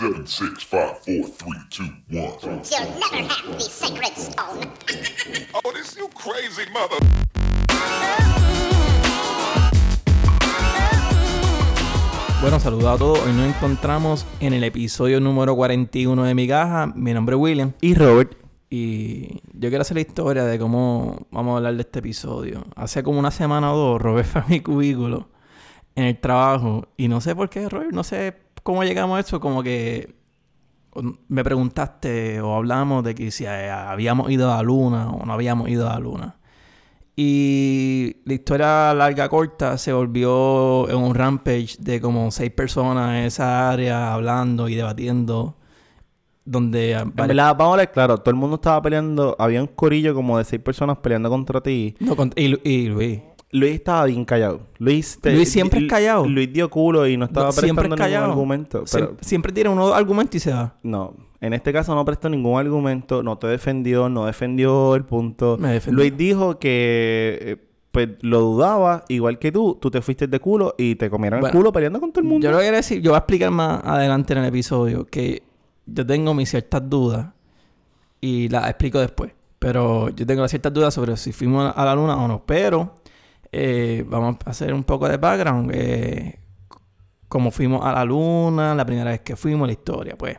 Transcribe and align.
Seven, 0.00 0.26
six, 0.26 0.64
five, 0.64 0.98
four, 1.04 1.28
three, 1.28 1.60
two, 1.68 1.84
one. 2.08 2.32
You'll 2.40 2.88
never 3.00 3.22
have 3.28 3.52
the 3.52 3.60
sacred 3.60 4.16
stone. 4.16 4.72
Oh, 5.54 5.72
this 5.74 5.94
you 5.94 6.08
crazy 6.14 6.64
mother. 6.72 6.96
Bueno, 12.40 12.58
saludos 12.60 12.86
a 12.86 12.96
todos. 12.96 13.18
Hoy 13.18 13.34
nos 13.34 13.54
encontramos 13.54 14.24
en 14.40 14.54
el 14.54 14.64
episodio 14.64 15.20
número 15.20 15.54
41 15.54 16.24
de 16.24 16.34
Mi 16.34 16.48
Caja. 16.48 16.86
Mi 16.96 17.12
nombre 17.12 17.36
es 17.36 17.42
William. 17.42 17.72
Y 17.82 17.92
Robert. 17.92 18.38
Y 18.70 19.42
yo 19.52 19.68
quiero 19.68 19.82
hacer 19.82 19.96
la 19.96 20.00
historia 20.00 20.44
de 20.44 20.58
cómo 20.58 21.26
vamos 21.30 21.52
a 21.52 21.56
hablar 21.58 21.74
de 21.74 21.82
este 21.82 21.98
episodio. 21.98 22.64
Hace 22.74 23.02
como 23.02 23.18
una 23.18 23.30
semana 23.30 23.74
o 23.74 23.76
dos, 23.76 24.00
Robert 24.00 24.26
fue 24.26 24.40
a 24.40 24.46
mi 24.46 24.60
cubículo 24.60 25.28
en 25.94 26.04
el 26.04 26.18
trabajo. 26.18 26.88
Y 26.96 27.08
no 27.08 27.20
sé 27.20 27.36
por 27.36 27.50
qué, 27.50 27.68
Robert, 27.68 27.92
no 27.92 28.02
sé 28.02 28.48
cómo 28.62 28.84
llegamos 28.84 29.16
a 29.16 29.20
eso. 29.20 29.40
Como 29.40 29.62
que 29.62 30.14
me 31.28 31.44
preguntaste 31.44 32.40
o 32.40 32.54
hablamos 32.54 33.04
de 33.04 33.14
que 33.14 33.30
si 33.30 33.46
habíamos 33.46 34.30
ido 34.30 34.52
a 34.52 34.56
la 34.56 34.62
luna 34.62 35.10
o 35.10 35.24
no 35.24 35.32
habíamos 35.32 35.68
ido 35.68 35.88
a 35.88 35.94
la 35.94 36.00
luna. 36.00 36.36
Y 37.16 38.16
la 38.24 38.32
historia 38.34 38.94
larga 38.94 39.28
corta 39.28 39.76
se 39.76 39.92
volvió 39.92 40.88
en 40.88 40.96
un 40.96 41.14
rampage 41.14 41.76
de 41.78 42.00
como 42.00 42.30
seis 42.30 42.50
personas 42.50 43.10
en 43.10 43.24
esa 43.24 43.70
área 43.70 44.14
hablando 44.14 44.68
y 44.68 44.74
debatiendo. 44.74 45.56
Donde. 46.42 46.92
En 46.92 47.14
verdad, 47.14 47.54
vamos 47.56 47.74
a 47.74 47.76
ver, 47.76 47.92
claro, 47.92 48.16
todo 48.18 48.30
el 48.30 48.36
mundo 48.36 48.56
estaba 48.56 48.80
peleando. 48.80 49.36
Había 49.38 49.60
un 49.60 49.68
corillo 49.68 50.14
como 50.14 50.38
de 50.38 50.44
seis 50.44 50.62
personas 50.62 50.96
peleando 50.98 51.28
contra 51.28 51.60
ti. 51.60 51.94
No, 52.00 52.16
contra, 52.16 52.42
y, 52.42 52.58
y, 52.64 52.86
Luis. 52.86 53.20
Luis 53.52 53.72
estaba 53.74 54.04
bien 54.04 54.24
callado. 54.24 54.60
Luis, 54.78 55.18
Luis 55.24 55.50
siempre 55.50 55.80
es 55.80 55.88
callado. 55.88 56.24
Luis 56.28 56.52
dio 56.52 56.70
culo 56.70 57.06
y 57.08 57.16
no 57.16 57.24
estaba 57.24 57.46
No, 57.46 57.52
siempre 57.52 57.82
prestando 57.88 57.96
callado. 57.96 58.26
ningún 58.28 58.32
argumento. 58.38 58.84
Pero 58.92 59.16
Sie- 59.16 59.24
siempre 59.24 59.52
tiene 59.52 59.70
un 59.70 59.78
argumento 59.92 60.36
y 60.36 60.40
se 60.40 60.52
va. 60.52 60.76
no, 60.82 61.14
en 61.40 61.52
este 61.54 61.72
caso 61.72 61.94
no 61.94 62.04
prestó 62.04 62.28
ningún 62.28 62.58
argumento, 62.60 63.22
no 63.22 63.38
te 63.38 63.46
defendió, 63.48 64.08
no 64.08 64.26
defendió 64.26 64.94
el 64.94 65.04
punto. 65.04 65.56
Me 65.58 65.72
defendió. 65.72 65.98
Luis 65.98 66.16
dijo 66.16 66.58
que 66.58 67.38
eh, 67.40 67.56
pues 67.90 68.10
lo 68.20 68.40
dudaba, 68.40 69.04
igual 69.08 69.38
que 69.40 69.50
tú. 69.50 69.76
Tú 69.80 69.90
te 69.90 70.00
fuiste 70.00 70.28
de 70.28 70.38
culo 70.38 70.74
y 70.78 70.94
te 70.94 71.10
comieron 71.10 71.40
Bueno, 71.40 71.52
el 71.52 71.58
culo 71.58 71.72
peleando 71.72 71.98
con 71.98 72.12
todo 72.12 72.20
el 72.22 72.28
mundo. 72.28 72.44
Yo 72.44 72.52
lo 72.52 72.58
que 72.58 72.64
quiero 72.64 72.76
decir, 72.76 73.00
yo 73.02 73.10
voy 73.10 73.16
a 73.16 73.18
explicar 73.20 73.50
más 73.50 73.80
adelante 73.84 74.32
en 74.34 74.38
el 74.40 74.44
episodio 74.44 75.06
que 75.06 75.42
yo 75.86 76.06
tengo 76.06 76.34
mis 76.34 76.50
ciertas 76.50 76.88
dudas 76.88 77.28
y 78.20 78.48
las 78.48 78.66
explico 78.68 79.00
después. 79.00 79.32
Pero 79.58 80.08
yo 80.10 80.24
tengo 80.26 80.46
ciertas 80.46 80.72
dudas 80.72 80.94
sobre 80.94 81.16
si 81.16 81.32
fuimos 81.32 81.72
a 81.74 81.84
la 81.84 81.94
luna 81.96 82.16
o 82.22 82.28
no. 82.28 82.42
Pero 82.46 82.94
eh, 83.52 84.04
vamos 84.06 84.36
a 84.44 84.50
hacer 84.50 84.72
un 84.72 84.84
poco 84.84 85.08
de 85.08 85.16
background. 85.16 85.70
Eh, 85.74 86.38
cómo 87.28 87.50
fuimos 87.50 87.84
a 87.84 87.92
la 87.92 88.04
luna, 88.04 88.74
la 88.74 88.84
primera 88.84 89.10
vez 89.10 89.20
que 89.20 89.36
fuimos, 89.36 89.68
la 89.68 89.72
historia, 89.72 90.16
pues. 90.16 90.38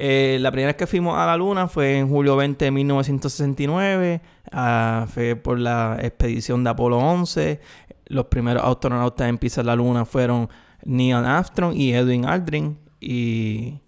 Eh, 0.00 0.38
la 0.40 0.52
primera 0.52 0.68
vez 0.68 0.76
que 0.76 0.86
fuimos 0.86 1.18
a 1.18 1.26
la 1.26 1.36
luna 1.36 1.66
fue 1.66 1.98
en 1.98 2.08
julio 2.08 2.36
20 2.36 2.66
de 2.66 2.70
1969. 2.70 4.20
ah, 4.52 5.06
fue 5.12 5.36
por 5.36 5.58
la 5.58 5.98
expedición 6.00 6.62
de 6.64 6.70
Apolo 6.70 6.98
11. 6.98 7.60
Los 8.06 8.26
primeros 8.26 8.64
astronautas 8.64 9.28
en 9.28 9.38
pisar 9.38 9.64
la 9.64 9.74
luna 9.74 10.04
fueron 10.04 10.48
Neil 10.84 11.16
Armstrong 11.16 11.74
y 11.74 11.92
Edwin 11.92 12.26
Aldrin. 12.26 12.78
Y 13.00 13.80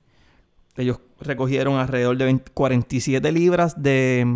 ellos 0.76 1.00
recogieron 1.20 1.76
alrededor 1.76 2.16
de 2.16 2.24
20 2.24 2.52
47 2.52 3.32
libras 3.32 3.80
de 3.80 4.26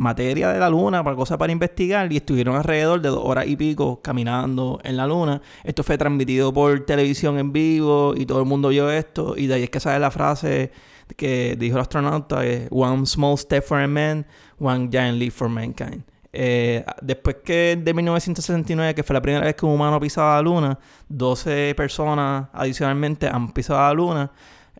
materia 0.00 0.48
de 0.48 0.58
la 0.58 0.70
luna 0.70 1.04
para 1.04 1.14
cosas 1.14 1.36
para 1.36 1.52
investigar 1.52 2.10
y 2.10 2.16
estuvieron 2.16 2.56
alrededor 2.56 3.02
de 3.02 3.10
dos 3.10 3.20
horas 3.22 3.46
y 3.46 3.54
pico 3.56 4.00
caminando 4.02 4.80
en 4.82 4.96
la 4.96 5.06
luna. 5.06 5.42
Esto 5.62 5.82
fue 5.82 5.98
transmitido 5.98 6.52
por 6.52 6.80
televisión 6.86 7.38
en 7.38 7.52
vivo 7.52 8.14
y 8.16 8.24
todo 8.24 8.40
el 8.40 8.46
mundo 8.46 8.70
vio 8.70 8.90
esto 8.90 9.34
y 9.36 9.46
de 9.46 9.54
ahí 9.54 9.62
es 9.64 9.70
que 9.70 9.78
sale 9.78 9.98
la 9.98 10.10
frase 10.10 10.72
que 11.16 11.56
dijo 11.58 11.76
el 11.76 11.82
astronauta 11.82 12.40
One 12.70 13.04
small 13.04 13.36
step 13.36 13.62
for 13.62 13.78
a 13.78 13.86
man, 13.86 14.26
one 14.58 14.88
giant 14.90 15.18
leap 15.18 15.32
for 15.32 15.48
mankind. 15.48 16.02
Eh, 16.32 16.84
después 17.02 17.36
que 17.44 17.76
de 17.78 17.92
1969, 17.92 18.94
que 18.94 19.02
fue 19.02 19.14
la 19.14 19.20
primera 19.20 19.44
vez 19.44 19.54
que 19.54 19.66
un 19.66 19.72
humano 19.72 20.00
pisaba 20.00 20.36
la 20.36 20.42
luna, 20.42 20.78
12 21.08 21.74
personas 21.76 22.48
adicionalmente 22.52 23.28
han 23.28 23.52
pisado 23.52 23.80
la 23.80 23.92
luna. 23.92 24.32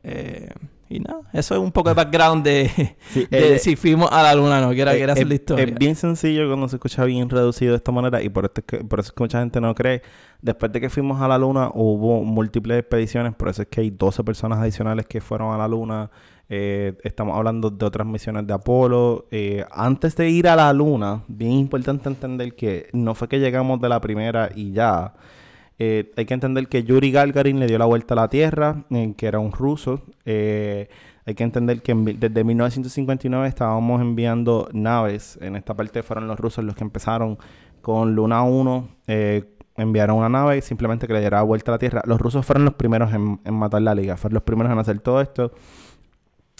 Eh, 0.02 0.48
y 0.90 0.98
nada, 1.00 1.20
eso 1.32 1.54
es 1.54 1.60
un 1.60 1.70
poco 1.72 1.88
de 1.88 1.94
background 1.94 2.44
de, 2.44 2.96
Sí, 3.08 3.26
de 3.30 3.54
eh, 3.54 3.58
si 3.60 3.76
fuimos 3.76 4.10
a 4.12 4.22
la 4.24 4.34
luna 4.34 4.60
no. 4.60 4.70
Quiero, 4.72 4.90
Eh, 4.90 4.96
quiero 4.96 5.12
hacer 5.12 5.22
es, 5.22 5.28
la 5.28 5.34
historia. 5.34 5.64
es 5.64 5.74
bien 5.74 5.94
sencillo 5.94 6.46
cuando 6.48 6.68
se 6.68 6.76
escucha 6.76 7.04
bien 7.04 7.30
reducido 7.30 7.70
de 7.72 7.76
esta 7.76 7.92
manera 7.92 8.20
y 8.22 8.28
por, 8.28 8.44
esto 8.44 8.60
es 8.60 8.66
que, 8.66 8.84
por 8.84 8.98
eso 9.00 9.08
es 9.08 9.12
que 9.12 9.22
mucha 9.22 9.38
gente 9.40 9.60
no 9.60 9.74
cree. 9.74 10.02
Después 10.42 10.72
de 10.72 10.80
que 10.80 10.90
fuimos 10.90 11.20
a 11.22 11.28
la 11.28 11.38
luna 11.38 11.70
hubo 11.74 12.22
múltiples 12.24 12.78
expediciones, 12.80 13.34
por 13.34 13.48
eso 13.48 13.62
es 13.62 13.68
que 13.68 13.82
hay 13.82 13.90
12 13.90 14.24
personas 14.24 14.58
adicionales 14.58 15.06
que 15.06 15.20
fueron 15.20 15.54
a 15.54 15.58
la 15.58 15.68
luna. 15.68 16.10
Eh, 16.48 16.94
estamos 17.04 17.36
hablando 17.36 17.70
de 17.70 17.86
otras 17.86 18.04
misiones 18.06 18.44
de 18.46 18.52
Apolo. 18.52 19.26
Eh, 19.30 19.64
antes 19.70 20.16
de 20.16 20.28
ir 20.28 20.48
a 20.48 20.56
la 20.56 20.72
luna, 20.72 21.22
bien 21.28 21.52
importante 21.52 22.08
entender 22.08 22.56
que 22.56 22.88
no 22.92 23.14
fue 23.14 23.28
que 23.28 23.38
llegamos 23.38 23.80
de 23.80 23.88
la 23.88 24.00
primera 24.00 24.50
y 24.54 24.72
ya. 24.72 25.14
Eh, 25.82 26.12
hay 26.18 26.26
que 26.26 26.34
entender 26.34 26.68
que 26.68 26.84
Yuri 26.84 27.10
Gagarin 27.10 27.58
le 27.58 27.66
dio 27.66 27.78
la 27.78 27.86
vuelta 27.86 28.12
a 28.12 28.16
la 28.16 28.28
Tierra, 28.28 28.84
eh, 28.90 29.14
que 29.16 29.26
era 29.26 29.38
un 29.38 29.50
ruso. 29.50 30.02
Eh, 30.26 30.90
hay 31.24 31.34
que 31.34 31.42
entender 31.42 31.80
que 31.80 31.94
desde 31.94 32.44
1959 32.44 33.48
estábamos 33.48 34.02
enviando 34.02 34.68
naves. 34.74 35.38
En 35.40 35.56
esta 35.56 35.72
parte 35.74 36.02
fueron 36.02 36.28
los 36.28 36.38
rusos 36.38 36.64
los 36.66 36.74
que 36.74 36.84
empezaron 36.84 37.38
con 37.80 38.14
Luna 38.14 38.42
1. 38.42 38.88
eh, 39.06 39.44
enviaron 39.76 40.18
una 40.18 40.28
nave 40.28 40.60
simplemente 40.60 41.06
que 41.06 41.14
le 41.14 41.20
diera 41.20 41.38
la 41.38 41.44
vuelta 41.44 41.70
a 41.70 41.76
la 41.76 41.78
Tierra. 41.78 42.02
Los 42.04 42.20
rusos 42.20 42.44
fueron 42.44 42.66
los 42.66 42.74
primeros 42.74 43.14
en, 43.14 43.40
en 43.42 43.54
matar 43.54 43.80
la 43.80 43.94
liga. 43.94 44.18
Fueron 44.18 44.34
los 44.34 44.42
primeros 44.42 44.70
en 44.70 44.78
hacer 44.78 45.00
todo 45.00 45.22
esto. 45.22 45.52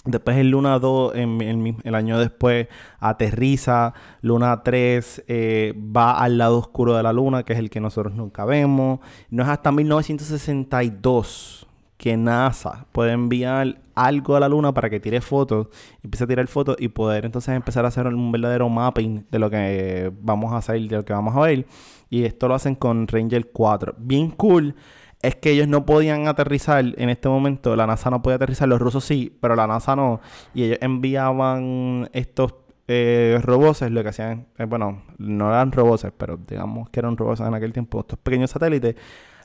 Después 0.03 0.35
en 0.37 0.49
Luna 0.49 0.79
2, 0.79 1.13
en, 1.15 1.41
en 1.41 1.61
mi- 1.61 1.77
el 1.83 1.93
año 1.93 2.17
después, 2.17 2.67
aterriza. 2.99 3.93
Luna 4.21 4.63
3 4.63 5.23
eh, 5.27 5.73
va 5.77 6.13
al 6.19 6.39
lado 6.39 6.57
oscuro 6.57 6.95
de 6.97 7.03
la 7.03 7.13
Luna, 7.13 7.43
que 7.43 7.53
es 7.53 7.59
el 7.59 7.69
que 7.69 7.79
nosotros 7.79 8.15
nunca 8.15 8.43
vemos. 8.45 8.99
No 9.29 9.43
es 9.43 9.49
hasta 9.49 9.71
1962 9.71 11.67
que 11.97 12.17
NASA 12.17 12.87
puede 12.91 13.11
enviar 13.11 13.79
algo 13.93 14.35
a 14.35 14.39
la 14.39 14.49
Luna 14.49 14.73
para 14.73 14.89
que 14.89 14.99
tire 14.99 15.21
fotos, 15.21 15.67
empiece 16.01 16.23
a 16.23 16.27
tirar 16.27 16.47
fotos 16.47 16.75
y 16.79 16.87
poder 16.87 17.25
entonces 17.25 17.55
empezar 17.55 17.85
a 17.85 17.89
hacer 17.89 18.07
un 18.07 18.31
verdadero 18.31 18.67
mapping 18.69 19.27
de 19.29 19.37
lo 19.37 19.51
que 19.51 20.11
vamos 20.19 20.51
a 20.51 20.57
hacer, 20.57 20.81
de 20.81 20.95
lo 20.95 21.05
que 21.05 21.13
vamos 21.13 21.35
a 21.35 21.41
ver. 21.41 21.67
Y 22.09 22.23
esto 22.23 22.47
lo 22.47 22.55
hacen 22.55 22.73
con 22.73 23.07
Ranger 23.07 23.51
4. 23.51 23.93
Bien 23.99 24.31
cool 24.31 24.73
es 25.21 25.35
que 25.35 25.51
ellos 25.51 25.67
no 25.67 25.85
podían 25.85 26.27
aterrizar 26.27 26.83
en 26.83 27.09
este 27.09 27.29
momento. 27.29 27.75
La 27.75 27.87
NASA 27.87 28.09
no 28.09 28.21
podía 28.21 28.35
aterrizar, 28.35 28.67
los 28.67 28.79
rusos 28.79 29.03
sí, 29.03 29.37
pero 29.41 29.55
la 29.55 29.67
NASA 29.67 29.95
no. 29.95 30.21
Y 30.53 30.63
ellos 30.63 30.79
enviaban 30.81 32.09
estos 32.13 32.55
eh, 32.87 33.39
robots, 33.41 33.81
lo 33.89 34.03
que 34.03 34.09
hacían, 34.09 34.47
eh, 34.57 34.65
bueno, 34.65 35.03
no 35.17 35.49
eran 35.49 35.71
robots, 35.71 36.07
pero 36.17 36.37
digamos 36.37 36.89
que 36.89 36.99
eran 36.99 37.15
robots 37.15 37.39
en 37.39 37.53
aquel 37.53 37.71
tiempo, 37.71 38.01
estos 38.01 38.19
pequeños 38.19 38.51
satélites, 38.51 38.95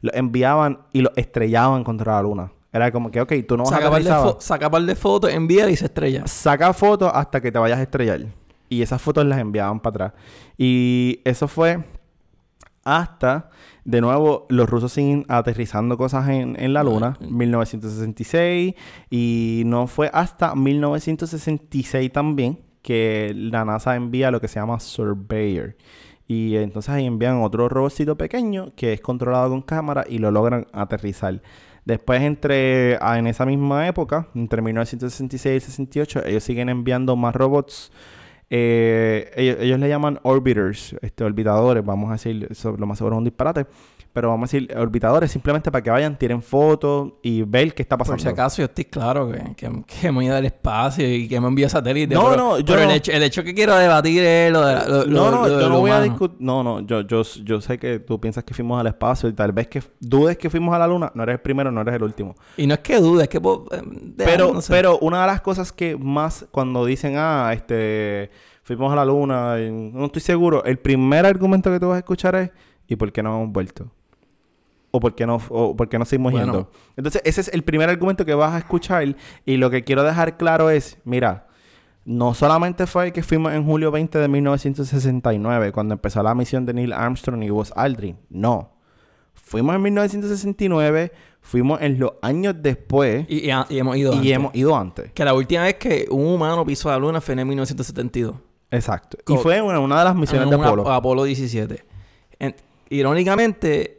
los 0.00 0.14
enviaban 0.14 0.80
y 0.92 1.02
los 1.02 1.12
estrellaban 1.16 1.84
contra 1.84 2.14
la 2.14 2.22
Luna. 2.22 2.52
Era 2.72 2.90
como 2.90 3.10
que, 3.10 3.20
ok, 3.20 3.32
tú 3.46 3.56
no 3.56 3.64
vas 3.64 3.72
a 3.72 3.76
saca, 3.76 3.88
de 3.88 3.96
aterrizar. 3.96 4.36
saca 4.40 4.70
par 4.70 4.82
de 4.82 4.94
fotos, 4.94 5.30
envía 5.30 5.68
y 5.70 5.76
se 5.76 5.86
estrella. 5.86 6.26
Saca 6.26 6.72
fotos 6.72 7.10
hasta 7.14 7.40
que 7.40 7.52
te 7.52 7.58
vayas 7.58 7.78
a 7.78 7.82
estrellar. 7.82 8.26
Y 8.68 8.82
esas 8.82 9.00
fotos 9.00 9.24
las 9.24 9.38
enviaban 9.38 9.80
para 9.80 10.06
atrás. 10.06 10.22
Y 10.58 11.20
eso 11.24 11.46
fue 11.48 11.84
hasta, 12.86 13.50
de 13.84 14.00
nuevo, 14.00 14.46
los 14.48 14.70
rusos 14.70 14.92
siguen 14.92 15.26
aterrizando 15.28 15.98
cosas 15.98 16.28
en, 16.28 16.56
en 16.58 16.72
la 16.72 16.82
luna, 16.82 17.18
1966. 17.20 18.74
Y 19.10 19.62
no 19.66 19.86
fue 19.86 20.08
hasta 20.12 20.54
1966 20.54 22.12
también 22.12 22.60
que 22.82 23.32
la 23.34 23.64
NASA 23.64 23.96
envía 23.96 24.30
lo 24.30 24.40
que 24.40 24.48
se 24.48 24.60
llama 24.60 24.78
Surveyor. 24.78 25.74
Y 26.28 26.56
entonces 26.56 26.90
ahí 26.90 27.06
envían 27.06 27.42
otro 27.42 27.68
robotcito 27.68 28.16
pequeño 28.16 28.72
que 28.76 28.92
es 28.92 29.00
controlado 29.00 29.50
con 29.50 29.62
cámara 29.62 30.04
y 30.08 30.18
lo 30.18 30.30
logran 30.30 30.66
aterrizar. 30.72 31.42
Después, 31.84 32.20
entre 32.22 32.98
ah, 33.00 33.18
en 33.18 33.28
esa 33.28 33.46
misma 33.46 33.86
época, 33.86 34.28
entre 34.34 34.60
1966 34.60 35.62
y 35.62 35.66
68, 35.66 36.26
ellos 36.26 36.42
siguen 36.42 36.68
enviando 36.68 37.14
más 37.14 37.34
robots. 37.34 37.92
Eh, 38.48 39.32
ellos, 39.36 39.56
ellos 39.60 39.78
le 39.80 39.88
llaman 39.88 40.20
orbiters, 40.22 40.94
este, 41.02 41.24
orbitadores, 41.24 41.84
vamos 41.84 42.10
a 42.10 42.12
decir, 42.12 42.46
eso 42.50 42.76
lo 42.76 42.86
más 42.86 42.98
seguro 42.98 43.16
es 43.16 43.18
un 43.18 43.24
disparate, 43.24 43.66
pero 44.16 44.30
vamos 44.30 44.48
a 44.48 44.56
decir 44.56 44.74
orbitadores 44.78 45.30
simplemente 45.30 45.70
para 45.70 45.82
que 45.82 45.90
vayan, 45.90 46.16
tiren 46.18 46.40
fotos 46.40 47.12
y 47.22 47.42
ver 47.42 47.74
qué 47.74 47.82
está 47.82 47.98
pasando. 47.98 48.14
Por 48.14 48.22
si 48.22 48.28
acaso, 48.28 48.62
yo 48.62 48.64
estoy 48.64 48.86
claro 48.86 49.30
que, 49.30 49.54
que, 49.54 49.70
que 49.86 50.06
hemos 50.06 50.24
ido 50.24 50.34
al 50.34 50.46
espacio 50.46 51.06
y 51.06 51.28
que 51.28 51.36
hemos 51.36 51.48
enviado 51.48 51.68
satélites. 51.68 52.16
No, 52.16 52.30
pero, 52.30 52.36
no, 52.36 52.58
yo 52.58 52.64
pero 52.64 52.80
el, 52.84 52.92
hecho, 52.92 53.12
el 53.12 53.22
hecho 53.22 53.44
que 53.44 53.52
quiero 53.52 53.76
debatir 53.76 54.22
es 54.22 54.50
lo 54.50 54.64
de 54.64 54.74
la- 54.74 54.86
lo- 54.88 55.04
No, 55.04 55.30
no, 55.30 55.46
lo 55.46 55.60
yo 55.60 55.68
no 55.68 55.80
voy 55.80 55.90
a 55.90 56.00
discutir. 56.00 56.38
No, 56.40 56.62
no, 56.64 56.80
yo, 56.80 57.02
yo, 57.02 57.20
yo 57.44 57.60
sé 57.60 57.78
que 57.78 57.98
tú 57.98 58.18
piensas 58.18 58.42
que 58.42 58.54
fuimos 58.54 58.80
al 58.80 58.86
espacio 58.86 59.28
y 59.28 59.34
tal 59.34 59.52
vez 59.52 59.68
que 59.68 59.82
dudes 60.00 60.38
que 60.38 60.48
fuimos 60.48 60.74
a 60.74 60.78
la 60.78 60.86
luna. 60.86 61.12
No 61.14 61.22
eres 61.24 61.34
el 61.34 61.40
primero, 61.40 61.70
no 61.70 61.82
eres 61.82 61.96
el 61.96 62.02
último. 62.02 62.34
Y 62.56 62.66
no 62.66 62.72
es 62.72 62.80
que 62.80 62.98
dudes, 62.98 63.24
es 63.24 63.28
que... 63.28 63.40
po- 63.42 63.66
eh, 63.70 63.82
Pero, 64.16 64.54
no 64.54 64.62
sé. 64.62 64.72
pero 64.72 64.96
una 65.00 65.20
de 65.20 65.26
las 65.26 65.42
cosas 65.42 65.72
que 65.72 65.94
más 65.98 66.46
cuando 66.50 66.86
dicen, 66.86 67.16
ah, 67.18 67.50
este, 67.52 68.30
fuimos 68.62 68.90
a 68.90 68.96
la 68.96 69.04
luna, 69.04 69.56
y 69.60 69.70
no 69.70 70.06
estoy 70.06 70.22
seguro, 70.22 70.64
el 70.64 70.78
primer 70.78 71.26
argumento 71.26 71.70
que 71.70 71.78
tú 71.78 71.88
vas 71.88 71.96
a 71.96 71.98
escuchar 71.98 72.34
es, 72.36 72.50
¿y 72.88 72.96
por 72.96 73.12
qué 73.12 73.22
no 73.22 73.36
hemos 73.36 73.52
vuelto? 73.52 73.90
¿O 74.92 75.00
por 75.00 75.14
qué 75.14 75.26
no, 75.26 75.38
o 75.50 75.76
por 75.76 75.88
qué 75.88 75.98
no 75.98 76.04
seguimos 76.04 76.32
Bueno. 76.32 76.46
yendo? 76.52 76.70
Entonces, 76.96 77.20
ese 77.24 77.40
es 77.42 77.48
el 77.48 77.62
primer 77.64 77.88
argumento 77.90 78.24
que 78.24 78.34
vas 78.34 78.54
a 78.54 78.58
escuchar. 78.58 79.16
Y 79.44 79.56
lo 79.58 79.68
que 79.70 79.84
quiero 79.84 80.02
dejar 80.04 80.36
claro 80.38 80.70
es, 80.70 80.98
mira, 81.04 81.46
no 82.04 82.32
solamente 82.34 82.86
fue 82.86 83.12
que 83.12 83.22
fuimos 83.22 83.52
en 83.52 83.64
julio 83.64 83.90
20 83.90 84.18
de 84.18 84.28
1969, 84.28 85.72
cuando 85.72 85.94
empezó 85.94 86.22
la 86.22 86.34
misión 86.34 86.64
de 86.64 86.72
Neil 86.74 86.92
Armstrong 86.92 87.42
y 87.42 87.50
Buzz 87.50 87.72
Aldrin. 87.76 88.16
No. 88.30 88.70
Fuimos 89.34 89.74
en 89.76 89.82
1969, 89.82 91.12
fuimos 91.40 91.80
en 91.82 91.98
los 91.98 92.12
años 92.22 92.54
después 92.58 93.26
Y, 93.28 93.50
y- 93.50 93.52
y 93.68 93.78
hemos 93.78 93.96
ido 93.96 94.12
y 94.12 94.16
antes. 94.16 94.32
hemos 94.32 94.54
ido 94.54 94.76
antes. 94.76 95.12
Que 95.12 95.24
la 95.24 95.34
última 95.34 95.64
vez 95.64 95.74
que 95.74 96.06
un 96.10 96.26
humano 96.26 96.64
pisó 96.64 96.88
la 96.90 96.98
luna 96.98 97.20
fue 97.20 97.34
en 97.34 97.40
el 97.40 97.46
1972. 97.46 98.34
Exacto. 98.70 99.18
Y 99.28 99.36
fue 99.36 99.60
una, 99.60 99.78
una 99.78 99.98
de 99.98 100.04
las 100.04 100.14
misiones 100.16 100.44
en 100.50 100.58
de 100.58 100.64
Apolo. 100.66 100.82
Ap- 100.82 100.98
Apolo 100.98 101.24
17. 101.24 101.84
En- 102.38 102.54
irónicamente, 102.88 103.95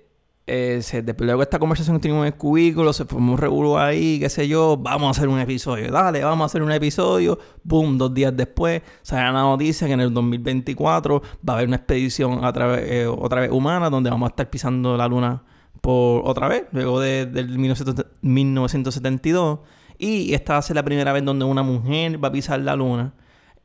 eh, 0.48 0.80
se, 0.82 1.02
después 1.02 1.26
luego 1.26 1.42
esta 1.42 1.60
conversación 1.60 2.00
tuvimos 2.00 2.22
en 2.22 2.28
el 2.28 2.36
cubículo, 2.36 2.94
se 2.94 3.04
formó 3.04 3.34
un 3.34 3.38
revuelo 3.38 3.78
ahí, 3.78 4.18
qué 4.18 4.30
sé 4.30 4.48
yo, 4.48 4.78
vamos 4.78 5.08
a 5.08 5.12
hacer 5.12 5.28
un 5.28 5.40
episodio, 5.40 5.92
dale, 5.92 6.24
vamos 6.24 6.44
a 6.44 6.46
hacer 6.46 6.64
un 6.64 6.72
episodio. 6.72 7.38
Boom, 7.64 7.98
dos 7.98 8.14
días 8.14 8.36
después 8.36 8.82
sale 9.02 9.24
la 9.24 9.42
noticia 9.42 9.88
que 9.88 9.94
en 9.94 10.00
el 10.00 10.14
2024 10.14 11.22
va 11.48 11.54
a 11.54 11.58
haber 11.58 11.68
una 11.68 11.76
expedición 11.76 12.46
a 12.46 12.54
través, 12.54 12.90
eh, 12.90 13.08
otra 13.08 13.42
vez 13.42 13.52
humana 13.52 13.90
donde 13.90 14.10
vamos 14.10 14.28
a 14.28 14.30
estar 14.30 14.50
pisando 14.50 14.96
la 14.96 15.08
luna 15.08 15.44
por 15.82 16.22
otra 16.26 16.48
vez, 16.48 16.64
luego 16.72 17.00
de, 17.02 17.26
del 17.26 17.50
1970 17.50 18.10
1972. 18.22 19.60
Y 20.00 20.34
esta 20.34 20.54
va 20.54 20.60
a 20.60 20.62
ser 20.62 20.76
la 20.76 20.84
primera 20.84 21.12
vez 21.12 21.26
donde 21.26 21.44
una 21.44 21.64
mujer 21.64 22.24
va 22.24 22.30
a 22.30 22.32
pisar 22.32 22.60
la 22.60 22.76
luna. 22.76 23.14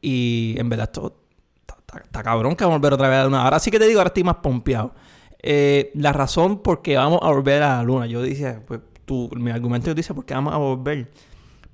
Y 0.00 0.55
en 0.58 0.69
verdad 0.69 0.88
esto 0.93 1.17
está, 2.02 2.23
cabrón 2.23 2.56
que 2.56 2.64
vamos 2.64 2.76
a 2.76 2.78
volver 2.78 2.94
otra 2.94 3.08
vez 3.08 3.17
a 3.17 3.19
la 3.20 3.25
luna. 3.26 3.44
Ahora 3.44 3.58
sí 3.58 3.70
que 3.70 3.78
te 3.78 3.87
digo, 3.87 4.00
ahora 4.00 4.08
estoy 4.08 4.25
más 4.25 4.37
pompeado. 4.37 4.94
Eh, 5.42 5.90
la 5.94 6.12
razón 6.12 6.58
por 6.62 6.82
qué 6.82 6.96
vamos 6.96 7.18
a 7.22 7.28
volver 7.30 7.62
a 7.62 7.78
la 7.78 7.82
luna, 7.82 8.06
yo 8.06 8.22
dije, 8.22 8.60
pues 8.66 8.80
tú, 9.04 9.28
mi 9.34 9.50
argumento 9.50 9.88
yo 9.88 9.94
dice, 9.94 10.14
¿por 10.14 10.24
qué 10.24 10.34
vamos 10.34 10.54
a 10.54 10.56
volver? 10.56 11.10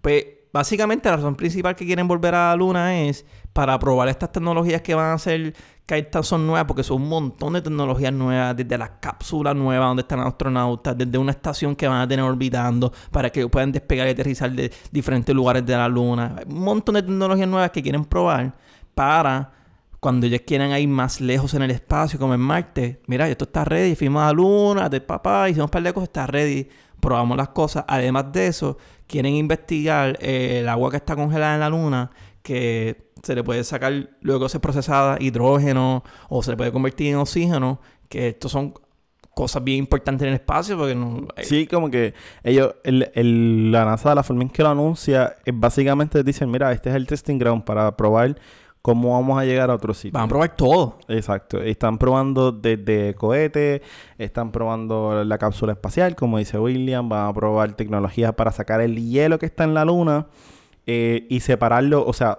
Pues 0.00 0.24
básicamente 0.52 1.10
la 1.10 1.16
razón 1.16 1.34
principal 1.34 1.76
que 1.76 1.84
quieren 1.84 2.08
volver 2.08 2.34
a 2.34 2.48
la 2.48 2.56
luna 2.56 2.98
es 2.98 3.26
para 3.52 3.78
probar 3.78 4.08
estas 4.08 4.32
tecnologías 4.32 4.80
que 4.80 4.94
van 4.94 5.12
a 5.12 5.18
ser, 5.18 5.54
que 5.84 5.98
estas 5.98 6.26
son 6.26 6.46
nuevas, 6.46 6.64
porque 6.64 6.82
son 6.82 7.02
un 7.02 7.08
montón 7.10 7.52
de 7.52 7.60
tecnologías 7.60 8.12
nuevas, 8.12 8.56
desde 8.56 8.78
las 8.78 8.90
cápsulas 9.00 9.54
nuevas 9.54 9.88
donde 9.88 10.02
están 10.02 10.20
astronautas, 10.20 10.96
desde 10.96 11.18
una 11.18 11.32
estación 11.32 11.76
que 11.76 11.86
van 11.86 12.00
a 12.00 12.08
tener 12.08 12.24
orbitando 12.24 12.90
para 13.10 13.28
que 13.28 13.46
puedan 13.48 13.70
despegar 13.72 14.06
y 14.08 14.12
aterrizar 14.12 14.50
de 14.50 14.72
diferentes 14.90 15.34
lugares 15.34 15.66
de 15.66 15.76
la 15.76 15.88
luna. 15.88 16.36
Un 16.46 16.64
montón 16.64 16.94
de 16.94 17.02
tecnologías 17.02 17.48
nuevas 17.48 17.70
que 17.70 17.82
quieren 17.82 18.04
probar 18.06 18.54
para 18.94 19.57
cuando 20.00 20.26
ellos 20.26 20.42
quieran 20.46 20.70
ir 20.80 20.88
más 20.88 21.20
lejos 21.20 21.54
en 21.54 21.62
el 21.62 21.70
espacio, 21.72 22.18
como 22.18 22.34
en 22.34 22.40
Marte, 22.40 23.00
mira, 23.06 23.28
esto 23.28 23.44
está 23.44 23.64
ready, 23.64 23.94
fuimos 23.96 24.22
a 24.22 24.26
la 24.26 24.32
luna, 24.32 24.88
de 24.88 25.00
papá, 25.00 25.48
hicimos 25.48 25.66
un 25.66 25.70
par 25.70 25.82
de 25.82 25.92
cosas, 25.92 26.08
está 26.08 26.26
ready, 26.26 26.68
probamos 27.00 27.36
las 27.36 27.48
cosas. 27.48 27.84
Además 27.88 28.32
de 28.32 28.46
eso, 28.46 28.78
quieren 29.06 29.34
investigar 29.34 30.16
el 30.22 30.68
agua 30.68 30.90
que 30.90 30.98
está 30.98 31.16
congelada 31.16 31.54
en 31.54 31.60
la 31.60 31.68
luna, 31.68 32.10
que 32.42 33.08
se 33.22 33.34
le 33.34 33.42
puede 33.42 33.64
sacar 33.64 34.10
luego 34.20 34.48
ser 34.48 34.60
procesada 34.60 35.16
hidrógeno 35.20 36.04
o 36.28 36.42
se 36.42 36.52
le 36.52 36.56
puede 36.56 36.70
convertir 36.70 37.08
en 37.08 37.16
oxígeno, 37.16 37.80
que 38.08 38.28
estos 38.28 38.52
son 38.52 38.74
cosas 39.34 39.62
bien 39.62 39.78
importantes 39.78 40.22
en 40.22 40.28
el 40.28 40.34
espacio 40.34 40.76
porque 40.76 40.94
no... 40.94 41.26
eh, 41.36 41.44
Sí, 41.44 41.66
como 41.66 41.90
que 41.90 42.14
ellos, 42.42 42.74
el, 42.84 43.10
el- 43.14 43.70
la 43.72 43.84
NASA, 43.84 44.14
la 44.14 44.22
forma 44.22 44.42
en 44.42 44.50
que 44.50 44.62
lo 44.62 44.68
anuncia, 44.70 45.34
es 45.44 45.54
básicamente 45.58 46.22
dicen, 46.22 46.50
mira, 46.50 46.70
este 46.72 46.90
es 46.90 46.96
el 46.96 47.06
testing 47.06 47.38
ground 47.38 47.64
para 47.64 47.96
probar 47.96 48.36
cómo 48.88 49.12
vamos 49.12 49.38
a 49.38 49.44
llegar 49.44 49.70
a 49.70 49.75
otro 49.75 49.93
sitio. 49.93 50.12
Van 50.14 50.25
a 50.25 50.29
probar 50.29 50.56
todo. 50.56 50.99
Exacto. 51.08 51.61
Están 51.61 51.99
probando 51.99 52.52
desde 52.52 53.14
cohetes, 53.17 53.82
están 54.17 54.50
probando 54.50 55.23
la 55.25 55.37
cápsula 55.37 55.73
espacial, 55.73 56.17
como 56.17 56.38
dice 56.38 56.58
William, 56.58 57.06
van 57.06 57.29
a 57.29 57.35
probar 57.35 57.75
tecnologías 57.75 58.32
para 58.32 58.50
sacar 58.50 58.81
el 58.81 58.96
hielo 58.96 59.38
que 59.38 59.44
está 59.44 59.64
en 59.64 59.75
la 59.75 59.85
luna 59.85 60.29
eh, 60.87 61.26
y 61.29 61.40
separarlo, 61.40 62.02
o 62.06 62.14
sea, 62.14 62.38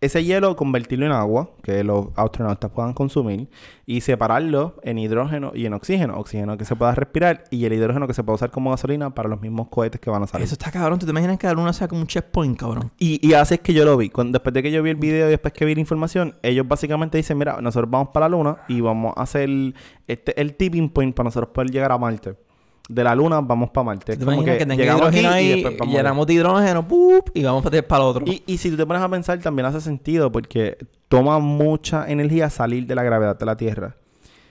ese 0.00 0.24
hielo 0.24 0.56
convertirlo 0.56 1.04
en 1.06 1.12
agua, 1.12 1.50
que 1.62 1.84
los 1.84 2.08
astronautas 2.16 2.70
puedan 2.70 2.94
consumir, 2.94 3.48
y 3.84 4.00
separarlo 4.00 4.76
en 4.82 4.98
hidrógeno 4.98 5.52
y 5.54 5.66
en 5.66 5.74
oxígeno. 5.74 6.18
Oxígeno 6.18 6.56
que 6.56 6.64
se 6.64 6.74
pueda 6.76 6.94
respirar 6.94 7.44
y 7.50 7.64
el 7.64 7.72
hidrógeno 7.72 8.06
que 8.06 8.14
se 8.14 8.24
pueda 8.24 8.36
usar 8.36 8.50
como 8.50 8.70
gasolina 8.70 9.14
para 9.14 9.28
los 9.28 9.40
mismos 9.40 9.68
cohetes 9.68 10.00
que 10.00 10.08
van 10.08 10.22
a 10.22 10.26
salir. 10.26 10.44
Eso 10.44 10.54
está 10.54 10.70
cabrón. 10.70 10.98
¿Tú 10.98 11.06
te 11.06 11.10
imaginas 11.10 11.38
que 11.38 11.46
la 11.46 11.52
luna 11.52 11.72
sea 11.72 11.88
como 11.88 12.00
un 12.00 12.06
checkpoint, 12.06 12.58
cabrón? 12.58 12.90
Y, 12.98 13.26
y 13.26 13.34
así 13.34 13.54
es 13.54 13.60
que 13.60 13.74
yo 13.74 13.84
lo 13.84 13.96
vi. 13.96 14.08
Cuando, 14.08 14.38
después 14.38 14.54
de 14.54 14.62
que 14.62 14.70
yo 14.70 14.82
vi 14.82 14.90
el 14.90 14.96
video 14.96 15.26
y 15.26 15.30
después 15.30 15.52
que 15.52 15.64
vi 15.64 15.74
la 15.74 15.80
información, 15.80 16.34
ellos 16.42 16.66
básicamente 16.66 17.18
dicen, 17.18 17.36
mira, 17.36 17.60
nosotros 17.60 17.90
vamos 17.90 18.08
para 18.14 18.28
la 18.28 18.36
luna 18.36 18.56
y 18.68 18.80
vamos 18.80 19.12
a 19.16 19.22
hacer 19.22 19.50
este 20.06 20.40
el 20.40 20.54
tipping 20.54 20.88
point 20.88 21.14
para 21.14 21.24
nosotros 21.26 21.50
poder 21.52 21.70
llegar 21.70 21.92
a 21.92 21.98
Marte. 21.98 22.36
De 22.90 23.04
la 23.04 23.14
luna 23.14 23.40
vamos 23.40 23.70
para 23.70 23.84
Marte. 23.84 24.12
Es 24.12 24.18
¿Te 24.18 24.24
como 24.24 24.44
que, 24.44 24.58
que, 24.58 24.64
llegamos 24.64 25.06
aquí 25.06 25.20
y 25.20 25.24
ahí, 25.26 25.48
después 25.48 25.78
vamos 25.78 25.94
allá. 25.94 26.02
llenamos 26.02 26.26
de 26.26 26.34
hidrógeno, 26.34 26.88
¡pup! 26.88 27.30
y 27.34 27.44
vamos 27.44 27.62
para 27.62 27.78
el 27.78 28.08
otro? 28.08 28.24
y, 28.26 28.42
y 28.46 28.58
si 28.58 28.70
tú 28.70 28.76
te 28.76 28.84
pones 28.84 29.02
a 29.02 29.08
pensar, 29.08 29.38
también 29.38 29.66
hace 29.66 29.80
sentido 29.80 30.32
porque 30.32 30.76
toma 31.08 31.38
mucha 31.38 32.10
energía 32.10 32.50
salir 32.50 32.86
de 32.86 32.94
la 32.94 33.02
gravedad 33.02 33.38
de 33.38 33.46
la 33.46 33.56
Tierra. 33.56 33.96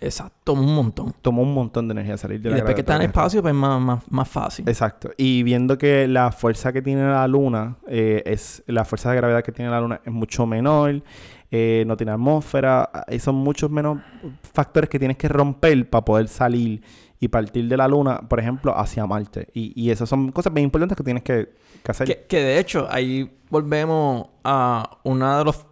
Exacto, 0.01 0.53
un 0.53 0.73
montón. 0.73 1.13
Toma 1.21 1.41
un 1.41 1.53
montón 1.53 1.87
de 1.87 1.91
energía 1.93 2.17
salir 2.17 2.41
de 2.41 2.49
Y 2.49 2.51
la 2.51 2.55
después 2.57 2.75
que 2.75 2.81
está 2.81 2.95
en 2.95 3.03
espacio, 3.03 3.41
pues 3.41 3.53
más, 3.53 3.81
más, 3.81 4.03
más 4.09 4.29
fácil. 4.29 4.67
Exacto. 4.67 5.11
Y 5.17 5.43
viendo 5.43 5.77
que 5.77 6.07
la 6.07 6.31
fuerza 6.31 6.71
que 6.71 6.81
tiene 6.81 7.03
la 7.03 7.27
luna 7.27 7.77
eh, 7.87 8.23
es 8.25 8.63
la 8.67 8.85
fuerza 8.85 9.11
de 9.11 9.17
gravedad 9.17 9.43
que 9.43 9.51
tiene 9.51 9.71
la 9.71 9.81
luna 9.81 10.01
es 10.03 10.11
mucho 10.11 10.45
menor, 10.45 11.01
eh, 11.51 11.83
no 11.85 11.97
tiene 11.97 12.13
atmósfera, 12.13 12.89
y 13.09 13.19
son 13.19 13.35
muchos 13.35 13.69
menos 13.69 13.99
factores 14.53 14.89
que 14.89 14.99
tienes 14.99 15.17
que 15.17 15.27
romper 15.27 15.89
para 15.89 16.05
poder 16.05 16.27
salir 16.27 16.81
y 17.19 17.27
partir 17.27 17.67
de 17.67 17.75
la 17.75 17.87
luna, 17.87 18.21
por 18.27 18.39
ejemplo, 18.39 18.77
hacia 18.77 19.05
Marte. 19.05 19.49
Y, 19.53 19.73
y 19.79 19.91
esas 19.91 20.07
son 20.07 20.31
cosas 20.31 20.53
bien 20.53 20.65
importantes 20.65 20.95
que 20.95 21.03
tienes 21.03 21.23
que, 21.23 21.49
que 21.83 21.91
hacer. 21.91 22.27
Que, 22.27 22.37
de 22.37 22.59
hecho, 22.59 22.87
ahí 22.89 23.39
volvemos 23.49 24.27
a 24.43 24.99
una 25.03 25.39
de 25.39 25.45
los... 25.45 25.65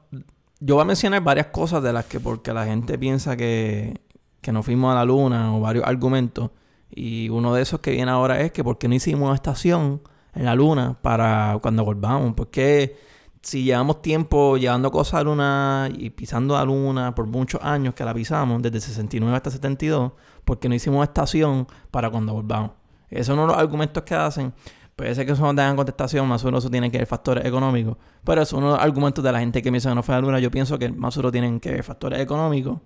Yo 0.59 0.75
voy 0.75 0.81
a 0.81 0.85
mencionar 0.85 1.23
varias 1.23 1.47
cosas 1.47 1.81
de 1.83 1.93
las 1.93 2.05
que 2.05 2.19
porque 2.19 2.51
la 2.51 2.65
gente 2.65 2.97
piensa 2.97 3.37
que, 3.37 4.01
que 4.41 4.51
no 4.51 4.61
fuimos 4.61 4.91
a 4.91 4.95
la 4.95 5.05
luna 5.05 5.55
o 5.55 5.61
varios 5.61 5.85
argumentos. 5.85 6.51
Y 6.89 7.29
uno 7.29 7.53
de 7.53 7.61
esos 7.61 7.79
que 7.79 7.91
viene 7.91 8.11
ahora 8.11 8.41
es 8.41 8.51
que 8.51 8.63
por 8.63 8.77
qué 8.77 8.87
no 8.87 8.95
hicimos 8.95 9.27
una 9.27 9.35
estación 9.35 10.01
en 10.33 10.45
la 10.45 10.55
luna 10.55 10.97
para 11.01 11.59
cuando 11.61 11.85
volvamos. 11.85 12.33
Porque 12.33 12.97
si 13.41 13.63
llevamos 13.63 14.01
tiempo 14.01 14.57
llevando 14.57 14.91
cosas 14.91 15.13
a 15.13 15.17
la 15.17 15.23
luna 15.23 15.89
y 15.95 16.09
pisando 16.09 16.55
la 16.55 16.65
luna 16.65 17.15
por 17.15 17.27
muchos 17.27 17.61
años 17.63 17.93
que 17.93 18.03
la 18.03 18.13
pisamos, 18.13 18.61
desde 18.61 18.81
69 18.81 19.35
hasta 19.35 19.51
72, 19.51 20.11
¿por 20.47 20.59
qué 20.59 20.69
no 20.69 20.75
hicimos 20.75 21.03
estación 21.05 21.67
para 21.91 22.09
cuando 22.09 22.33
volvamos? 22.33 22.71
Esos 23.09 23.27
son 23.27 23.39
uno 23.39 23.47
los 23.47 23.57
argumentos 23.57 24.01
que 24.03 24.15
hacen. 24.15 24.53
Puede 24.95 25.13
ser 25.13 25.25
que 25.25 25.33
eso 25.33 25.43
no 25.43 25.49
tengan 25.49 25.75
contestación, 25.75 26.27
más 26.27 26.41
o 26.43 26.47
menos 26.47 26.63
eso 26.63 26.71
tiene 26.71 26.89
que 26.89 26.97
ver 26.97 27.05
factores 27.05 27.45
económicos. 27.45 27.97
Pero 28.23 28.41
eso 28.41 28.55
es 28.55 28.59
uno 28.59 28.71
de 28.71 28.77
los 28.77 28.83
argumentos 28.83 29.23
de 29.23 29.31
la 29.31 29.39
gente 29.39 29.61
que 29.61 29.69
piensa 29.69 29.89
que 29.89 29.95
no 29.95 30.03
fue 30.03 30.15
a 30.15 30.17
la 30.19 30.25
luna. 30.25 30.39
Yo 30.39 30.49
pienso 30.49 30.79
que 30.79 30.89
más 30.89 31.15
o 31.17 31.19
menos 31.19 31.33
tienen 31.33 31.59
que 31.59 31.71
ver 31.71 31.83
factores 31.83 32.19
económicos. 32.19 32.79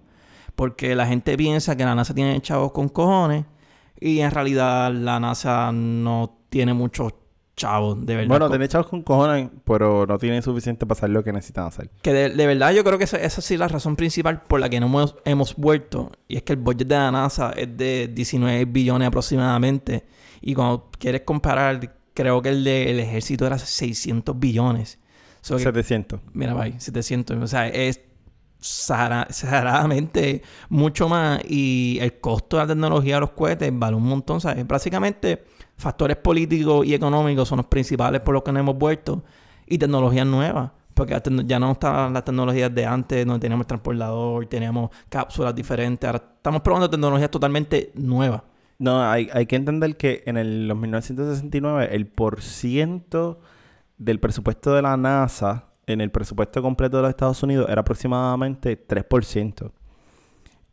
Porque 0.56 0.96
la 0.96 1.06
gente 1.06 1.38
piensa 1.38 1.78
que 1.78 1.86
la 1.86 1.96
NASA 1.96 2.14
tiene 2.14 2.42
chavos 2.42 2.72
con 2.72 2.90
cojones. 2.90 3.46
Y 4.00 4.20
en 4.20 4.32
realidad 4.32 4.92
la 4.92 5.20
NASA 5.20 5.72
no 5.72 6.40
tiene 6.50 6.74
muchos 6.74 7.14
chavos, 7.56 8.04
de 8.06 8.16
verdad. 8.16 8.30
bueno, 8.30 8.50
tiene 8.50 8.68
chavos 8.68 8.88
con 8.88 9.02
cojones, 9.04 9.50
pero 9.66 10.06
no 10.08 10.18
tienen 10.18 10.42
suficiente 10.42 10.86
para 10.86 10.98
hacer 10.98 11.10
lo 11.12 11.24
que 11.24 11.32
necesitan 11.34 11.66
hacer. 11.68 11.90
Que 12.02 12.12
de, 12.14 12.30
de 12.30 12.48
verdad 12.48 12.72
yo 12.72 12.84
creo 12.84 12.98
que 12.98 13.04
esa, 13.04 13.18
esa 13.18 13.42
sí 13.42 13.54
es 13.56 13.60
la 13.60 13.68
razón 13.68 13.96
principal 13.96 14.42
por 14.44 14.60
la 14.60 14.70
que 14.70 14.80
no 14.80 14.88
hemos, 14.88 15.16
hemos 15.26 15.56
vuelto. 15.56 16.12
Y 16.28 16.38
es 16.38 16.44
que 16.44 16.54
el 16.54 16.60
budget 16.60 16.88
de 16.88 16.96
la 16.96 17.12
NASA 17.12 17.52
es 17.52 17.76
de 17.78 18.10
19 18.14 18.66
billones 18.66 19.08
aproximadamente. 19.10 20.06
Y 20.42 20.56
cuando 20.56 20.90
quieres 20.98 21.22
comparar, 21.22 21.94
creo 22.14 22.42
que 22.42 22.50
el 22.50 22.64
del 22.64 23.00
ejército 23.00 23.46
era 23.46 23.58
600 23.60 24.40
billones. 24.40 24.98
So 25.42 25.58
que- 25.58 25.64
700. 25.64 26.20
mira, 26.34 26.54
bye, 26.54 26.80
700. 26.80 27.38
O 27.38 27.48
sea, 27.48 27.68
es 27.68 28.00
exageradamente 28.60 30.42
mucho 30.70 31.10
más. 31.10 31.42
Y 31.48 31.98
el 32.02 32.20
costo 32.20 32.58
de 32.58 32.64
la 32.64 32.68
tecnología 32.68 33.16
de 33.16 33.22
los 33.22 33.32
cohetes 33.32 33.72
vale 33.74 33.96
un 33.96 34.04
montón. 34.04 34.42
¿sabes? 34.42 34.66
Básicamente, 34.68 35.44
factores 35.82 36.18
políticos 36.18 36.86
y 36.86 36.94
económicos 36.94 37.48
son 37.48 37.58
los 37.58 37.66
principales 37.66 38.22
por 38.22 38.34
los 38.34 38.44
que 38.44 38.52
no 38.52 38.60
hemos 38.60 38.78
vuelto. 38.78 39.24
Y 39.68 39.78
tecnologías 39.78 40.26
nuevas. 40.26 40.72
Porque 40.94 41.20
ya 41.46 41.60
no 41.60 41.72
están 41.72 42.14
las 42.14 42.26
tecnologías 42.26 42.74
de 42.74 42.86
antes, 42.86 43.26
donde 43.26 43.40
teníamos 43.40 43.66
transportador, 43.66 44.46
teníamos 44.46 44.92
cápsulas 45.10 45.56
diferentes. 45.56 46.08
Ahora 46.08 46.24
estamos 46.36 46.62
probando 46.62 46.90
tecnologías 46.90 47.32
totalmente 47.32 47.92
nuevas. 47.96 48.44
No, 48.78 49.02
hay, 49.04 49.30
hay 49.34 49.46
que 49.46 49.56
entender 49.56 49.96
que 49.96 50.24
en 50.26 50.38
el, 50.38 50.68
los 50.68 50.78
1969 50.78 51.90
el 51.92 52.08
por 52.08 52.42
ciento 52.42 53.40
del 53.98 54.20
presupuesto 54.20 54.74
de 54.74 54.82
la 54.82 54.98
NASA 54.98 55.68
en 55.88 56.02
el 56.02 56.12
presupuesto 56.12 56.62
completo 56.62 56.98
de 56.98 57.04
los 57.04 57.10
Estados 57.10 57.42
Unidos 57.44 57.68
era 57.70 57.82
aproximadamente 57.82 58.88
3%. 58.88 59.72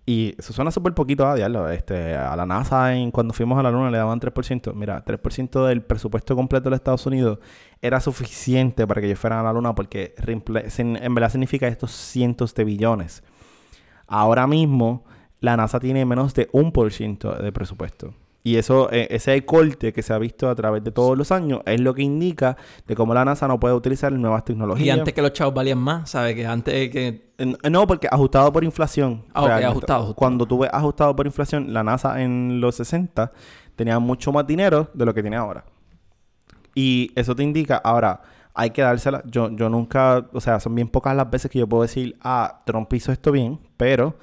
Y 0.08 0.34
suena 0.38 0.70
súper 0.70 0.94
poquito 0.94 1.26
a 1.26 1.34
diablo. 1.34 1.68
Este, 1.68 2.16
a 2.16 2.34
la 2.34 2.46
NASA 2.46 2.96
en, 2.96 3.10
cuando 3.10 3.34
fuimos 3.34 3.58
a 3.58 3.62
la 3.62 3.70
Luna 3.70 3.90
le 3.90 3.98
daban 3.98 4.18
3%. 4.18 4.72
Mira, 4.72 5.04
3% 5.04 5.66
del 5.66 5.82
presupuesto 5.82 6.34
completo 6.34 6.64
de 6.64 6.70
los 6.70 6.78
Estados 6.78 7.04
Unidos 7.04 7.40
era 7.82 8.00
suficiente 8.00 8.86
para 8.86 9.02
que 9.02 9.08
ellos 9.08 9.18
fueran 9.18 9.40
a 9.40 9.42
la 9.42 9.52
Luna 9.52 9.74
porque 9.74 10.14
en 10.16 11.14
verdad 11.14 11.30
significa 11.30 11.68
estos 11.68 11.90
cientos 11.90 12.54
de 12.54 12.64
billones. 12.64 13.22
Ahora 14.06 14.46
mismo 14.46 15.04
la 15.40 15.58
NASA 15.58 15.78
tiene 15.78 16.06
menos 16.06 16.32
de 16.32 16.48
un 16.52 16.72
por 16.72 16.90
ciento 16.90 17.34
de 17.34 17.52
presupuesto. 17.52 18.14
Y 18.48 18.56
eso, 18.56 18.90
eh, 18.90 19.08
ese 19.10 19.44
corte 19.44 19.92
que 19.92 20.02
se 20.02 20.14
ha 20.14 20.18
visto 20.18 20.48
a 20.48 20.54
través 20.54 20.82
de 20.82 20.90
todos 20.90 21.18
los 21.18 21.30
años 21.32 21.60
es 21.66 21.82
lo 21.82 21.92
que 21.92 22.00
indica 22.02 22.56
de 22.86 22.94
cómo 22.96 23.12
la 23.12 23.22
NASA 23.22 23.46
no 23.46 23.60
puede 23.60 23.74
utilizar 23.74 24.10
nuevas 24.10 24.40
Y 24.40 24.44
tecnologías. 24.46 24.98
antes 24.98 25.12
que 25.12 25.20
los 25.20 25.34
chavos 25.34 25.52
valían 25.52 25.76
más, 25.76 26.08
¿sabes? 26.08 26.34
Que 26.34 26.46
antes 26.46 26.88
que... 26.90 27.32
Eh, 27.36 27.70
No, 27.70 27.86
porque 27.86 28.08
ajustado 28.10 28.50
por 28.50 28.64
inflación. 28.64 29.22
Ah, 29.34 29.42
ok, 29.42 29.46
realmente. 29.48 29.66
ajustado, 29.70 29.98
ajustado. 30.04 30.14
Cuando 30.14 30.46
tú 30.46 30.60
ves 30.60 30.70
ajustado 30.72 31.14
por 31.14 31.26
inflación, 31.26 31.74
la 31.74 31.84
NASA 31.84 32.22
en 32.22 32.58
los 32.58 32.76
60 32.76 33.32
tenía 33.76 33.98
mucho 33.98 34.32
más 34.32 34.46
dinero 34.46 34.88
de 34.94 35.04
lo 35.04 35.12
que 35.12 35.20
tiene 35.20 35.36
ahora. 35.36 35.64
Y 36.74 37.10
eso 37.16 37.34
te 37.36 37.42
indica, 37.42 37.76
ahora, 37.76 38.22
hay 38.54 38.70
que 38.70 38.80
dársela. 38.80 39.22
Yo, 39.26 39.50
yo 39.50 39.68
nunca, 39.68 40.26
o 40.32 40.40
sea, 40.40 40.58
son 40.58 40.74
bien 40.74 40.88
pocas 40.88 41.14
las 41.14 41.28
veces 41.28 41.50
que 41.50 41.58
yo 41.58 41.66
puedo 41.68 41.82
decir, 41.82 42.16
ah, 42.22 42.62
Trump 42.64 42.90
hizo 42.94 43.12
esto 43.12 43.30
bien, 43.30 43.58
pero 43.76 44.16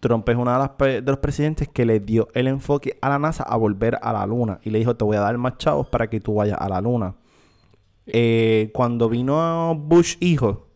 Trump 0.00 0.28
es 0.28 0.36
uno 0.36 0.50
de, 0.52 0.58
las 0.58 1.04
de 1.04 1.10
los 1.10 1.18
presidentes 1.18 1.68
que 1.68 1.84
le 1.84 2.00
dio 2.00 2.28
el 2.34 2.48
enfoque 2.48 2.98
a 3.02 3.10
la 3.10 3.18
NASA 3.18 3.44
a 3.44 3.56
volver 3.56 3.98
a 4.02 4.12
la 4.12 4.26
luna. 4.26 4.58
Y 4.64 4.70
le 4.70 4.78
dijo, 4.78 4.96
te 4.96 5.04
voy 5.04 5.16
a 5.16 5.20
dar 5.20 5.36
más 5.38 5.58
chavos 5.58 5.86
para 5.88 6.08
que 6.08 6.20
tú 6.20 6.34
vayas 6.34 6.58
a 6.58 6.68
la 6.68 6.80
luna. 6.80 7.14
Eh, 8.06 8.70
cuando 8.74 9.08
vino 9.08 9.74
Bush 9.76 10.16
hijo, 10.20 10.66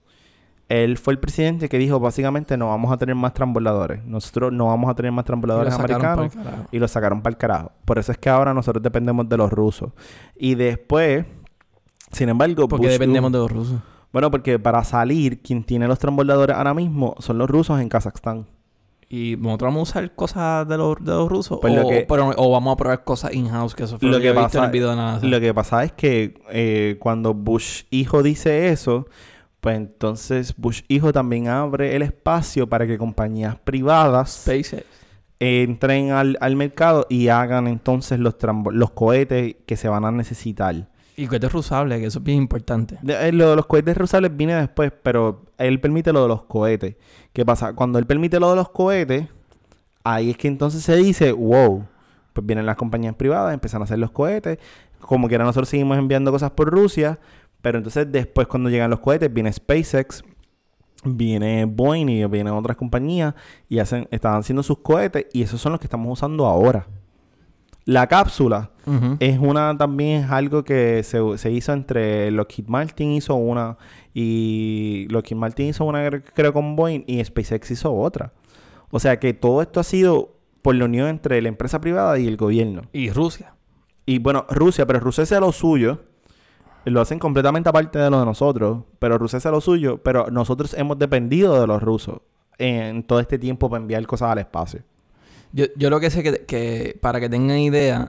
él 0.69 0.97
fue 0.99 1.13
el 1.13 1.19
presidente 1.19 1.69
que 1.69 1.79
dijo 1.79 2.01
básicamente 2.01 2.57
no 2.57 2.69
vamos 2.69 2.93
a 2.93 2.97
tener 2.97 3.15
más 3.15 3.35
transbordadores. 3.35 4.05
Nosotros 4.05 4.53
no 4.53 4.67
vamos 4.67 4.91
a 4.91 4.95
tener 4.95 5.13
más 5.13 5.25
transbordadores 5.25 5.75
americanos. 5.75 6.33
Y 6.71 6.79
lo 6.79 6.89
sacaron 6.89 7.23
para 7.23 7.33
el 7.33 7.39
carajo. 7.39 7.73
Por 7.85 7.99
eso 7.99 8.13
es 8.13 8.19
que 8.19 8.29
ahora 8.29 8.55
nosotros 8.55 8.83
dependemos 8.83 9.29
de 9.29 9.37
los 9.37 9.51
rusos. 9.51 9.93
Y 10.37 10.55
después, 10.55 11.25
sin 12.13 12.29
embargo, 12.29 12.69
Porque 12.69 12.89
dependemos 12.89 13.33
de 13.33 13.39
los 13.39 13.51
rusos. 13.51 13.81
Bueno, 14.13 14.31
porque 14.31 14.59
para 14.59 14.85
salir, 14.85 15.43
quien 15.43 15.65
tiene 15.65 15.89
los 15.89 15.99
transbordadores 15.99 16.57
ahora 16.57 16.73
mismo 16.73 17.17
son 17.19 17.37
los 17.39 17.51
rusos 17.51 17.81
en 17.81 17.89
Kazajstán. 17.89 18.47
Y 19.09 19.37
nosotros 19.39 19.69
vamos 19.73 19.89
a 19.89 19.99
usar 19.99 20.15
cosas 20.15 20.67
de 20.69 20.77
los, 20.77 20.97
de 21.05 21.13
los 21.13 21.29
rusos. 21.29 21.59
Pues 21.61 21.73
o, 21.73 21.77
lo 21.83 21.89
que- 21.89 22.07
pero- 22.09 22.31
o 22.37 22.51
vamos 22.51 22.73
a 22.73 22.77
probar 22.77 23.05
cosas 23.05 23.33
in-house, 23.35 23.75
que 23.75 23.85
eso 23.85 23.99
fue 23.99 24.09
lo, 24.09 24.15
Lo 24.17 24.19
que, 24.21 24.29
que 24.29 24.31
visto 24.33 24.43
en 24.43 24.47
pasa- 24.47 24.65
el 24.65 24.71
video 24.71 24.91
de 24.91 24.97
la 24.97 25.03
NASA. 25.13 25.27
Lo 25.27 25.41
que 25.41 25.55
pasa 25.55 25.85
es 25.85 25.93
que 25.93 26.35
eh, 26.51 26.97
cuando 27.01 27.35
Bush 27.35 27.83
hijo 27.91 28.23
dice 28.23 28.69
eso, 28.69 29.07
pues 29.61 29.77
entonces 29.77 30.55
Bush 30.57 30.83
hijo 30.89 31.13
también 31.13 31.49
abre 31.49 31.97
el 31.97 32.03
espacio 32.03 32.69
para 32.69 32.87
que 32.87 32.99
compañías 32.99 33.57
privadas 33.65 34.43
SpaceX. 34.43 34.85
entren 35.41 36.11
al, 36.13 36.37
al 36.41 36.57
mercado 36.57 37.07
y 37.09 37.29
hagan 37.29 37.67
entonces 37.67 38.19
los, 38.19 38.37
los 38.73 38.91
cohetes 38.91 39.57
que 39.67 39.77
se 39.77 39.89
van 39.89 40.05
a 40.05 40.11
necesitar. 40.11 40.89
Y 41.17 41.27
cohetes 41.27 41.53
reusables, 41.53 42.01
que 42.01 42.07
eso 42.07 42.19
es 42.19 42.25
bien 42.25 42.39
importante. 42.39 42.99
Eh, 43.07 43.31
lo 43.33 43.51
de 43.51 43.57
los 43.57 43.67
cohetes 43.67 43.97
reusables 43.97 44.37
viene 44.37 44.55
después, 44.55 44.93
pero 45.03 45.45
él 45.59 45.81
permite 45.81 46.13
lo 46.13 46.23
de 46.23 46.29
los 46.29 46.43
cohetes. 46.45 46.97
¿Qué 47.33 47.45
pasa? 47.45 47.73
Cuando 47.73 47.99
él 47.99 48.07
permite 48.07 48.41
lo 48.41 48.51
de 48.51 48.57
los 48.57 48.69
cohetes, 48.71 49.29
ahí 50.03 50.31
es 50.31 50.37
que 50.37 50.49
entonces 50.49 50.83
se 50.83 50.97
dice, 50.97 51.33
wow, 51.33 51.85
pues 52.33 52.47
vienen 52.47 52.67
las 52.67 52.77
compañías 52.77 53.15
privadas, 53.15 53.55
empiezan 53.55 53.81
a 53.81 53.85
hacer 53.85 53.99
los 53.99 54.11
cohetes. 54.11 54.59
Como 54.99 55.29
quiera 55.29 55.45
nosotros 55.45 55.69
seguimos 55.69 55.99
enviando 55.99 56.33
cosas 56.33 56.51
por 56.51 56.71
Rusia, 56.71 57.19
pero 57.63 57.79
entonces 57.79 58.11
después 58.11 58.47
cuando 58.47 58.69
llegan 58.69 58.91
los 58.91 59.01
cohetes 59.01 59.33
viene 59.33 59.53
SpaceX, 59.53 60.25
viene 61.05 61.65
Boeing 61.65 62.09
y 62.09 62.25
vienen 62.27 62.55
otras 62.55 62.77
compañías 62.77 63.35
y 63.69 63.79
hacen, 63.79 64.09
están 64.11 64.35
haciendo 64.35 64.63
sus 64.63 64.79
cohetes 64.79 65.27
y 65.33 65.43
esos 65.43 65.61
son 65.61 65.73
los 65.73 65.81
que 65.81 65.87
estamos 65.87 66.11
usando 66.11 66.47
ahora. 66.47 66.87
La 67.87 68.07
cápsula 68.07 68.71
es 69.21 69.39
una 69.39 69.77
también 69.77 70.25
es 70.25 70.31
algo 70.31 70.63
que 70.65 71.03
se, 71.03 71.19
se 71.39 71.51
hizo 71.51 71.73
entre 71.73 72.31
Lockheed 72.31 72.67
Martin 72.69 73.13
hizo 73.13 73.35
una 73.35 73.77
y 74.15 75.07
Lockheed 75.11 75.37
Martin 75.37 75.69
hizo 75.69 75.85
una 75.85 76.07
cre- 76.09 76.23
creo 76.35 76.53
con 76.53 76.77
Boeing 76.77 77.05
y 77.07 77.23
SpaceX 77.25 77.71
hizo 77.73 77.95
otra. 77.95 78.33
O 78.91 79.01
sea 79.01 79.19
que 79.19 79.35
todo 79.35 79.61
esto 79.61 79.81
ha 79.81 79.85
sido 79.85 80.35
por 80.63 80.75
la 80.75 80.85
unión 80.87 81.09
entre 81.09 81.41
la 81.43 81.49
empresa 81.49 81.81
privada 81.81 82.19
y 82.19 82.27
el 82.27 82.37
gobierno. 82.37 82.83
Y 82.93 83.11
Rusia. 83.11 83.55
Y 84.07 84.19
bueno, 84.19 84.47
Rusia, 84.49 84.87
pero 84.87 85.01
Rusia 85.01 85.25
hace 85.25 85.39
lo 85.41 85.53
suyo. 85.53 86.01
Lo 86.85 87.01
hacen 87.01 87.19
completamente 87.19 87.69
aparte 87.69 87.99
de 87.99 88.11
lo 88.11 88.21
de 88.21 88.27
nosotros. 88.27 88.85
Pero 88.99 89.19
Rusia 89.19 89.39
hace 89.39 89.51
lo 89.51 89.61
suyo. 89.61 89.99
Pero 90.03 90.31
nosotros 90.31 90.75
hemos 90.75 90.99
dependido 90.99 91.61
de 91.61 91.67
los 91.67 91.83
rusos 91.83 92.19
en 92.59 93.03
todo 93.03 93.21
este 93.21 93.39
tiempo 93.39 93.69
para 93.69 93.83
enviar 93.83 94.07
cosas 94.07 94.31
al 94.31 94.39
espacio. 94.39 94.83
Yo, 95.57 95.67
yo 95.77 95.89
lo 95.89 96.01
que 96.01 96.11
sé 96.11 96.23
que, 96.25 96.45
que, 96.47 96.99
para 97.01 97.21
que 97.21 97.29
tengan 97.29 97.59
idea, 97.59 98.09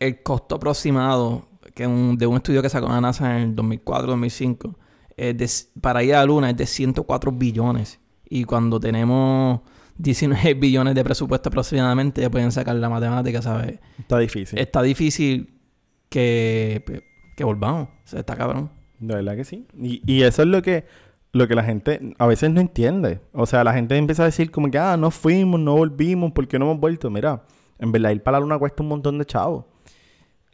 el 0.00 0.22
costo 0.22 0.54
aproximado 0.56 1.48
que 1.74 1.86
un- 1.86 2.16
de 2.18 2.26
un 2.26 2.36
estudio 2.36 2.62
que 2.62 2.68
sacó 2.70 2.88
la 2.88 3.00
NASA 3.00 3.36
en 3.36 3.42
el 3.50 3.54
2004-2005 3.56 4.74
es 5.16 5.36
de- 5.36 5.80
para 5.80 6.02
ir 6.02 6.14
a 6.14 6.20
la 6.20 6.24
Luna 6.26 6.50
es 6.50 6.56
de 6.56 6.66
104 6.66 7.30
billones. 7.32 8.00
Y 8.28 8.44
cuando 8.44 8.80
tenemos 8.80 9.60
19 9.98 10.54
billones 10.54 10.94
de 10.94 11.04
presupuesto 11.04 11.50
aproximadamente, 11.50 12.22
ya 12.22 12.30
pueden 12.30 12.50
sacar 12.52 12.74
la 12.76 12.88
matemática, 12.88 13.42
¿sabes? 13.42 13.78
Está 13.98 14.18
difícil. 14.18 14.58
Está 14.58 14.80
difícil 14.82 15.60
que, 16.08 17.02
que 17.36 17.44
volvamos. 17.44 17.88
O 17.88 18.08
sea, 18.08 18.20
está 18.20 18.36
cabrón. 18.36 18.70
De 18.98 19.14
verdad 19.14 19.36
que 19.36 19.44
sí. 19.44 19.66
Y, 19.78 20.02
y 20.10 20.22
eso 20.22 20.42
es 20.42 20.48
lo 20.48 20.62
que, 20.62 20.84
lo 21.32 21.48
que 21.48 21.54
la 21.54 21.64
gente 21.64 22.14
a 22.18 22.26
veces 22.26 22.50
no 22.50 22.60
entiende. 22.60 23.20
O 23.32 23.46
sea, 23.46 23.64
la 23.64 23.72
gente 23.72 23.96
empieza 23.96 24.22
a 24.22 24.26
decir 24.26 24.50
como 24.50 24.70
que, 24.70 24.78
ah, 24.78 24.96
no 24.96 25.10
fuimos, 25.10 25.58
no 25.60 25.74
volvimos, 25.76 26.32
¿por 26.32 26.46
qué 26.46 26.58
no 26.58 26.66
hemos 26.66 26.80
vuelto? 26.80 27.10
Mira, 27.10 27.42
en 27.78 27.90
verdad 27.92 28.10
ir 28.10 28.22
para 28.22 28.38
la 28.38 28.42
luna 28.42 28.58
cuesta 28.58 28.82
un 28.82 28.90
montón 28.90 29.18
de 29.18 29.24
chavos. 29.24 29.64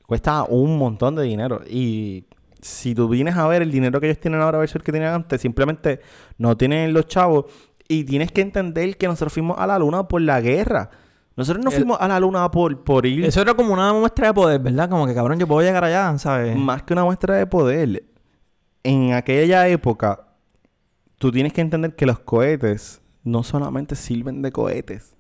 Cuesta 0.06 0.44
un 0.44 0.78
montón 0.78 1.16
de 1.16 1.24
dinero. 1.24 1.60
Y 1.68 2.24
si 2.60 2.94
tú 2.94 3.08
vienes 3.08 3.36
a 3.36 3.46
ver 3.46 3.62
el 3.62 3.70
dinero 3.70 4.00
que 4.00 4.06
ellos 4.06 4.20
tienen 4.20 4.40
ahora 4.40 4.58
versus 4.58 4.76
el 4.76 4.82
que 4.82 4.92
tenían 4.92 5.14
antes, 5.14 5.40
simplemente 5.40 6.00
no 6.38 6.56
tienen 6.56 6.92
los 6.94 7.06
chavos. 7.06 7.46
Y 7.88 8.04
tienes 8.04 8.30
que 8.32 8.40
entender 8.42 8.96
que 8.96 9.06
nosotros 9.08 9.32
fuimos 9.32 9.58
a 9.58 9.66
la 9.66 9.78
luna 9.78 10.06
por 10.08 10.20
la 10.20 10.40
guerra. 10.40 10.90
Nosotros 11.36 11.64
no 11.64 11.70
El- 11.70 11.76
fuimos 11.76 11.98
a 12.00 12.08
la 12.08 12.18
luna 12.20 12.50
por, 12.50 12.82
por 12.84 13.04
ir 13.06 13.24
Eso 13.24 13.40
era 13.42 13.54
como 13.54 13.72
una 13.72 13.92
muestra 13.92 14.28
de 14.28 14.34
poder, 14.34 14.60
¿verdad? 14.60 14.88
Como 14.90 15.06
que 15.06 15.14
cabrón, 15.14 15.38
yo 15.38 15.46
puedo 15.46 15.66
llegar 15.66 15.84
allá, 15.84 16.16
¿sabes? 16.18 16.56
más 16.56 16.82
que 16.82 16.92
una 16.94 17.04
muestra 17.04 17.36
de 17.36 17.46
poder, 17.46 18.04
en 18.82 19.12
aquella 19.12 19.68
época, 19.68 20.20
tú 21.18 21.32
tienes 21.32 21.52
que 21.52 21.60
entender 21.60 21.94
que 21.94 22.06
los 22.06 22.20
cohetes 22.20 23.02
no 23.24 23.42
solamente 23.42 23.94
sirven 23.96 24.40
de 24.40 24.52
cohetes, 24.52 25.16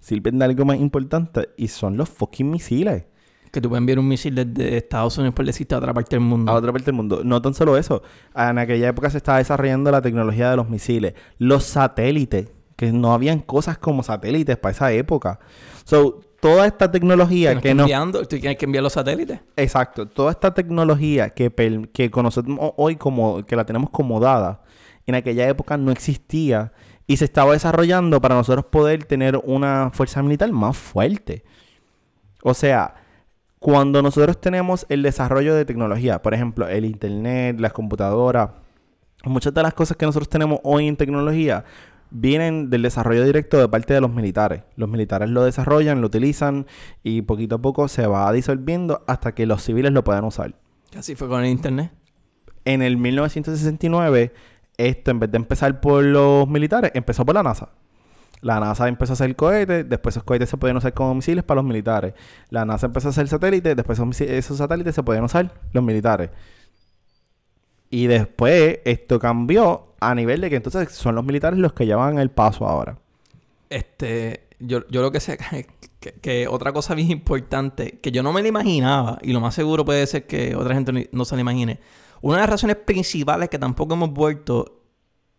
sirven 0.00 0.38
de 0.38 0.44
algo 0.44 0.64
más 0.64 0.78
importante 0.78 1.48
y 1.56 1.68
son 1.68 1.96
los 1.96 2.08
fucking 2.08 2.50
misiles 2.50 3.04
Que 3.52 3.60
tú 3.60 3.68
puedes 3.68 3.80
enviar 3.80 4.00
un 4.00 4.08
misil 4.08 4.34
desde 4.34 4.76
Estados 4.76 5.16
Unidos 5.18 5.34
por 5.34 5.46
decirte 5.46 5.74
a 5.74 5.78
otra 5.78 5.94
parte 5.94 6.16
del 6.16 6.24
mundo. 6.24 6.50
a 6.50 6.56
otra 6.56 6.72
parte 6.72 6.86
del 6.86 6.94
mundo. 6.94 7.22
No 7.24 7.40
tan 7.40 7.54
solo 7.54 7.76
eso, 7.76 8.02
en 8.34 8.58
aquella 8.58 8.88
época 8.88 9.10
se 9.10 9.18
estaba 9.18 9.38
desarrollando 9.38 9.90
la 9.90 10.02
tecnología 10.02 10.50
de 10.50 10.56
los 10.56 10.68
misiles, 10.68 11.14
los 11.38 11.64
satélites, 11.64 12.50
que 12.76 12.92
no 12.92 13.12
habían 13.12 13.38
cosas 13.38 13.78
como 13.78 14.02
satélites 14.02 14.56
para 14.56 14.72
esa 14.72 14.92
época. 14.92 15.38
So, 15.84 16.20
toda 16.40 16.66
esta 16.66 16.90
tecnología 16.90 17.54
que 17.54 17.60
que 17.60 17.74
nos 17.74 17.84
enviando, 17.84 18.22
tú 18.22 18.38
tienes 18.40 18.56
que 18.58 18.64
enviar 18.64 18.82
los 18.82 18.94
satélites. 18.94 19.38
Exacto. 19.56 20.06
Toda 20.06 20.32
esta 20.32 20.52
tecnología 20.52 21.30
que, 21.30 21.52
que 21.92 22.10
conocemos 22.10 22.72
hoy 22.76 22.96
como 22.96 23.44
que 23.46 23.54
la 23.54 23.64
tenemos 23.64 23.90
como 23.90 24.18
dada, 24.18 24.62
en 25.06 25.14
aquella 25.14 25.48
época 25.48 25.76
no 25.76 25.90
existía 25.90 26.72
y 27.06 27.16
se 27.16 27.24
estaba 27.24 27.52
desarrollando 27.52 28.20
para 28.20 28.34
nosotros 28.34 28.66
poder 28.66 29.04
tener 29.04 29.40
una 29.44 29.90
fuerza 29.92 30.22
militar 30.22 30.50
más 30.52 30.76
fuerte. 30.76 31.44
O 32.42 32.54
sea, 32.54 32.94
cuando 33.58 34.02
nosotros 34.02 34.40
tenemos 34.40 34.86
el 34.88 35.02
desarrollo 35.02 35.54
de 35.54 35.64
tecnología, 35.64 36.22
por 36.22 36.34
ejemplo, 36.34 36.68
el 36.68 36.84
internet, 36.84 37.60
las 37.60 37.72
computadoras, 37.72 38.50
muchas 39.24 39.54
de 39.54 39.62
las 39.62 39.74
cosas 39.74 39.96
que 39.96 40.06
nosotros 40.06 40.28
tenemos 40.28 40.58
hoy 40.64 40.88
en 40.88 40.96
tecnología 40.96 41.64
vienen 42.10 42.70
del 42.70 42.82
desarrollo 42.82 43.24
directo 43.24 43.58
de 43.58 43.68
parte 43.68 43.94
de 43.94 44.00
los 44.00 44.12
militares. 44.12 44.62
Los 44.76 44.88
militares 44.88 45.30
lo 45.30 45.44
desarrollan, 45.44 46.00
lo 46.00 46.08
utilizan 46.08 46.66
y 47.02 47.22
poquito 47.22 47.56
a 47.56 47.62
poco 47.62 47.88
se 47.88 48.06
va 48.06 48.30
disolviendo 48.32 49.02
hasta 49.06 49.34
que 49.34 49.46
los 49.46 49.62
civiles 49.62 49.92
lo 49.92 50.04
puedan 50.04 50.24
usar. 50.24 50.54
Así 50.96 51.14
fue 51.14 51.28
con 51.28 51.44
el 51.44 51.50
internet. 51.50 51.92
En 52.64 52.82
el 52.82 52.96
1969, 52.96 54.32
esto 54.86 55.10
en 55.10 55.20
vez 55.20 55.30
de 55.30 55.36
empezar 55.36 55.80
por 55.80 56.04
los 56.04 56.48
militares, 56.48 56.92
empezó 56.94 57.24
por 57.24 57.34
la 57.34 57.42
NASA. 57.42 57.70
La 58.42 58.58
NASA 58.58 58.88
empezó 58.88 59.12
a 59.12 59.14
hacer 59.14 59.36
cohetes, 59.36 59.88
después 59.88 60.14
esos 60.16 60.24
cohetes 60.24 60.50
se 60.50 60.56
podían 60.56 60.76
usar 60.76 60.92
como 60.92 61.14
misiles 61.14 61.44
para 61.44 61.60
los 61.60 61.64
militares. 61.64 62.14
La 62.50 62.64
NASA 62.64 62.86
empezó 62.86 63.08
a 63.08 63.10
hacer 63.10 63.28
satélites, 63.28 63.76
después 63.76 63.98
esos, 63.98 64.56
satélites 64.58 64.96
se 64.96 65.02
podían 65.04 65.24
usar 65.24 65.52
los 65.72 65.84
militares. 65.84 66.30
Y 67.88 68.08
después 68.08 68.80
esto 68.84 69.20
cambió 69.20 69.94
a 70.00 70.14
nivel 70.14 70.40
de 70.40 70.50
que 70.50 70.56
entonces 70.56 70.90
son 70.90 71.14
los 71.14 71.24
militares 71.24 71.58
los 71.58 71.72
que 71.72 71.86
llevan 71.86 72.18
el 72.18 72.30
paso 72.30 72.66
ahora. 72.66 72.98
Este, 73.70 74.48
yo, 74.58 74.88
yo 74.88 75.02
lo 75.02 75.12
que 75.12 75.20
sé 75.20 75.38
que, 76.00 76.12
que, 76.14 76.48
otra 76.48 76.72
cosa 76.72 76.96
bien 76.96 77.12
importante, 77.12 78.00
que 78.02 78.10
yo 78.10 78.24
no 78.24 78.32
me 78.32 78.42
la 78.42 78.48
imaginaba, 78.48 79.18
y 79.22 79.32
lo 79.32 79.40
más 79.40 79.54
seguro 79.54 79.84
puede 79.84 80.04
ser 80.08 80.26
que 80.26 80.56
otra 80.56 80.74
gente 80.74 81.08
no 81.12 81.24
se 81.24 81.36
la 81.36 81.42
imagine. 81.42 81.78
Una 82.22 82.36
de 82.36 82.40
las 82.42 82.50
razones 82.50 82.76
principales 82.76 83.48
que 83.48 83.58
tampoco 83.58 83.94
hemos 83.94 84.12
vuelto 84.12 84.84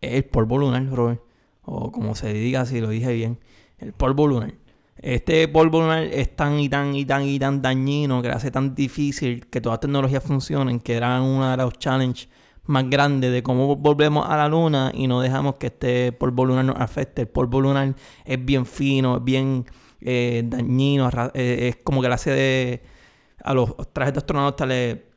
es 0.00 0.12
el 0.12 0.24
polvo 0.26 0.58
lunar, 0.58 0.86
Robert. 0.86 1.22
O 1.62 1.90
como 1.90 2.14
se 2.14 2.32
diga, 2.32 2.66
si 2.66 2.80
lo 2.80 2.90
dije 2.90 3.12
bien. 3.14 3.38
El 3.78 3.94
polvo 3.94 4.28
lunar. 4.28 4.52
Este 4.96 5.48
polvo 5.48 5.80
lunar 5.80 6.04
es 6.04 6.36
tan 6.36 6.60
y 6.60 6.68
tan 6.68 6.94
y 6.94 7.06
tan 7.06 7.24
y 7.24 7.38
tan 7.38 7.62
dañino 7.62 8.20
que 8.20 8.28
hace 8.28 8.50
tan 8.50 8.74
difícil 8.74 9.46
que 9.46 9.62
todas 9.62 9.76
las 9.76 9.80
tecnologías 9.80 10.22
funcionen, 10.22 10.78
que 10.78 10.94
era 10.94 11.20
uno 11.22 11.50
de 11.50 11.56
los 11.56 11.72
challenges 11.78 12.28
más 12.66 12.88
grandes 12.88 13.32
de 13.32 13.42
cómo 13.42 13.76
volvemos 13.76 14.28
a 14.28 14.36
la 14.36 14.48
luna 14.48 14.90
y 14.94 15.06
no 15.06 15.20
dejamos 15.20 15.56
que 15.56 15.68
este 15.68 16.12
polvo 16.12 16.44
lunar 16.44 16.66
nos 16.66 16.76
afecte. 16.78 17.22
El 17.22 17.28
polvo 17.28 17.62
lunar 17.62 17.94
es 18.26 18.44
bien 18.44 18.66
fino, 18.66 19.16
es 19.16 19.24
bien 19.24 19.64
eh, 20.02 20.42
dañino, 20.44 21.08
eh, 21.32 21.68
es 21.68 21.76
como 21.82 22.02
que 22.02 22.08
le 22.08 22.14
hace 22.14 22.30
de... 22.30 22.82
A 23.42 23.54
los 23.54 23.74
trajes 23.92 24.12
de 24.12 24.18
astronauta 24.18 24.66
le... 24.66 25.13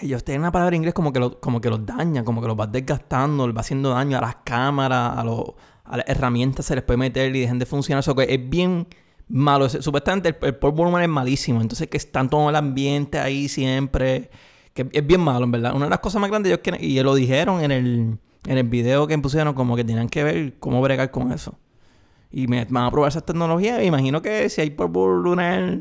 Ellos 0.00 0.24
tienen 0.24 0.42
una 0.42 0.52
palabra 0.52 0.74
en 0.76 0.82
inglés 0.82 0.94
como 0.94 1.12
que, 1.12 1.20
lo- 1.20 1.40
como 1.40 1.60
que 1.60 1.68
los 1.70 1.84
daña, 1.84 2.24
como 2.24 2.40
que 2.40 2.46
los 2.48 2.58
va 2.58 2.66
desgastando, 2.66 3.46
les 3.46 3.56
va 3.56 3.60
haciendo 3.60 3.90
daño 3.90 4.18
a 4.18 4.20
las 4.20 4.36
cámaras, 4.44 5.18
a, 5.18 5.24
los, 5.24 5.44
a 5.84 5.96
las 5.98 6.08
herramientas 6.08 6.66
se 6.66 6.74
les 6.74 6.84
puede 6.84 6.98
meter 6.98 7.34
y 7.34 7.40
dejen 7.40 7.58
de 7.58 7.66
funcionar. 7.66 8.00
Eso 8.00 8.14
que 8.14 8.32
es 8.32 8.48
bien 8.50 8.86
malo. 9.28 9.66
Es- 9.66 9.78
Supuestamente 9.80 10.28
el, 10.30 10.36
el 10.42 10.54
polvo 10.56 10.78
volumen 10.78 11.02
es 11.02 11.08
malísimo. 11.08 11.60
Entonces 11.60 11.88
que 11.88 11.96
están 11.96 12.28
todo 12.30 12.48
el 12.50 12.56
ambiente 12.56 13.18
ahí 13.18 13.48
siempre. 13.48 14.30
Que 14.74 14.88
es 14.92 15.06
bien 15.06 15.20
malo, 15.20 15.44
en 15.44 15.50
verdad. 15.50 15.74
Una 15.74 15.86
de 15.86 15.90
las 15.90 16.00
cosas 16.00 16.20
más 16.20 16.30
grandes, 16.30 16.52
ellos 16.52 16.80
y 16.80 17.00
lo 17.02 17.14
dijeron 17.14 17.60
en 17.62 17.72
el, 17.72 18.18
en 18.46 18.58
el 18.58 18.68
video 18.68 19.06
que 19.08 19.18
pusieron, 19.18 19.52
como 19.54 19.74
que 19.76 19.82
tenían 19.84 20.08
que 20.08 20.22
ver 20.22 20.58
cómo 20.60 20.80
bregar 20.80 21.10
con 21.10 21.32
eso. 21.32 21.58
Y 22.30 22.46
me 22.46 22.64
van 22.66 22.84
a 22.84 22.90
probar 22.92 23.08
esas 23.08 23.24
tecnologías. 23.26 23.82
Imagino 23.82 24.22
que 24.22 24.48
si 24.48 24.60
hay 24.60 24.70
polvo 24.70 25.08
lunar 25.08 25.80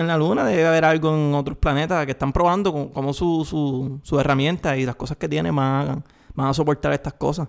en 0.00 0.06
la 0.06 0.16
luna, 0.16 0.44
debe 0.44 0.66
haber 0.66 0.84
algo 0.84 1.14
en 1.14 1.34
otros 1.34 1.56
planetas 1.58 2.04
que 2.06 2.12
están 2.12 2.32
probando 2.32 2.72
con- 2.72 2.88
cómo 2.88 3.12
su, 3.12 3.44
su, 3.44 4.00
su 4.02 4.18
herramienta 4.20 4.76
y 4.76 4.84
las 4.86 4.96
cosas 4.96 5.16
que 5.16 5.28
tiene 5.28 5.50
van 5.50 6.04
van 6.34 6.46
a 6.48 6.54
soportar 6.54 6.92
estas 6.92 7.12
cosas. 7.14 7.48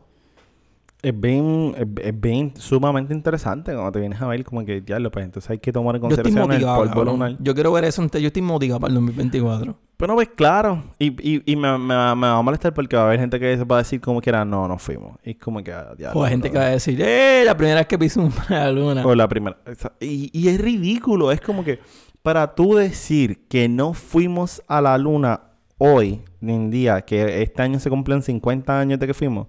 Es 1.02 1.20
bien, 1.20 1.76
es, 1.78 1.86
es 2.06 2.22
bien 2.22 2.54
sumamente 2.56 3.14
interesante 3.14 3.74
cuando 3.74 3.92
te 3.92 4.00
vienes 4.00 4.22
a 4.22 4.28
ver 4.28 4.42
como 4.46 4.64
que 4.64 4.82
ya 4.86 5.00
lo 5.00 5.12
pues 5.12 5.26
entonces 5.26 5.50
hay 5.52 5.58
que 5.60 5.74
tomar 5.74 5.98
en 5.98 6.02
Yo 6.02 6.08
estoy 6.08 6.24
consideración 6.34 6.70
el 6.70 6.90
polvo 6.94 7.04
lunar. 7.12 7.36
Yo 7.42 7.54
quiero 7.54 7.74
ver 7.74 7.84
eso. 7.84 8.02
entonces 8.02 8.22
Yo 8.22 8.28
estoy 8.28 8.42
motivado 8.42 8.80
para 8.80 8.90
el 8.92 8.96
2024. 8.96 9.76
Pero 9.98 10.16
pues 10.16 10.30
claro, 10.34 10.82
y, 11.00 11.08
y, 11.08 11.44
y 11.46 11.56
me, 11.58 11.78
me, 11.78 11.94
va- 11.94 12.16
me 12.16 12.28
va 12.28 12.38
a 12.38 12.42
molestar 12.42 12.74
porque 12.74 12.96
va 12.96 13.04
a 13.04 13.06
haber 13.08 13.20
gente 13.20 13.38
que 13.38 13.56
va 13.66 13.76
a 13.76 13.80
decir 13.80 14.00
como 14.00 14.22
que 14.22 14.30
era, 14.30 14.46
no, 14.46 14.66
no 14.66 14.78
fuimos. 14.78 15.18
Y 15.26 15.32
es 15.32 15.38
como 15.38 15.62
que 15.62 15.74
ah, 15.74 15.92
ya. 15.98 16.14
O 16.14 16.24
hay 16.24 16.32
gente 16.32 16.50
que 16.50 16.58
va 16.58 16.66
a 16.66 16.70
decir, 16.70 16.98
¡eh! 17.02 17.44
La 17.46 17.56
primera 17.58 17.80
vez 17.82 17.88
que 17.88 17.98
piso 18.00 18.22
una 18.22 18.72
luna. 18.72 19.06
O 19.06 19.14
la 19.14 19.28
primera. 19.28 19.58
Y, 20.00 20.30
y 20.32 20.48
es 20.48 20.60
ridículo, 20.60 21.34
es 21.34 21.42
como 21.42 21.66
que 21.66 21.80
para 22.24 22.56
tú 22.56 22.75
decir 22.75 23.46
que 23.48 23.70
no 23.70 23.94
fuimos 23.94 24.63
a 24.68 24.82
la 24.82 24.98
luna 24.98 25.42
hoy, 25.77 26.22
en 26.42 26.72
día, 26.72 27.01
que 27.01 27.42
este 27.44 27.62
año 27.62 27.80
se 27.80 27.89
cumplen 27.89 28.22
50 28.24 28.80
años 28.80 29.00
de 29.00 29.08
que 29.08 29.13
fuimos, 29.13 29.48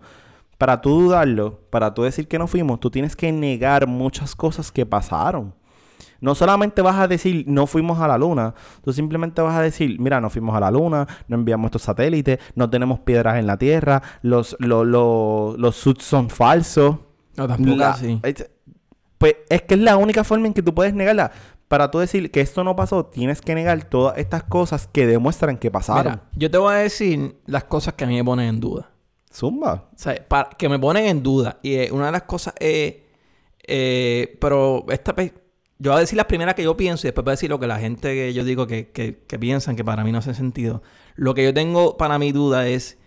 para 0.59 0.81
tú 0.81 0.91
dudarlo, 1.03 1.61
para 1.71 1.95
tú 1.95 2.03
decir 2.03 2.27
que 2.29 2.39
no 2.39 2.47
fuimos, 2.47 2.81
tú 2.81 2.91
tienes 2.91 3.15
que 3.17 3.31
negar 3.33 3.87
muchas 3.87 4.35
cosas 4.35 4.71
que 4.73 4.85
pasaron. 4.87 5.55
No 6.21 6.35
solamente 6.35 6.81
vas 6.81 6.97
a 6.99 7.07
decir 7.07 7.45
no 7.47 7.67
fuimos 7.67 7.99
a 8.01 8.09
la 8.09 8.17
luna, 8.17 8.55
tú 8.83 8.93
simplemente 8.93 9.43
vas 9.43 9.55
a 9.57 9.63
decir, 9.63 10.01
mira, 10.01 10.21
no 10.21 10.31
fuimos 10.31 10.57
a 10.57 10.61
la 10.61 10.71
luna, 10.71 11.07
no 11.29 11.37
enviamos 11.37 11.67
estos 11.69 11.83
satélites, 11.83 12.39
no 12.55 12.71
tenemos 12.71 13.01
piedras 13.01 13.39
en 13.39 13.47
la 13.47 13.59
Tierra, 13.59 14.01
los, 14.23 14.57
los, 14.59 14.87
los, 14.87 15.59
los 15.59 15.77
suits 15.77 16.05
son 16.05 16.31
falsos. 16.31 16.97
No, 17.37 17.47
tampoco 17.47 17.77
La- 17.77 17.91
así. 17.91 18.19
es- 18.23 18.51
Pues 19.19 19.37
es 19.49 19.63
que 19.63 19.75
es 19.75 19.81
la 19.81 19.97
única 19.97 20.25
forma 20.25 20.47
en 20.47 20.55
que 20.55 20.63
tú 20.63 20.75
puedes 20.75 20.95
negarla. 20.95 21.31
Para 21.75 21.91
tú 21.91 21.99
decir 21.99 22.31
que 22.31 22.41
esto 22.41 22.63
no 22.63 22.77
pasó, 22.77 23.05
tienes 23.07 23.41
que 23.41 23.53
negar 23.57 23.83
todas 23.85 24.17
estas 24.17 24.45
cosas 24.45 24.87
que 24.93 25.09
demuestran 25.09 25.59
que 25.59 25.73
pasaron. 25.73 26.13
Mira, 26.13 26.23
yo 26.37 26.49
te 26.49 26.57
voy 26.59 26.73
a 26.73 26.77
decir 26.79 27.35
las 27.47 27.65
cosas 27.65 27.95
que 27.95 28.05
a 28.05 28.07
mí 28.07 28.15
me 28.15 28.23
ponen 28.25 28.47
en 28.47 28.61
duda. 28.61 28.93
Zumba. 29.33 29.89
O 29.93 29.99
sea, 29.99 30.15
pa- 30.29 30.51
que 30.57 30.69
me 30.69 30.79
ponen 30.79 31.07
en 31.07 31.21
duda. 31.25 31.59
Y 31.63 31.75
eh, 31.75 31.89
una 31.91 32.07
de 32.07 32.13
las 32.13 32.23
cosas 32.23 32.55
es. 32.61 32.95
eh, 33.67 34.39
pero 34.41 34.85
esta. 34.89 35.13
Yo 35.81 35.91
voy 35.91 35.97
a 35.97 36.01
decir 36.01 36.17
las 36.17 36.27
primeras 36.27 36.55
que 36.55 36.63
yo 36.63 36.77
pienso 36.77 37.07
y 37.07 37.09
después 37.09 37.25
voy 37.25 37.33
a 37.33 37.35
decir 37.39 37.51
lo 37.51 37.59
que 37.59 37.67
la 37.67 37.81
gente 37.81 38.15
que 38.15 38.33
yo 38.33 38.45
digo 38.45 38.69
que, 38.69 38.91
que- 38.93 39.25
que 39.27 39.39
piensan 39.41 39.75
que 39.75 39.85
para 39.85 40.05
mí 40.05 40.13
no 40.13 40.19
hace 40.19 40.33
sentido. 40.33 40.81
Lo 41.17 41.35
que 41.35 41.43
yo 41.43 41.53
tengo 41.53 41.97
para 41.97 42.21
mi 42.21 42.31
duda 42.31 42.69
es. 42.69 42.99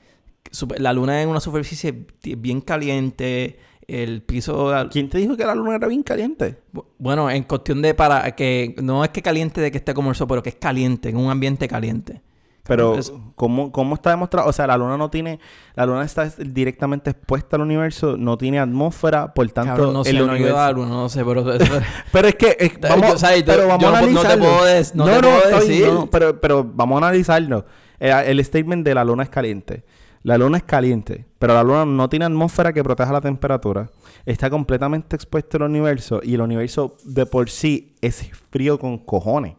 La 0.77 0.91
luna 0.91 1.21
es 1.21 1.27
una 1.27 1.39
superficie 1.39 2.05
bien 2.37 2.59
caliente. 2.61 3.59
El 3.87 4.21
piso. 4.21 4.71
¿Quién 4.91 5.09
te 5.09 5.17
dijo 5.17 5.37
que 5.37 5.45
la 5.45 5.55
luna 5.55 5.75
era 5.77 5.87
bien 5.87 6.03
caliente? 6.03 6.59
Bu- 6.73 6.85
Bueno, 6.97 7.29
en 7.31 7.43
cuestión 7.43 7.81
de 7.81 7.93
para 7.93 8.29
que. 8.35 8.75
No 8.83 9.03
es 9.03 9.11
que 9.11 9.21
caliente 9.21 9.61
de 9.61 9.71
que 9.71 9.77
esté 9.77 9.93
como 9.93 10.09
el 10.09 10.15
sol, 10.15 10.27
pero 10.27 10.43
que 10.43 10.49
es 10.49 10.55
caliente, 10.55 11.09
en 11.09 11.17
un 11.17 11.31
ambiente 11.31 11.67
caliente. 11.69 12.21
Pero, 12.63 12.97
¿cómo, 13.35 13.71
¿cómo 13.71 13.95
está 13.95 14.09
demostrado? 14.09 14.49
O 14.49 14.51
sea, 14.51 14.67
la 14.67 14.75
luna 14.75 14.97
no 14.97 15.09
tiene... 15.09 15.39
La 15.75 15.85
luna 15.85 16.03
está 16.03 16.25
directamente 16.37 17.11
expuesta 17.11 17.55
al 17.55 17.61
universo, 17.61 18.17
no 18.17 18.37
tiene 18.37 18.59
atmósfera, 18.59 19.33
por 19.33 19.49
tanto, 19.51 19.71
Cabrón, 19.71 19.93
no 19.93 20.03
sé, 20.03 20.09
el 20.09 20.17
no 20.17 20.33
universo... 20.33 20.59
a 20.59 20.65
la 20.65 20.71
luna, 20.73 20.89
no 20.89 21.07
sé, 21.07 21.23
pero... 21.23 21.49
eso- 21.53 21.79
Pero 22.11 22.27
es 22.27 22.35
que... 22.35 22.57
es- 22.59 22.77
vamos, 22.81 23.07
yo, 23.11 23.17
¿sabes? 23.19 23.39
Yo- 23.45 23.53
pero 23.53 23.67
vamos 23.69 23.81
yo 23.83 23.87
a 23.87 24.01
no- 24.01 24.07
no 24.07 24.19
te 24.19 24.27
analizarlo. 24.27 24.43
puedo 24.43 24.65
des- 24.65 24.95
no 24.95 25.05
te 25.05 25.19
puedo 25.21 25.59
decir. 25.61 25.87
no, 25.87 26.09
pero, 26.09 26.41
pero 26.41 26.63
vamos 26.65 27.01
a 27.01 27.05
analizarlo. 27.07 27.65
Eh, 28.01 28.23
el 28.25 28.43
statement 28.43 28.85
de 28.85 28.93
la 28.95 29.05
luna 29.05 29.23
es 29.23 29.29
caliente. 29.29 29.85
La 30.27 30.37
luna 30.37 30.57
es 30.57 30.63
caliente, 30.63 31.23
pero 31.39 31.53
la 31.53 31.63
luna 31.63 31.85
no 31.85 32.09
tiene 32.09 32.25
atmósfera 32.25 32.73
que 32.73 32.83
proteja 32.83 33.13
la 33.13 33.21
temperatura. 33.21 33.89
Está 34.25 34.49
completamente 34.49 35.15
expuesto 35.15 35.55
al 35.55 35.63
universo 35.63 36.19
y 36.21 36.33
el 36.33 36.41
universo 36.41 36.97
de 37.05 37.25
por 37.25 37.49
sí 37.49 37.95
es 38.01 38.29
frío 38.49 38.77
con 38.77 38.97
cojones. 38.97 39.55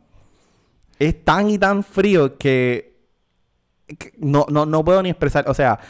Es 0.99 1.25
tan 1.25 1.49
y 1.49 1.57
tan 1.57 1.83
frío 1.83 2.37
que, 2.37 2.99
que 3.99 4.13
no, 4.19 4.45
no, 4.51 4.67
no 4.67 4.85
puedo 4.85 5.03
ni 5.03 5.09
expresar. 5.09 5.49
O 5.49 5.55
sea, 5.55 5.81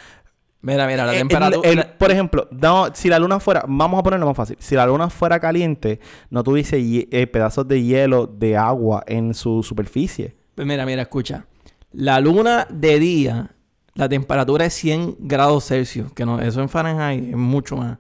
Mira, 0.60 0.86
mira, 0.86 1.06
la 1.06 1.14
eh, 1.16 1.18
temperatura... 1.18 1.96
por 1.98 2.12
ejemplo, 2.12 2.46
no, 2.52 2.94
si 2.94 3.08
la 3.08 3.18
luna 3.18 3.40
fuera, 3.40 3.64
vamos 3.66 3.98
a 3.98 4.04
ponerlo 4.04 4.26
más 4.26 4.36
fácil, 4.36 4.58
si 4.60 4.76
la 4.76 4.86
luna 4.86 5.10
fuera 5.10 5.40
caliente, 5.40 5.98
no 6.30 6.44
tuviese 6.44 6.78
eh, 6.80 7.26
pedazos 7.26 7.66
de 7.66 7.82
hielo, 7.82 8.28
de 8.28 8.56
agua 8.56 9.02
en 9.08 9.34
su 9.34 9.64
superficie. 9.64 10.36
Pues 10.54 10.68
mira, 10.68 10.86
mira, 10.86 11.02
escucha. 11.02 11.46
La 11.90 12.20
luna 12.20 12.68
de 12.70 13.00
día, 13.00 13.50
la 13.98 14.08
temperatura 14.08 14.64
es 14.64 14.74
100 14.74 15.16
grados 15.18 15.66
Celsius, 15.66 16.12
que 16.12 16.24
no, 16.24 16.40
eso 16.40 16.62
en 16.62 16.68
Fahrenheit 16.68 17.30
es 17.30 17.37
mucho 17.37 17.76
más. 17.76 17.98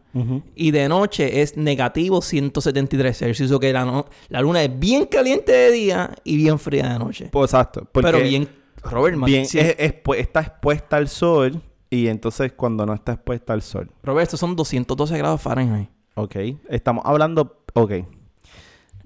Y 0.54 0.70
de 0.70 0.88
noche 0.88 1.42
es 1.42 1.56
negativo 1.56 2.22
173 2.22 3.18
Celsius, 3.18 3.50
o 3.50 3.58
que 3.60 3.72
la, 3.72 3.84
no- 3.84 4.06
la 4.28 4.40
luna 4.40 4.62
es 4.62 4.78
bien 4.78 5.06
caliente 5.06 5.52
de 5.52 5.70
día 5.72 6.14
y 6.24 6.36
bien 6.36 6.58
fría 6.58 6.88
de 6.92 6.98
noche. 6.98 7.28
Pues 7.32 7.50
exacto. 7.52 7.86
Pero 7.92 8.20
bien, 8.20 8.48
Robert, 8.82 9.16
man, 9.16 9.26
bien, 9.26 9.44
sí, 9.46 9.58
es- 9.58 9.74
es- 9.78 9.94
está 10.16 10.40
expuesta 10.40 10.96
al 10.96 11.08
sol 11.08 11.60
y 11.90 12.06
entonces 12.06 12.52
cuando 12.52 12.86
no 12.86 12.94
está 12.94 13.12
expuesta 13.14 13.52
al 13.52 13.62
sol. 13.62 13.90
Robert, 14.04 14.22
estos 14.24 14.38
son 14.40 14.54
212 14.56 15.18
grados 15.18 15.40
Fahrenheit. 15.42 15.88
Ok. 16.14 16.36
Estamos 16.68 17.04
hablando. 17.06 17.60
Ok. 17.74 17.92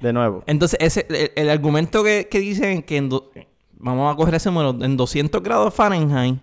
De 0.01 0.13
nuevo. 0.13 0.43
Entonces, 0.47 0.79
ese, 0.81 1.07
el, 1.09 1.31
el 1.37 1.49
argumento 1.51 2.03
que, 2.05 2.29
que 2.31 2.41
dicen 2.41 2.83
que 2.83 2.97
en 2.97 3.09
do- 3.09 3.31
vamos 3.79 4.13
a 4.13 4.17
coger 4.17 4.35
ese 4.35 4.51
número, 4.51 4.77
en 4.85 4.97
200 4.97 5.43
grados 5.43 5.73
Fahrenheit, 5.73 6.41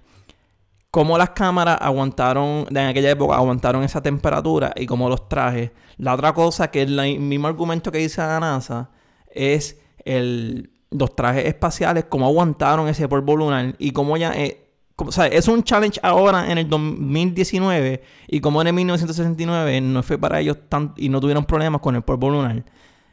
cómo 0.91 1.17
las 1.17 1.31
cámaras 1.31 1.77
aguantaron, 1.81 2.65
en 2.69 2.77
aquella 2.77 3.11
época 3.11 3.35
aguantaron 3.35 3.83
esa 3.83 4.01
temperatura 4.01 4.73
y 4.75 4.85
cómo 4.85 5.09
los 5.09 5.29
trajes. 5.29 5.71
La 5.97 6.13
otra 6.13 6.33
cosa 6.33 6.71
que 6.71 6.83
es 6.83 6.89
el 6.89 7.19
mismo 7.19 7.47
argumento 7.47 7.91
que 7.91 7.99
dice 7.99 8.21
la 8.21 8.39
NASA 8.39 8.89
es 9.31 9.79
el, 10.05 10.71
los 10.91 11.15
trajes 11.15 11.45
espaciales, 11.45 12.05
cómo 12.09 12.25
aguantaron 12.25 12.87
ese 12.87 13.07
polvo 13.07 13.35
lunar 13.35 13.75
y 13.77 13.91
cómo 13.91 14.17
ya... 14.17 14.33
eh, 14.33 14.65
o 14.97 15.13
sea, 15.13 15.27
es 15.27 15.47
un 15.47 15.63
challenge 15.63 15.97
ahora 16.03 16.51
en 16.51 16.57
el 16.57 16.69
2019 16.69 18.03
y 18.27 18.41
como 18.41 18.61
en 18.61 18.67
el 18.67 18.73
1969 18.73 19.79
no 19.79 20.03
fue 20.03 20.17
para 20.17 20.41
ellos 20.41 20.57
tan, 20.67 20.93
y 20.97 21.07
no 21.07 21.21
tuvieron 21.21 21.45
problemas 21.45 21.79
con 21.79 21.95
el 21.95 22.01
polvo 22.01 22.29
lunar. 22.29 22.65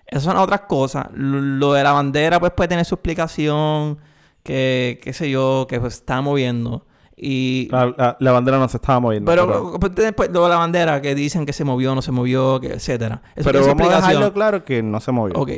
Esas 0.07 0.25
son 0.25 0.37
otras 0.37 0.63
cosas. 0.63 1.07
Lo, 1.15 1.73
de 1.73 1.83
la 1.83 1.93
bandera, 1.93 2.41
pues 2.41 2.53
puede 2.53 2.69
tener 2.69 2.85
su 2.85 2.95
explicación. 2.95 3.99
Que, 4.43 5.01
qué 5.03 5.13
sé 5.13 5.31
yo, 5.31 5.67
que 5.69 5.81
pues 5.81 5.95
está 5.95 6.21
moviendo. 6.21 6.87
Y. 7.17 7.69
La, 7.71 7.95
la- 7.97 8.17
la 8.21 8.33
bandera 8.33 8.59
no 8.59 8.69
se 8.69 8.77
estaba 8.77 9.01
moviendo. 9.01 9.31
pero, 9.31 9.47
pero, 9.47 9.81
pues, 9.81 9.95
después 9.95 10.33
de 10.33 10.39
la 10.39 10.57
bandera, 10.57 11.01
que 11.01 11.15
dicen 11.15 11.47
que 11.47 11.53
se 11.53 11.65
movió, 11.65 11.95
no 11.95 12.03
se 12.03 12.13
movió, 12.13 12.61
que 12.61 12.69
etcétera. 12.75 13.23
Eso 13.35 13.51
pero 13.51 13.67
vamos 13.67 13.89
a 13.93 13.97
dejarlo 13.97 14.33
claro 14.33 14.65
que 14.65 14.83
no 14.83 15.01
se 15.01 15.13
movió. 15.13 15.35
Ok. 15.37 15.51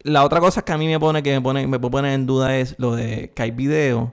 La 0.00 0.24
otra 0.24 0.40
cosa 0.40 0.62
que 0.62 0.72
a 0.72 0.78
mí 0.78 0.86
me 0.86 0.98
pone, 1.00 1.22
que 1.22 1.32
me 1.32 1.40
pone, 1.40 1.66
me 1.66 1.78
poner 1.78 2.12
en 2.14 2.26
duda 2.26 2.56
es 2.58 2.74
lo 2.78 2.94
de 2.94 3.32
que 3.34 3.42
hay 3.42 3.50
videos 3.52 4.10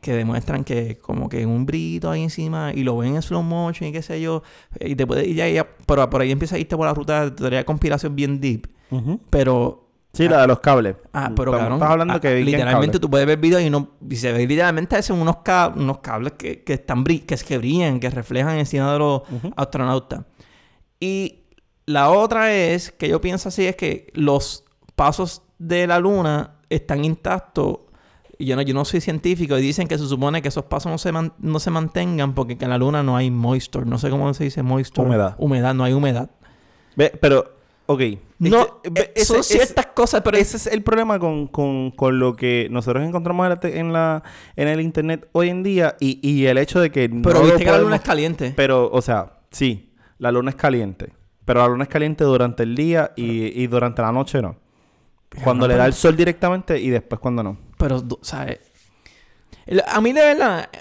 que 0.00 0.12
demuestran 0.14 0.64
que 0.64 0.98
como 0.98 1.28
que 1.30 1.46
un 1.46 1.64
brito 1.64 2.10
ahí 2.10 2.22
encima 2.22 2.72
y 2.74 2.82
lo 2.82 2.96
ven 2.98 3.14
en 3.16 3.22
slow 3.22 3.42
motion 3.42 3.88
y 3.88 3.92
qué 3.92 4.02
sé 4.02 4.20
yo. 4.20 4.42
Y 4.80 4.96
te 4.96 5.06
puede 5.06 5.26
ir 5.26 5.36
ya, 5.36 5.48
ya, 5.48 5.66
pero 5.86 6.08
por 6.10 6.20
ahí 6.20 6.30
empieza 6.30 6.56
a 6.56 6.58
irte 6.58 6.76
por 6.76 6.86
la 6.86 6.92
ruta 6.94 7.24
de 7.24 7.30
teoría 7.30 7.58
de 7.60 7.64
conspiración 7.64 8.14
bien 8.16 8.40
deep. 8.40 8.68
Pero 9.30 9.83
Sí, 10.14 10.28
la 10.28 10.40
de 10.42 10.46
los 10.46 10.60
cables. 10.60 10.96
Ah, 11.12 11.32
pero 11.34 11.50
Estamos- 11.50 11.58
cabrón. 11.58 11.72
Estás 11.78 11.90
hablando 11.90 12.14
ah, 12.14 12.20
que 12.20 12.34
literalmente 12.44 12.98
tú 13.00 13.10
puedes 13.10 13.26
ver 13.26 13.38
videos 13.38 13.62
y 13.62 13.68
no 13.70 13.90
y 14.08 14.16
se 14.16 14.32
ve 14.32 14.46
literalmente 14.46 15.02
son 15.02 15.20
unos, 15.20 15.38
ca- 15.38 15.72
unos 15.74 15.98
cables 15.98 16.32
que, 16.38 16.62
que 16.62 16.74
están 16.74 17.04
bri- 17.04 17.26
que, 17.26 17.34
es 17.34 17.44
que 17.44 17.58
brillan, 17.58 18.00
que 18.00 18.08
reflejan 18.10 18.56
encima 18.58 18.92
de 18.92 18.98
los 18.98 19.22
astronautas. 19.56 20.20
Y 21.00 21.40
la 21.86 22.10
otra 22.10 22.52
es 22.54 22.90
que 22.92 23.08
yo 23.08 23.20
pienso 23.20 23.48
así 23.48 23.66
es 23.66 23.76
que 23.76 24.10
los 24.14 24.64
pasos 24.94 25.42
de 25.58 25.86
la 25.86 25.98
luna 25.98 26.54
están 26.70 27.04
intactos. 27.04 27.78
Y 28.38 28.46
yo 28.46 28.56
no, 28.56 28.62
yo 28.62 28.74
no 28.74 28.84
soy 28.84 29.00
científico 29.00 29.56
y 29.58 29.62
dicen 29.62 29.86
que 29.86 29.96
se 29.96 30.06
supone 30.08 30.42
que 30.42 30.48
esos 30.48 30.64
pasos 30.64 30.90
no 30.90 30.98
se, 30.98 31.12
man- 31.12 31.32
no 31.38 31.58
se 31.60 31.70
mantengan 31.70 32.34
porque 32.34 32.56
en 32.60 32.70
la 32.70 32.78
luna 32.78 33.02
no 33.02 33.16
hay 33.16 33.30
moisture. 33.30 33.86
No 33.86 33.98
sé 33.98 34.10
cómo 34.10 34.32
se 34.34 34.44
dice 34.44 34.62
moisture. 34.62 35.06
Humedad. 35.06 35.34
Humedad, 35.38 35.74
no 35.74 35.84
hay 35.84 35.92
humedad. 35.92 36.30
Ve, 36.96 37.12
pero, 37.20 37.52
ok. 37.86 38.00
No, 38.50 38.80
eh, 38.84 39.24
son 39.24 39.42
ciertas 39.42 39.86
cosas, 39.86 40.22
pero 40.22 40.36
ese 40.36 40.56
es 40.56 40.66
el 40.66 40.82
problema 40.82 41.18
con, 41.18 41.46
con- 41.48 41.90
con 41.92 42.18
lo 42.18 42.34
que 42.36 42.68
nosotros 42.70 43.02
encontramos 43.04 43.46
en, 43.46 43.50
la 43.50 43.78
en, 43.78 43.92
la, 43.92 44.22
en 44.56 44.68
el 44.68 44.80
internet 44.80 45.28
hoy 45.32 45.48
en 45.50 45.62
día 45.62 45.96
y, 46.00 46.18
y 46.28 46.46
el 46.46 46.58
hecho 46.58 46.80
de 46.80 46.90
que 46.90 47.08
no 47.08 47.22
pero 47.22 47.42
viste 47.42 47.64
que 47.64 47.70
la 47.70 47.78
luna 47.78 47.96
es 47.96 48.02
caliente. 48.02 48.52
Pero, 48.56 48.90
o 48.90 49.02
sea, 49.02 49.38
sí, 49.50 49.92
la 50.18 50.30
luna 50.32 50.50
es 50.50 50.56
caliente. 50.56 51.12
Pero 51.44 51.60
la 51.60 51.68
luna 51.68 51.84
es 51.84 51.90
caliente 51.90 52.24
durante 52.24 52.62
el 52.62 52.74
día 52.74 53.12
y, 53.16 53.60
y 53.62 53.66
durante 53.66 54.00
la 54.02 54.12
noche 54.12 54.40
no. 54.40 54.56
Cuando 55.42 55.66
le 55.68 55.76
da 55.76 55.84
el 55.86 55.92
sol 55.94 56.16
directamente 56.16 56.80
y 56.80 56.90
después 56.90 57.20
cuando 57.20 57.42
no. 57.42 57.58
Pero, 57.76 58.00
du- 58.00 58.18
¿sabes? 58.22 58.60
El- 59.66 59.82
A 59.86 60.00
mí 60.00 60.12
de 60.12 60.20
verdad... 60.20 60.68
eh, 60.72 60.78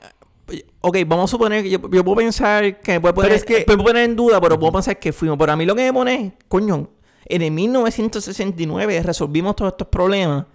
Ok, 0.86 0.98
vamos 1.08 1.30
a 1.30 1.32
suponer 1.32 1.64
que 1.64 1.70
yo, 1.70 1.80
yo 1.90 2.04
puedo 2.04 2.18
pensar 2.18 2.82
que 2.82 3.00
puedo 3.00 3.14
poner, 3.16 3.30
Pero 3.30 3.36
es 3.38 3.46
que- 3.46 3.60
me 3.60 3.66
puedo 3.78 3.84
poner 3.86 4.04
en 4.04 4.16
duda, 4.16 4.42
pero 4.42 4.60
puedo 4.60 4.74
pensar 4.74 5.00
que 5.00 5.14
fuimos. 5.14 5.38
Pero 5.38 5.54
a 5.54 5.56
mí 5.56 5.66
lo 5.66 5.74
que 5.74 5.84
me 5.86 5.94
pone, 5.94 6.34
coño, 6.50 6.90
en 7.26 7.42
el 7.42 7.52
1969 7.52 9.02
resolvimos 9.04 9.56
todos 9.56 9.72
estos 9.74 9.88
problemas. 9.88 10.46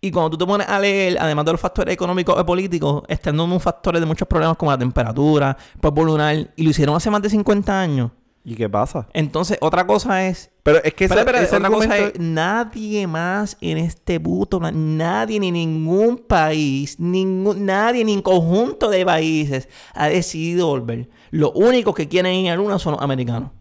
Y 0.00 0.10
cuando 0.10 0.30
tú 0.30 0.38
te 0.38 0.46
pones 0.46 0.68
a 0.68 0.80
leer, 0.80 1.16
además 1.20 1.44
de 1.44 1.52
los 1.52 1.60
factores 1.60 1.94
económicos 1.94 2.36
y 2.40 2.44
políticos, 2.44 3.02
están 3.08 3.36
dando 3.36 3.60
factores 3.60 4.00
de 4.00 4.06
muchos 4.06 4.26
problemas 4.26 4.56
como 4.56 4.72
la 4.72 4.78
temperatura, 4.78 5.56
polvo 5.80 6.04
lunar, 6.04 6.50
y 6.56 6.62
lo 6.64 6.70
hicieron 6.70 6.96
hace 6.96 7.08
más 7.08 7.22
de 7.22 7.30
50 7.30 7.80
años. 7.80 8.10
¿Y 8.44 8.56
qué 8.56 8.68
pasa? 8.68 9.06
Entonces, 9.12 9.56
otra 9.60 9.86
cosa 9.86 10.26
es 10.26 10.50
Pero 10.64 10.82
es 10.82 10.94
que 10.94 11.04
ese- 11.04 11.14
Espera, 11.14 11.20
espera, 11.20 11.42
ese 11.44 11.56
otra 11.56 11.68
cosa 11.70 11.98
es, 11.98 12.18
nadie 12.18 13.06
más 13.06 13.56
en 13.60 13.78
este 13.78 14.18
puto, 14.18 14.58
na- 14.58 14.72
nadie 14.72 15.38
ni 15.38 15.52
ningún 15.52 16.18
país, 16.18 16.98
ningún, 16.98 17.64
nadie 17.64 18.04
ni 18.04 18.14
en 18.14 18.22
conjunto 18.22 18.90
de 18.90 19.04
países 19.06 19.68
ha 19.94 20.08
decidido 20.08 20.66
volver. 20.66 21.08
Los 21.30 21.52
únicos 21.54 21.94
que 21.94 22.08
quieren 22.08 22.34
ir 22.34 22.48
a 22.50 22.56
la 22.56 22.60
luna 22.62 22.80
son 22.80 22.94
los 22.94 23.02
americanos. 23.02 23.52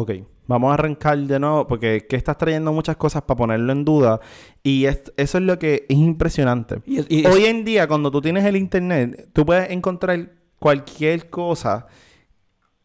Ok, 0.00 0.12
vamos 0.46 0.70
a 0.70 0.74
arrancar 0.74 1.18
de 1.18 1.40
nuevo 1.40 1.66
porque 1.66 2.06
que 2.08 2.14
estás 2.14 2.38
trayendo 2.38 2.72
muchas 2.72 2.96
cosas 2.96 3.22
para 3.22 3.36
ponerlo 3.36 3.72
en 3.72 3.84
duda 3.84 4.20
y 4.62 4.84
es- 4.84 5.12
eso 5.16 5.38
es 5.38 5.44
lo 5.44 5.58
que 5.58 5.86
es 5.88 5.96
impresionante. 5.96 6.76
Y- 6.86 7.00
y- 7.22 7.26
Hoy 7.26 7.46
en 7.46 7.64
día, 7.64 7.88
cuando 7.88 8.10
tú 8.10 8.20
tienes 8.20 8.44
el 8.44 8.56
internet, 8.56 9.28
tú 9.32 9.44
puedes 9.44 9.70
encontrar 9.70 10.30
cualquier 10.60 11.28
cosa 11.30 11.86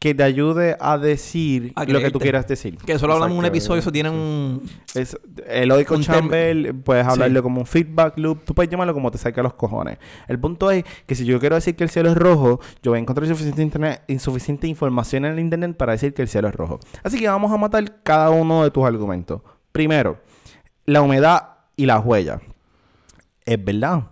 que 0.04 0.14
te 0.14 0.22
ayude 0.22 0.76
a 0.82 0.98
decir 0.98 1.72
A 1.78 1.86
lo 1.86 2.02
que 2.02 2.12
tú 2.12 2.20
quieras 2.20 2.46
decir. 2.46 2.76
Que 2.76 2.92
eso 2.92 3.08
lo 3.08 3.14
hablamos 3.14 3.36
en 3.36 3.40
un 3.40 3.46
episodio, 3.46 3.80
eso 3.80 3.90
tiene 3.90 4.10
un... 4.10 4.62
Es 4.94 5.18
el 5.48 5.72
chamber, 6.02 6.76
puedes 6.84 7.08
hablarlo 7.08 7.40
Sí. 7.40 7.42
como 7.44 7.62
un 7.62 7.66
feedback 7.66 8.18
loop, 8.18 8.44
tú 8.44 8.54
puedes 8.54 8.70
llamarlo 8.70 8.94
como 8.94 9.12
te 9.12 9.18
saca 9.18 9.42
los 9.42 9.54
cojones. 9.54 10.00
El 10.28 10.38
punto 10.42 10.72
es 10.72 10.84
que 11.06 11.16
si 11.16 11.24
yo 11.24 11.40
quiero 11.40 11.56
decir 11.56 11.78
que 11.78 11.86
el 11.86 11.90
cielo 11.90 12.10
es 12.10 12.18
rojo, 12.18 12.60
yo 12.82 12.92
voy 12.92 12.98
a 12.98 13.02
encontrar 13.02 13.26
suficiente, 13.30 13.62
internet, 13.62 14.04
insuficiente 14.10 14.68
información 14.68 15.24
en 15.24 15.32
el 15.36 15.40
internet 15.40 15.78
para 15.78 15.94
decir 15.94 16.14
que 16.14 16.22
el 16.22 16.28
cielo 16.28 16.50
es 16.50 16.56
rojo. 16.56 16.82
Así 17.02 17.18
que 17.18 17.30
vamos 17.30 17.50
a 17.54 17.56
matar 17.56 18.02
cada 18.04 18.30
uno 18.30 18.66
de 18.66 18.72
tus 18.72 18.84
argumentos. 18.84 19.40
Primero, 19.72 20.20
la 20.86 21.02
humedad 21.02 21.60
y 21.78 21.86
las 21.86 22.04
huellas. 22.04 22.42
Es 23.46 23.64
verdad. 23.64 24.04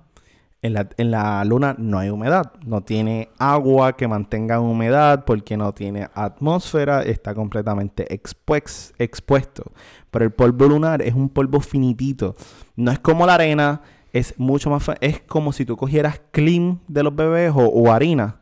En 0.63 0.73
la, 0.73 0.87
en 0.97 1.09
la 1.09 1.43
luna 1.43 1.75
no 1.79 1.97
hay 1.97 2.09
humedad. 2.09 2.51
No 2.63 2.81
tiene 2.81 3.29
agua 3.39 3.93
que 3.97 4.07
mantenga 4.07 4.59
humedad 4.59 5.25
porque 5.25 5.57
no 5.57 5.73
tiene 5.73 6.07
atmósfera. 6.13 7.01
Está 7.01 7.33
completamente 7.33 8.07
expuex- 8.09 8.93
expuesto. 8.99 9.71
Pero 10.11 10.25
el 10.25 10.31
polvo 10.31 10.67
lunar 10.67 11.01
es 11.01 11.15
un 11.15 11.29
polvo 11.29 11.61
finitito. 11.61 12.35
No 12.75 12.91
es 12.91 12.99
como 12.99 13.25
la 13.25 13.33
arena. 13.35 13.81
Es 14.13 14.35
mucho 14.37 14.69
más... 14.69 14.87
Es 14.99 15.21
como 15.21 15.51
si 15.51 15.65
tú 15.65 15.77
cogieras 15.77 16.21
clean 16.31 16.79
de 16.87 17.01
los 17.01 17.15
bebés 17.15 17.51
o, 17.55 17.65
o 17.65 17.91
harina. 17.91 18.35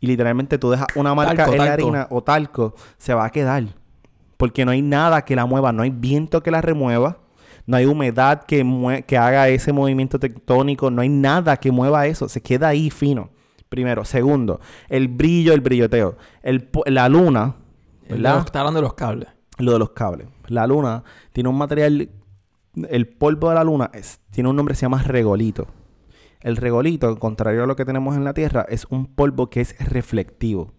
Y 0.00 0.08
literalmente 0.08 0.58
tú 0.58 0.70
dejas 0.70 0.88
una 0.96 1.14
marca 1.14 1.36
Talco, 1.44 1.52
en 1.52 1.58
la 1.58 1.66
talco. 1.66 1.86
harina 1.86 2.06
o 2.10 2.22
talco. 2.22 2.74
Se 2.98 3.14
va 3.14 3.26
a 3.26 3.30
quedar. 3.30 3.64
Porque 4.36 4.64
no 4.64 4.72
hay 4.72 4.82
nada 4.82 5.24
que 5.24 5.36
la 5.36 5.46
mueva. 5.46 5.70
No 5.70 5.82
hay 5.82 5.90
viento 5.90 6.42
que 6.42 6.50
la 6.50 6.62
remueva. 6.62 7.18
No 7.70 7.76
hay 7.76 7.86
humedad 7.86 8.42
que, 8.42 9.04
que 9.06 9.16
haga 9.16 9.48
ese 9.48 9.72
movimiento 9.72 10.18
tectónico. 10.18 10.90
No 10.90 11.02
hay 11.02 11.08
nada 11.08 11.56
que 11.56 11.70
mueva 11.70 12.06
eso. 12.08 12.28
Se 12.28 12.40
queda 12.40 12.66
ahí 12.68 12.90
fino. 12.90 13.30
Primero. 13.68 14.04
Segundo, 14.04 14.60
el 14.88 15.06
brillo, 15.06 15.52
el 15.54 15.60
brilloteo. 15.60 16.16
El, 16.42 16.68
la 16.86 17.08
luna, 17.08 17.54
¿verdad? 18.08 18.38
Está 18.46 18.58
hablando 18.60 18.78
de 18.80 18.82
los 18.82 18.94
cables. 18.94 19.28
Lo 19.58 19.72
de 19.72 19.78
los 19.78 19.90
cables. 19.90 20.26
La 20.48 20.66
luna 20.66 21.04
tiene 21.32 21.48
un 21.48 21.56
material. 21.58 22.08
El 22.88 23.06
polvo 23.06 23.50
de 23.50 23.54
la 23.54 23.62
luna 23.62 23.88
es- 23.94 24.18
tiene 24.32 24.48
un 24.50 24.56
nombre 24.56 24.72
que 24.72 24.76
se 24.78 24.86
llama 24.86 25.02
regolito. 25.02 25.68
El 26.40 26.56
regolito, 26.56 27.16
contrario 27.20 27.62
a 27.62 27.66
lo 27.66 27.76
que 27.76 27.84
tenemos 27.84 28.16
en 28.16 28.24
la 28.24 28.34
Tierra, 28.34 28.66
es 28.68 28.86
un 28.90 29.06
polvo 29.06 29.48
que 29.50 29.60
es 29.60 29.76
reflectivo. 29.78 30.72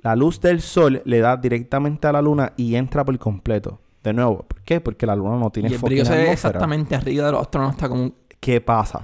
La 0.00 0.16
luz 0.16 0.40
del 0.40 0.62
sol 0.62 1.02
le 1.04 1.20
da 1.20 1.36
directamente 1.36 2.08
a 2.08 2.12
la 2.12 2.22
luna 2.22 2.54
y 2.56 2.74
entra 2.74 3.04
por 3.04 3.16
completo. 3.18 3.81
De 4.02 4.12
nuevo, 4.12 4.42
¿por 4.42 4.62
qué? 4.62 4.80
Porque 4.80 5.06
la 5.06 5.14
luna 5.14 5.36
no 5.36 5.50
tiene 5.50 5.70
Y 5.70 5.74
el 5.74 5.78
brillo 5.80 6.04
se 6.04 6.16
ve 6.16 6.32
exactamente 6.32 6.94
arriba 6.94 7.26
de 7.26 7.32
los 7.32 7.42
astronautas 7.42 7.88
como 7.88 8.02
un... 8.02 8.14
¿Qué 8.40 8.60
pasa? 8.60 9.02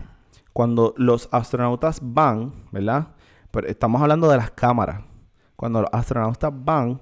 Cuando 0.53 0.95
los 0.97 1.29
astronautas 1.31 2.01
van, 2.03 2.53
¿verdad? 2.73 3.09
Pero 3.51 3.69
estamos 3.69 4.03
hablando 4.03 4.29
de 4.29 4.37
las 4.37 4.51
cámaras. 4.51 5.03
Cuando 5.55 5.83
los 5.83 5.91
astronautas 5.93 6.53
van, 6.53 7.01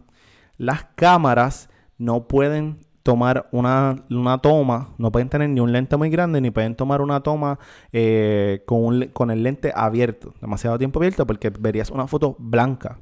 las 0.58 0.84
cámaras 0.94 1.70
no 1.96 2.28
pueden 2.28 2.86
tomar 3.02 3.48
una, 3.52 4.04
una 4.10 4.38
toma, 4.38 4.88
no 4.98 5.12
pueden 5.12 5.28
tener 5.28 5.48
ni 5.48 5.60
un 5.60 5.72
lente 5.72 5.96
muy 5.96 6.10
grande, 6.10 6.40
ni 6.40 6.50
pueden 6.50 6.74
tomar 6.74 7.00
una 7.00 7.20
toma 7.20 7.58
eh, 7.92 8.64
con, 8.66 8.84
un 8.84 9.06
con 9.12 9.30
el 9.30 9.44
lente 9.44 9.72
abierto, 9.74 10.34
demasiado 10.40 10.76
tiempo 10.76 10.98
abierto, 10.98 11.24
porque 11.26 11.50
verías 11.50 11.90
una 11.90 12.08
foto 12.08 12.34
blanca. 12.38 12.98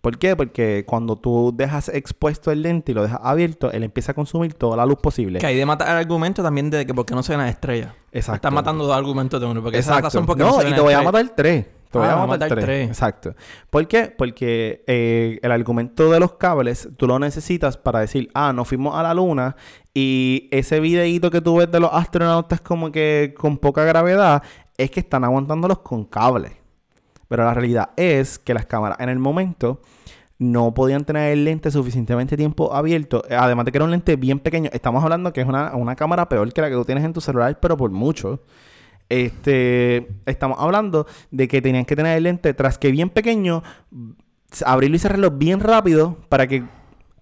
¿Por 0.00 0.18
qué? 0.18 0.36
Porque 0.36 0.84
cuando 0.86 1.16
tú 1.16 1.52
dejas 1.54 1.88
expuesto 1.88 2.50
el 2.52 2.62
lente 2.62 2.92
y 2.92 2.94
lo 2.94 3.02
dejas 3.02 3.20
abierto, 3.22 3.72
él 3.72 3.82
empieza 3.82 4.12
a 4.12 4.14
consumir 4.14 4.54
toda 4.54 4.76
la 4.76 4.86
luz 4.86 4.98
posible. 5.00 5.40
Que 5.40 5.46
hay 5.46 5.56
de 5.56 5.66
matar 5.66 5.88
el 5.88 5.96
argumento 5.96 6.42
también 6.42 6.70
de 6.70 6.86
que 6.86 6.94
porque 6.94 7.14
no 7.14 7.22
se 7.22 7.32
ven 7.32 7.40
las 7.40 7.50
estrellas. 7.50 7.92
Exacto. 8.12 8.36
Están 8.36 8.54
matando 8.54 8.84
dos 8.86 8.96
argumentos 8.96 9.40
de 9.40 9.46
uno. 9.46 9.60
Porque 9.62 9.78
esa 9.78 9.90
Exacto. 9.92 10.06
razón 10.06 10.26
porque 10.26 10.42
no, 10.44 10.50
no, 10.56 10.60
se 10.62 10.68
y 10.70 10.72
te 10.74 10.80
voy 10.80 10.94
a 10.94 11.02
matar 11.02 11.28
tres. 11.36 11.66
Te 11.90 11.98
voy 11.98 12.06
Ah, 12.06 12.22
a 12.22 12.26
matar, 12.26 12.48
tres. 12.50 12.86
Exacto. 12.88 13.34
¿Por 13.70 13.88
qué? 13.88 14.14
Porque 14.16 14.84
eh, 14.86 15.38
el 15.42 15.50
argumento 15.50 16.10
de 16.10 16.20
los 16.20 16.32
cables 16.34 16.88
tú 16.98 17.06
lo 17.06 17.18
necesitas 17.18 17.78
para 17.78 18.00
decir, 18.00 18.28
ah, 18.34 18.52
nos 18.52 18.68
fuimos 18.68 18.94
a 18.94 19.02
la 19.02 19.14
luna 19.14 19.56
y 19.94 20.48
ese 20.52 20.80
videíto 20.80 21.30
que 21.30 21.40
tú 21.40 21.56
ves 21.56 21.70
de 21.72 21.80
los 21.80 21.90
astronautas 21.92 22.60
como 22.60 22.92
que 22.92 23.34
con 23.38 23.56
poca 23.56 23.84
gravedad 23.84 24.42
es 24.76 24.90
que 24.90 25.00
están 25.00 25.24
aguantándolos 25.24 25.78
con 25.78 26.04
cables. 26.04 26.52
Pero 27.28 27.44
la 27.44 27.54
realidad 27.54 27.90
es 27.96 28.38
que 28.38 28.54
las 28.54 28.66
cámaras 28.66 28.98
en 29.00 29.10
el 29.10 29.18
momento 29.18 29.80
no 30.38 30.72
podían 30.72 31.04
tener 31.04 31.32
el 31.32 31.44
lente 31.44 31.70
suficientemente 31.70 32.36
tiempo 32.36 32.74
abierto. 32.74 33.22
Además 33.30 33.66
de 33.66 33.72
que 33.72 33.78
era 33.78 33.84
un 33.84 33.90
lente 33.90 34.16
bien 34.16 34.38
pequeño. 34.38 34.70
Estamos 34.72 35.02
hablando 35.02 35.32
que 35.32 35.40
es 35.40 35.46
una, 35.46 35.74
una 35.74 35.96
cámara 35.96 36.28
peor 36.28 36.52
que 36.52 36.60
la 36.60 36.68
que 36.68 36.74
tú 36.74 36.84
tienes 36.84 37.04
en 37.04 37.12
tu 37.12 37.20
celular, 37.20 37.58
pero 37.60 37.76
por 37.76 37.90
mucho. 37.90 38.40
Este, 39.08 40.08
estamos 40.26 40.58
hablando 40.60 41.06
de 41.30 41.48
que 41.48 41.62
tenían 41.62 41.84
que 41.84 41.96
tener 41.96 42.16
el 42.16 42.24
lente 42.24 42.52
tras 42.54 42.78
que 42.78 42.90
bien 42.90 43.08
pequeño, 43.08 43.62
abrirlo 44.64 44.96
y 44.96 44.98
cerrarlo 44.98 45.30
bien 45.30 45.60
rápido 45.60 46.18
para 46.28 46.46
que 46.46 46.64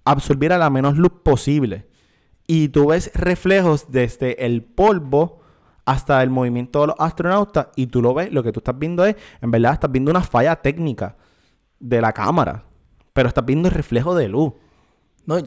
absorbiera 0.05 0.59
la 0.59 0.69
menos 0.69 0.97
luz 0.97 1.13
posible. 1.23 1.87
Y 2.47 2.69
tú 2.69 2.89
ves 2.89 3.11
reflejos 3.15 3.91
desde 3.91 4.45
el 4.45 4.63
polvo 4.63 5.41
hasta 5.87 6.23
el 6.23 6.29
movimiento 6.31 6.83
de 6.83 6.89
los 6.89 6.97
astronautas 6.99 7.69
y 7.77 7.87
tú 7.87 8.03
lo 8.03 8.13
ves, 8.13 8.31
lo 8.33 8.43
que 8.43 8.53
tú 8.53 8.61
estás 8.61 8.79
viendo 8.79 9.05
es, 9.07 9.17
en 9.41 9.51
verdad, 9.51 9.73
estás 9.73 9.91
viendo 9.91 10.11
una 10.11 10.21
falla 10.23 10.57
técnica 10.57 11.17
de 11.81 12.01
la 12.01 12.13
cámara, 12.13 12.65
pero 13.13 13.29
estás 13.29 13.45
viendo 13.47 13.69
el 13.69 13.75
reflejo 13.75 14.15
de 14.15 14.29
luz. 14.29 14.53
No, 15.27 15.39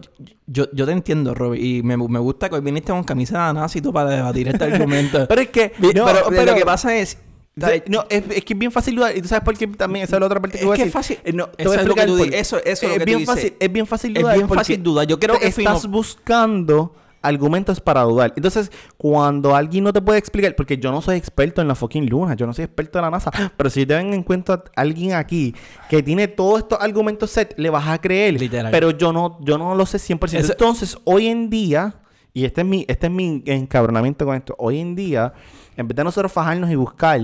yo, 0.48 0.66
yo, 0.74 0.86
te 0.86 0.92
entiendo, 0.92 1.34
Robert. 1.34 1.62
Y 1.62 1.84
me, 1.84 1.96
me 1.96 2.20
gusta 2.20 2.50
que 2.50 2.56
hoy 2.56 2.62
viniste 2.62 2.92
con 2.92 3.04
camisa 3.04 3.48
de 3.48 3.54
nazi 3.54 3.80
tú 3.82 3.94
para 3.94 4.10
debatir 4.10 4.48
este 4.50 4.64
argumento. 4.66 5.26
Pero 5.30 5.42
es 5.42 5.50
que, 5.50 5.72
no, 5.96 6.06
pero, 6.06 6.20
pero- 6.30 6.52
lo 6.52 6.56
que 6.58 6.66
pasa 6.66 6.96
es... 6.98 7.18
No, 7.88 8.06
es, 8.10 8.24
es 8.30 8.46
que 8.46 8.54
es 8.54 8.60
bien 8.60 8.72
fácil 8.72 8.96
dudar. 8.96 9.16
Y 9.18 9.22
tú 9.22 9.28
sabes 9.28 9.44
por 9.44 9.58
qué 9.58 9.68
también, 9.68 10.04
esa 10.06 10.16
es 10.16 10.20
la 10.22 10.26
otra 10.28 10.40
parte 10.42 10.58
que 10.58 10.64
Es 10.64 10.66
voy 10.66 10.76
a 10.76 10.78
que 10.78 10.84
decir. 10.86 10.88
es 10.88 10.94
fácil. 10.94 11.20
Eh, 11.26 11.34
no, 11.34 11.48
te 11.50 11.64
Eso 11.64 11.70
voy 11.72 11.78
a 11.78 11.82
es 11.82 11.88
lo 11.88 11.96
que 11.96 12.06
tú 12.06 12.18
por 12.18 12.24
di- 12.26 12.30
qué. 12.30 12.40
eso- 12.40 12.58
eso 12.58 12.68
es 12.70 12.82
lo 12.84 12.88
es 12.88 12.94
que 12.94 13.00
tú 13.00 13.06
bien 13.06 13.20
dices. 13.20 13.36
fácil, 13.36 13.54
es 13.60 13.72
bien 13.74 13.88
fácil 13.88 14.16
Es 14.18 14.22
dudar. 14.24 14.36
bien 14.36 14.48
porque 14.48 14.60
fácil 14.60 14.84
dudar. 14.84 15.08
Yo 15.08 15.20
creo 15.20 15.40
que 15.40 15.48
estás 15.48 15.86
buscando 15.88 16.94
argumentos 17.22 17.80
para 17.82 18.02
dudar. 18.04 18.34
Entonces, 18.36 18.72
cuando 18.98 19.56
alguien 19.56 19.84
no 19.84 19.92
te 19.94 20.02
puede 20.02 20.20
explicar, 20.20 20.56
porque 20.56 20.78
yo 20.78 20.92
no 20.92 21.02
soy 21.02 21.18
experto 21.18 21.62
en 21.62 21.68
la 21.68 21.76
fucking 21.76 22.08
luna, 22.10 22.36
yo 22.36 22.46
no 22.48 22.54
soy 22.54 22.66
experto 22.66 23.00
en 23.00 23.04
la 23.06 23.12
NASA, 23.12 23.32
pero 23.58 23.70
si 23.70 23.86
te 23.86 23.96
ven 23.96 24.14
en 24.14 24.24
cuenta 24.24 24.54
a 24.76 24.82
alguien 24.82 25.14
aquí 25.14 25.54
que 25.90 26.02
tiene 26.04 26.28
todos 26.28 26.60
estos 26.60 26.80
argumentos 26.82 27.30
set, 27.32 27.54
le 27.58 27.70
vas 27.70 27.88
a 27.88 28.00
creer. 28.00 28.40
Literal. 28.40 28.72
Pero 28.72 28.92
yo 28.92 29.12
no, 29.14 29.38
yo 29.42 29.58
no 29.58 29.76
lo 29.76 29.86
sé 29.86 29.98
100%. 29.98 30.38
Eso- 30.40 30.52
Entonces, 30.54 30.98
hoy 31.04 31.28
en 31.28 31.50
día, 31.50 31.96
y 32.34 32.46
este 32.46 32.62
es 32.62 32.68
mi, 32.68 32.86
este 32.88 33.08
es 33.08 33.12
mi 33.14 33.44
encabronamiento 33.46 34.26
con 34.26 34.36
esto, 34.36 34.56
hoy 34.58 34.80
en 34.80 34.96
día, 34.96 35.34
en 35.76 35.88
vez 35.88 35.96
de 35.96 36.04
nosotros 36.04 36.32
fajarnos 36.32 36.70
y 36.70 36.76
buscar 36.76 37.20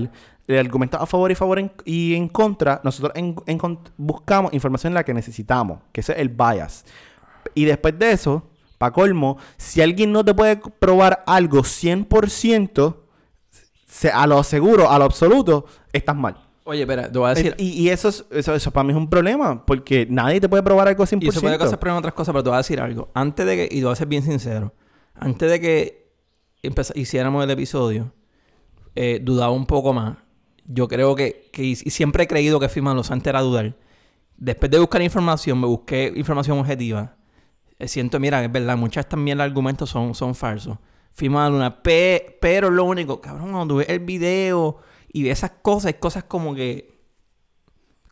el 0.48 0.58
argumento 0.58 0.96
a 0.96 1.06
favor 1.06 1.30
y 1.30 1.34
favor 1.34 1.58
en- 1.58 1.72
y 1.84 2.14
en 2.14 2.28
contra, 2.28 2.80
nosotros 2.84 3.12
en- 3.16 3.34
buscamos 3.96 4.52
información 4.52 4.92
en 4.92 4.94
la 4.94 5.04
que 5.04 5.12
necesitamos, 5.14 5.78
que 5.92 6.00
ese 6.02 6.12
es 6.12 6.18
el 6.18 6.28
bias. 6.28 6.84
Y 7.54 7.64
después 7.64 7.98
de 7.98 8.12
eso, 8.12 8.42
para 8.78 8.92
colmo, 8.92 9.38
si 9.56 9.80
alguien 9.80 10.12
no 10.12 10.24
te 10.24 10.34
puede 10.34 10.56
probar 10.56 11.22
algo 11.26 11.62
100%, 11.64 12.96
se- 13.86 14.10
a 14.10 14.26
lo 14.26 14.42
seguro, 14.42 14.90
a 14.90 14.98
lo 14.98 15.04
absoluto, 15.04 15.66
estás 15.92 16.16
mal. 16.16 16.36
Oye, 16.64 16.80
espera, 16.80 17.10
te 17.10 17.18
voy 17.18 17.30
a 17.30 17.34
decir... 17.34 17.54
y 17.58 17.68
y 17.84 17.90
eso, 17.90 18.08
es- 18.08 18.24
eso, 18.30 18.54
eso 18.54 18.70
para 18.72 18.84
mí 18.84 18.90
es 18.92 18.96
un 18.96 19.08
problema, 19.08 19.64
porque 19.64 20.06
nadie 20.10 20.40
te 20.40 20.48
puede 20.48 20.62
probar 20.62 20.88
algo 20.88 21.04
100%. 21.04 21.22
Y 21.22 21.30
se 21.32 21.40
puede 21.40 21.54
hacer 21.54 21.78
prueba 21.78 21.96
en 21.96 22.00
otras 22.00 22.14
cosas, 22.14 22.32
pero 22.32 22.42
te 22.42 22.50
voy 22.50 22.54
a 22.54 22.58
decir 22.58 22.80
algo. 22.80 23.08
Antes 23.14 23.46
de 23.46 23.56
que, 23.56 23.64
y 23.70 23.78
te 23.78 23.84
voy 23.84 23.92
a 23.92 23.96
ser 23.96 24.08
bien 24.08 24.22
sincero, 24.22 24.74
antes 25.14 25.48
de 25.50 25.60
que 25.60 26.06
hiciéramos 26.96 27.44
el 27.44 27.50
episodio, 27.50 28.12
eh, 28.96 29.20
dudaba 29.22 29.52
un 29.52 29.66
poco 29.66 29.92
más. 29.92 30.18
Yo 30.64 30.88
creo 30.88 31.14
que, 31.14 31.48
que 31.52 31.62
y 31.62 31.76
siempre 31.76 32.24
he 32.24 32.26
creído 32.26 32.58
que 32.58 32.68
firman 32.68 32.96
los 32.96 33.10
antes 33.12 33.28
era 33.30 33.40
dudar. 33.40 33.76
Después 34.36 34.70
de 34.70 34.80
buscar 34.80 35.00
información, 35.00 35.60
me 35.60 35.66
busqué 35.68 36.12
información 36.16 36.58
objetiva. 36.58 37.14
Eh, 37.78 37.88
siento, 37.88 38.18
mira, 38.20 38.42
es 38.42 38.50
verdad, 38.50 38.76
muchas 38.76 39.08
también 39.08 39.38
los 39.38 39.44
argumentos 39.44 39.90
son, 39.90 40.14
son 40.14 40.34
falsos. 40.34 40.78
Fuimos 41.12 41.40
a 41.40 41.44
la 41.44 41.50
luna. 41.50 41.82
Pe- 41.82 42.38
pero 42.40 42.70
lo 42.70 42.84
único, 42.84 43.20
cabrón, 43.20 43.52
cuando 43.52 43.76
ves 43.76 43.88
el 43.88 44.00
video 44.00 44.78
y 45.12 45.22
ves 45.24 45.38
esas 45.38 45.52
cosas, 45.62 45.86
hay 45.86 45.94
cosas 45.94 46.24
como 46.24 46.54
que. 46.54 46.94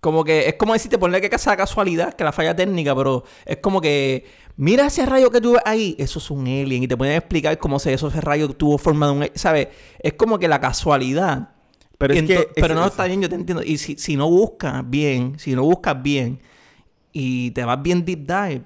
Como 0.01 0.23
que 0.23 0.49
es 0.49 0.55
como 0.57 0.75
decirte 0.75 0.99
ponerle 0.99 1.23
que 1.23 1.31
casa 1.31 1.57
casualidad, 1.57 2.13
que 2.13 2.25
la 2.25 2.33
falla 2.33 2.55
técnica, 2.55 2.95
pero 2.95 3.25
es 3.47 3.57
como 3.59 3.81
que. 3.81 4.27
Mira 4.57 4.87
ese 4.87 5.05
rayo 5.07 5.31
que 5.31 5.41
tú 5.41 5.53
ves 5.53 5.63
ahí, 5.65 5.97
eso 5.99 6.19
es 6.19 6.31
un 6.31 6.47
alien. 6.47 6.83
Y 6.83 6.89
te 6.89 6.97
pueden 6.97 7.17
explicar 7.17 7.57
cómo 7.59 7.79
se 7.79 7.93
eso, 7.95 8.09
ese 8.09 8.21
rayo 8.21 8.49
tuvo 8.51 8.77
forma 8.79 9.07
de 9.07 9.13
un. 9.13 9.27
¿Sabes? 9.35 9.69
Es 9.99 10.13
como 10.13 10.39
que 10.39 10.47
la 10.47 10.61
casualidad. 10.61 11.51
Pero 11.97 12.13
es 12.13 12.21
que... 12.23 12.35
pero 12.61 12.75
es- 12.75 12.81
no 12.81 12.85
es- 12.85 12.91
está 12.91 13.05
bien, 13.07 13.23
yo 13.23 13.29
te 13.31 13.35
entiendo. 13.35 13.63
Y 13.63 13.79
si, 13.79 13.97
si 13.97 14.17
no 14.17 14.29
buscas 14.29 14.89
bien, 14.89 15.39
si 15.39 15.55
no 15.55 15.63
buscas 15.63 16.01
bien 16.03 16.41
y 17.13 17.51
te 17.53 17.65
vas 17.65 17.81
bien 17.83 18.05
deep 18.05 18.27
dive, 18.27 18.65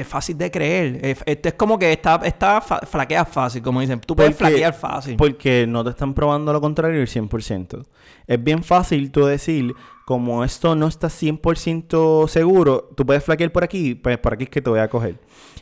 es 0.00 0.06
fácil 0.06 0.36
de 0.38 0.50
creer. 0.50 0.98
Es, 1.04 1.22
esto 1.26 1.48
es 1.48 1.54
como 1.54 1.78
que 1.78 1.92
está, 1.92 2.20
está 2.24 2.60
flaquea 2.60 3.24
fácil, 3.24 3.62
como 3.62 3.80
dicen. 3.80 4.00
Tú 4.00 4.14
puedes 4.16 4.32
Porque- 4.34 4.50
flaquear 4.50 4.74
fácil. 4.74 5.16
Porque 5.16 5.66
no 5.68 5.82
te 5.84 5.90
están 5.90 6.14
probando 6.14 6.52
lo 6.52 6.60
contrario 6.60 7.00
el 7.00 7.08
100%. 7.08 7.84
Es 8.26 8.42
bien 8.42 8.62
fácil 8.62 9.10
tú 9.10 9.24
decir, 9.26 9.74
como 10.06 10.44
esto 10.44 10.74
no 10.74 10.86
está 10.88 11.08
100% 11.08 12.28
seguro, 12.28 12.90
tú 12.96 13.04
puedes 13.06 13.24
flaquear 13.24 13.52
por 13.52 13.64
aquí, 13.64 13.94
pues 13.94 14.18
por 14.18 14.34
aquí 14.34 14.44
es 14.44 14.50
que 14.50 14.60
te 14.62 14.70
voy 14.70 14.80
a 14.80 14.88
coger. 14.88 15.16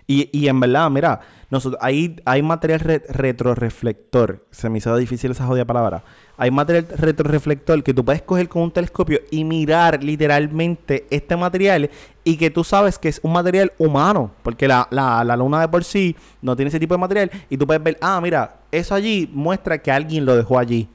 Y, 0.07 0.29
y 0.33 0.49
en 0.49 0.59
verdad, 0.61 0.91
mira, 0.91 1.21
nosotros, 1.51 1.81
hay, 1.83 2.43
material 2.43 2.81
re- 2.81 3.03
retroreflector. 3.09 4.45
Se 4.51 4.69
me 4.69 4.79
hizo 4.79 4.95
difícil 4.97 5.31
esa 5.31 5.47
jodida 5.47 5.65
palabra. 5.65 6.03
Hay 6.37 6.51
material 6.51 6.87
retroreflector 6.97 7.83
que 7.83 7.95
tú 7.95 8.05
puedes 8.05 8.23
coger 8.23 8.49
con 8.49 8.63
un 8.63 8.71
telescopio 8.71 9.21
y 9.31 9.45
mirar 9.45 10.03
literalmente 10.05 11.07
este 11.11 11.37
material 11.37 11.91
y 12.23 12.37
que 12.37 12.51
tú 12.51 12.65
sabes 12.65 12.99
que 12.99 13.09
es 13.09 13.21
un 13.23 13.33
material 13.33 13.73
humano. 13.79 14.31
Porque 14.43 14.69
la, 14.69 14.87
la, 14.91 15.25
la 15.25 15.37
luna 15.37 15.61
de 15.61 15.69
por 15.69 15.85
sí 15.85 16.15
no 16.43 16.55
tiene 16.55 16.69
ese 16.69 16.79
tipo 16.81 16.95
de 16.95 16.99
material 16.99 17.31
y 17.49 17.57
tú 17.57 17.67
puedes 17.67 17.83
ver, 17.83 17.97
ah, 18.01 18.21
mira, 18.21 18.57
eso 18.71 18.95
allí 18.95 19.29
muestra 19.33 19.79
que 19.79 19.91
alguien 19.91 20.25
lo 20.25 20.37
dejó 20.37 20.59
allí. 20.59 20.89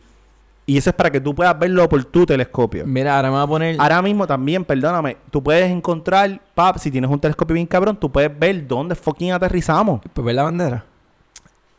Y 0.65 0.77
eso 0.77 0.89
es 0.89 0.95
para 0.95 1.11
que 1.11 1.19
tú 1.19 1.35
puedas 1.35 1.57
verlo 1.59 1.87
por 1.89 2.03
tu 2.05 2.25
telescopio. 2.25 2.85
Mira, 2.85 3.17
ahora 3.17 3.29
me 3.29 3.35
voy 3.35 3.43
a 3.43 3.47
poner. 3.47 3.75
Ahora 3.79 4.01
mismo 4.01 4.25
también, 4.25 4.63
perdóname, 4.63 5.17
tú 5.29 5.43
puedes 5.43 5.69
encontrar, 5.69 6.39
pap, 6.55 6.77
si 6.77 6.89
tienes 6.89 7.09
un 7.09 7.19
telescopio 7.19 7.53
bien 7.53 7.67
cabrón, 7.67 7.97
tú 7.97 8.09
puedes 8.09 8.31
ver 8.37 8.65
dónde 8.65 8.95
fucking 8.95 9.33
aterrizamos. 9.33 10.01
Pues 10.13 10.25
ver 10.25 10.35
la 10.35 10.43
bandera. 10.43 10.85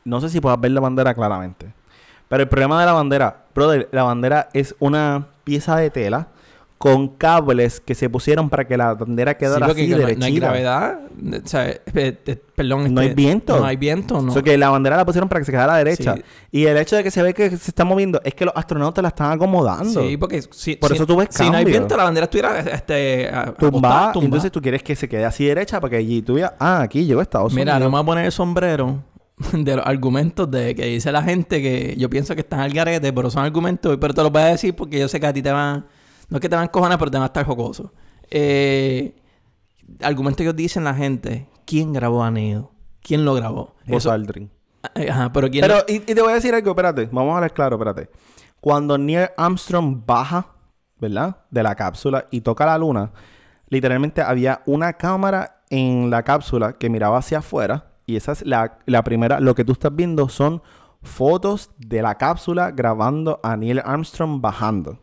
No 0.04 0.20
sé 0.20 0.28
si 0.28 0.40
puedas 0.40 0.60
ver 0.60 0.72
la 0.72 0.80
bandera 0.80 1.14
claramente. 1.14 1.72
Pero 2.28 2.42
el 2.42 2.48
problema 2.48 2.78
de 2.80 2.86
la 2.86 2.92
bandera, 2.92 3.44
brother, 3.54 3.88
la 3.90 4.02
bandera 4.02 4.48
es 4.52 4.74
una 4.78 5.28
pieza 5.44 5.76
de 5.76 5.90
tela 5.90 6.28
con 6.78 7.08
cables 7.08 7.80
que 7.80 7.94
se 7.94 8.10
pusieron 8.10 8.50
para 8.50 8.66
que 8.66 8.76
la 8.76 8.92
bandera 8.94 9.32
Sí, 9.32 9.38
quedara 9.38 9.66
porque 9.66 9.82
así 9.82 9.90
no, 9.90 9.96
no 9.98 10.06
hay 10.06 10.14
derechita. 10.16 10.40
gravedad. 10.46 11.00
O 11.44 11.48
sea, 11.48 11.70
eh, 11.70 11.80
eh, 11.94 12.36
perdón. 12.54 12.92
No 12.92 13.00
hay 13.00 13.14
viento. 13.14 13.58
No 13.58 13.64
hay 13.64 13.76
viento, 13.76 14.20
no. 14.20 14.30
O 14.30 14.34
sea, 14.34 14.42
que 14.42 14.58
la 14.58 14.68
bandera 14.68 14.96
la 14.96 15.06
pusieron 15.06 15.28
para 15.28 15.40
que 15.40 15.46
se 15.46 15.52
quedara 15.52 15.76
derecha. 15.76 16.14
Sí. 16.16 16.22
Y 16.50 16.66
el 16.66 16.76
hecho 16.76 16.96
de 16.96 17.02
que 17.02 17.10
se 17.10 17.22
ve 17.22 17.32
que 17.32 17.48
se 17.50 17.70
está 17.70 17.84
moviendo 17.84 18.20
es 18.22 18.34
que 18.34 18.44
los 18.44 18.52
astronautas 18.54 19.00
la 19.02 19.08
están 19.08 19.32
acomodando. 19.32 20.02
Sí, 20.02 20.16
porque 20.18 20.42
si, 20.50 20.76
Por 20.76 20.90
si- 20.90 20.96
eso 20.96 21.06
tú 21.06 21.16
ves 21.16 21.28
si 21.30 21.48
no 21.48 21.56
hay 21.56 21.64
viento, 21.64 21.96
la 21.96 22.04
bandera 22.04 22.24
estuviera 22.24 22.60
este, 22.60 23.30
tumbada. 23.58 24.12
entonces 24.20 24.52
tú 24.52 24.60
quieres 24.60 24.82
que 24.82 24.94
se 24.94 25.08
quede 25.08 25.24
así 25.24 25.46
derecha 25.46 25.80
para 25.80 25.92
que 25.92 25.96
allí 25.96 26.20
tú 26.22 26.34
veas, 26.34 26.52
ah, 26.58 26.82
aquí 26.82 27.04
llegó 27.06 27.22
Estados 27.22 27.54
Mira, 27.54 27.74
Unidos. 27.76 27.80
no 27.80 27.86
me 27.86 27.92
voy 27.92 28.02
a 28.02 28.06
poner 28.06 28.24
el 28.26 28.32
sombrero 28.32 29.02
de 29.52 29.76
los 29.76 29.86
argumentos 29.86 30.50
de 30.50 30.74
que 30.74 30.84
dice 30.86 31.10
la 31.12 31.22
gente 31.22 31.62
que 31.62 31.94
yo 31.96 32.10
pienso 32.10 32.34
que 32.34 32.42
están 32.42 32.60
al 32.60 32.72
garete, 32.72 33.12
pero 33.12 33.30
son 33.30 33.44
argumentos, 33.44 33.96
pero 34.00 34.12
te 34.12 34.22
los 34.22 34.30
voy 34.30 34.42
a 34.42 34.46
decir 34.46 34.74
porque 34.76 34.98
yo 34.98 35.08
sé 35.08 35.18
que 35.18 35.26
a 35.26 35.32
ti 35.32 35.40
te 35.42 35.50
van, 35.50 35.86
no 36.28 36.36
es 36.36 36.40
que 36.40 36.48
te 36.48 36.56
van 36.56 36.64
a 36.66 36.70
cojones, 36.70 36.96
pero 36.98 37.10
te 37.10 37.16
van 37.18 37.24
a 37.24 37.26
estar 37.26 37.44
jocoso. 37.46 37.92
Eh, 38.30 39.14
argumentos 40.02 40.44
que 40.44 40.52
dicen 40.52 40.84
la 40.84 40.94
gente, 40.94 41.48
¿quién 41.66 41.92
grabó 41.92 42.22
a 42.22 42.30
Neo? 42.30 42.72
¿Quién 43.02 43.24
lo 43.24 43.34
grabó? 43.34 43.74
Eso- 43.86 44.10
Aldrin. 44.10 44.50
eh, 44.94 45.10
Ajá, 45.10 45.32
pero 45.32 45.50
¿quién 45.50 45.62
Pero, 45.62 45.78
y, 45.88 45.96
y 45.96 46.00
te 46.14 46.20
voy 46.22 46.32
a 46.32 46.36
decir 46.36 46.54
algo, 46.54 46.70
espérate, 46.70 47.06
vamos 47.12 47.32
a 47.32 47.36
hablar 47.36 47.52
claro, 47.52 47.76
espérate. 47.76 48.10
Cuando 48.60 48.96
Neil 48.96 49.28
Armstrong 49.36 50.02
baja, 50.06 50.46
¿verdad? 50.98 51.36
De 51.50 51.62
la 51.62 51.74
cápsula 51.74 52.26
y 52.30 52.40
toca 52.40 52.64
la 52.64 52.78
luna, 52.78 53.12
literalmente 53.68 54.22
había 54.22 54.62
una 54.66 54.94
cámara 54.94 55.62
en 55.68 56.08
la 56.10 56.22
cápsula 56.22 56.72
que 56.74 56.88
miraba 56.88 57.18
hacia 57.18 57.38
afuera. 57.38 57.90
Y 58.06 58.16
esa 58.16 58.32
es 58.32 58.44
la, 58.46 58.78
la 58.86 59.02
primera, 59.04 59.40
lo 59.40 59.54
que 59.54 59.64
tú 59.64 59.72
estás 59.72 59.94
viendo 59.94 60.28
son 60.28 60.62
fotos 61.02 61.70
de 61.78 62.00
la 62.02 62.16
cápsula 62.16 62.70
grabando 62.70 63.40
a 63.42 63.56
Neil 63.56 63.80
Armstrong 63.84 64.40
bajando. 64.40 64.98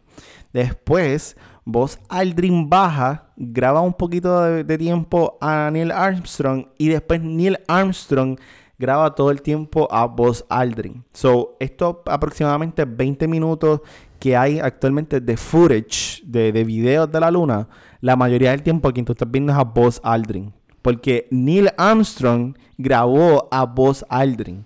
Después, 0.53 1.37
Buzz 1.63 1.99
Aldrin 2.09 2.69
baja, 2.69 3.31
graba 3.37 3.81
un 3.81 3.93
poquito 3.93 4.41
de, 4.41 4.77
tiempo 4.77 5.37
a 5.39 5.69
Neil 5.71 5.91
Armstrong 5.91 6.65
y 6.77 6.89
después 6.89 7.21
Neil 7.21 7.59
Armstrong 7.67 8.37
graba 8.77 9.13
todo 9.13 9.31
el 9.31 9.41
tiempo 9.41 9.87
a 9.91 10.05
Buzz 10.05 10.43
Aldrin. 10.49 11.03
So, 11.13 11.55
esto 11.59 12.01
aproximadamente 12.05 12.83
20 12.85 13.27
minutos 13.27 13.81
que 14.19 14.35
hay 14.35 14.59
actualmente 14.59 15.21
de 15.21 15.37
footage, 15.37 16.21
de, 16.23 16.51
de 16.51 16.63
videos 16.63 17.11
de 17.11 17.19
la 17.19 17.31
luna, 17.31 17.67
la 18.01 18.15
mayoría 18.15 18.51
del 18.51 18.63
tiempo 18.63 18.91
quien 18.91 19.05
tú 19.05 19.13
estás 19.13 19.29
viendo 19.29 19.53
es 19.53 19.57
a 19.59 19.63
Buzz 19.63 19.99
Aldrin. 20.03 20.53
Porque 20.81 21.27
Neil 21.29 21.69
Armstrong 21.77 22.55
grabó 22.77 23.47
a 23.51 23.65
Buzz 23.65 24.03
Aldrin. 24.09 24.65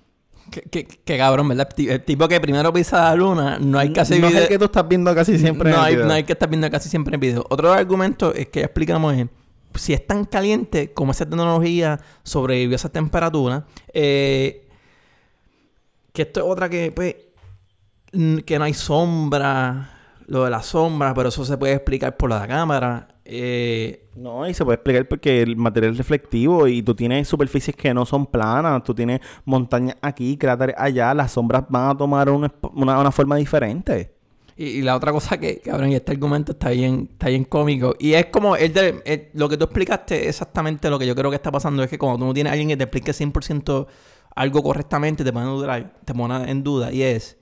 Qué, 0.72 1.18
cabrón, 1.18 1.48
¿verdad? 1.50 1.68
El 1.70 1.76
ti- 1.76 1.90
El 1.90 2.04
tipo 2.04 2.28
que 2.28 2.40
primero 2.40 2.72
pisa 2.74 3.04
la 3.10 3.16
luna, 3.16 3.58
no 3.60 3.78
hay 3.80 3.92
que 3.94 4.00
hacer 4.00 4.20
no 4.20 4.28
es 4.28 4.34
video- 4.34 4.44
el 4.44 4.50
que 4.50 4.58
tú 4.60 4.66
estás 4.66 4.88
viendo 4.88 5.14
casi 5.16 5.38
siempre 5.38 5.70
en 5.70 5.76
no 5.76 5.82
el 5.82 5.88
hay, 5.88 5.96
video. 5.96 6.08
no 6.08 6.14
hay 6.14 6.24
que 6.24 6.34
estar 6.34 6.50
viendo 6.50 6.70
casi 6.72 6.90
siempre 6.90 7.16
en 7.16 7.20
video. 7.22 7.46
Otro 7.50 7.72
argumento 7.74 8.34
es 8.34 8.48
que 8.48 8.60
ya 8.62 8.66
explicamos 8.66 9.14
es 9.16 9.28
si 9.76 9.94
es 9.94 10.08
tan 10.08 10.24
caliente 10.26 10.94
como 10.94 11.12
esa 11.12 11.26
tecnología 11.26 12.00
sobrevivió 12.24 12.76
a 12.76 12.78
esa 12.78 12.90
temperatura, 12.90 13.66
eh, 13.94 14.68
que 16.14 16.22
esto 16.22 16.40
es 16.40 16.46
otra 16.48 16.70
que, 16.70 16.92
pues, 16.94 17.16
que 18.46 18.58
no 18.58 18.64
hay 18.64 18.74
sombra, 18.74 19.92
lo 20.28 20.46
de 20.46 20.50
la 20.50 20.64
sombra, 20.64 21.14
pero 21.14 21.28
eso 21.30 21.44
se 21.44 21.58
puede 21.58 21.74
explicar 21.74 22.16
por 22.16 22.30
la 22.30 22.48
cámara. 22.48 23.10
Eh, 23.28 24.08
No, 24.16 24.48
y 24.48 24.54
se 24.54 24.64
puede 24.64 24.76
explicar 24.76 25.08
porque 25.08 25.42
el 25.42 25.58
material 25.58 25.94
es 25.94 25.98
reflectivo 25.98 26.68
y 26.68 26.84
tú 26.84 26.94
tienes 26.96 27.28
superficies 27.28 27.76
que 27.76 27.94
no 27.94 28.06
son 28.06 28.28
planas, 28.28 28.84
tú 28.84 28.94
tienes 28.94 29.20
montañas 29.46 29.98
aquí, 30.02 30.38
cráteres 30.38 30.76
allá, 30.78 31.14
las 31.14 31.32
sombras 31.32 31.64
van 31.70 31.90
a 31.90 31.98
tomar 31.98 32.30
una, 32.30 32.54
una 32.74 33.12
forma 33.12 33.36
diferente. 33.38 34.14
Y, 34.56 34.66
y 34.68 34.82
la 34.84 34.96
otra 34.96 35.12
cosa 35.12 35.38
que, 35.38 35.60
cabrón, 35.60 35.92
y 35.92 35.96
este 35.96 36.12
argumento 36.14 36.54
está 36.54 36.70
bien, 36.70 37.10
está 37.12 37.28
bien 37.30 37.44
cómico. 37.44 37.96
Y 38.00 38.14
es 38.14 38.28
como, 38.28 38.56
el 38.56 38.72
de- 38.74 39.02
el- 39.06 39.28
lo 39.34 39.50
que 39.50 39.58
tú 39.58 39.66
explicaste, 39.66 40.30
exactamente 40.30 40.90
lo 40.90 40.98
que 41.00 41.06
yo 41.08 41.16
creo 41.16 41.30
que 41.30 41.36
está 41.36 41.52
pasando 41.52 41.84
es 41.84 41.90
que 41.90 41.98
cuando 41.98 42.20
tú 42.20 42.26
no 42.26 42.34
tienes 42.34 42.52
a 42.52 42.54
alguien 42.54 42.70
que 42.70 42.78
te 42.78 42.84
explique 42.84 43.12
100% 43.14 43.88
algo 44.36 44.64
correctamente, 44.64 45.24
te 45.26 45.34
pone, 45.34 45.46
en 45.46 45.52
duda, 45.58 45.94
te 46.06 46.14
pone 46.14 46.50
en 46.52 46.64
duda. 46.64 46.94
Y 46.94 47.02
es 47.04 47.38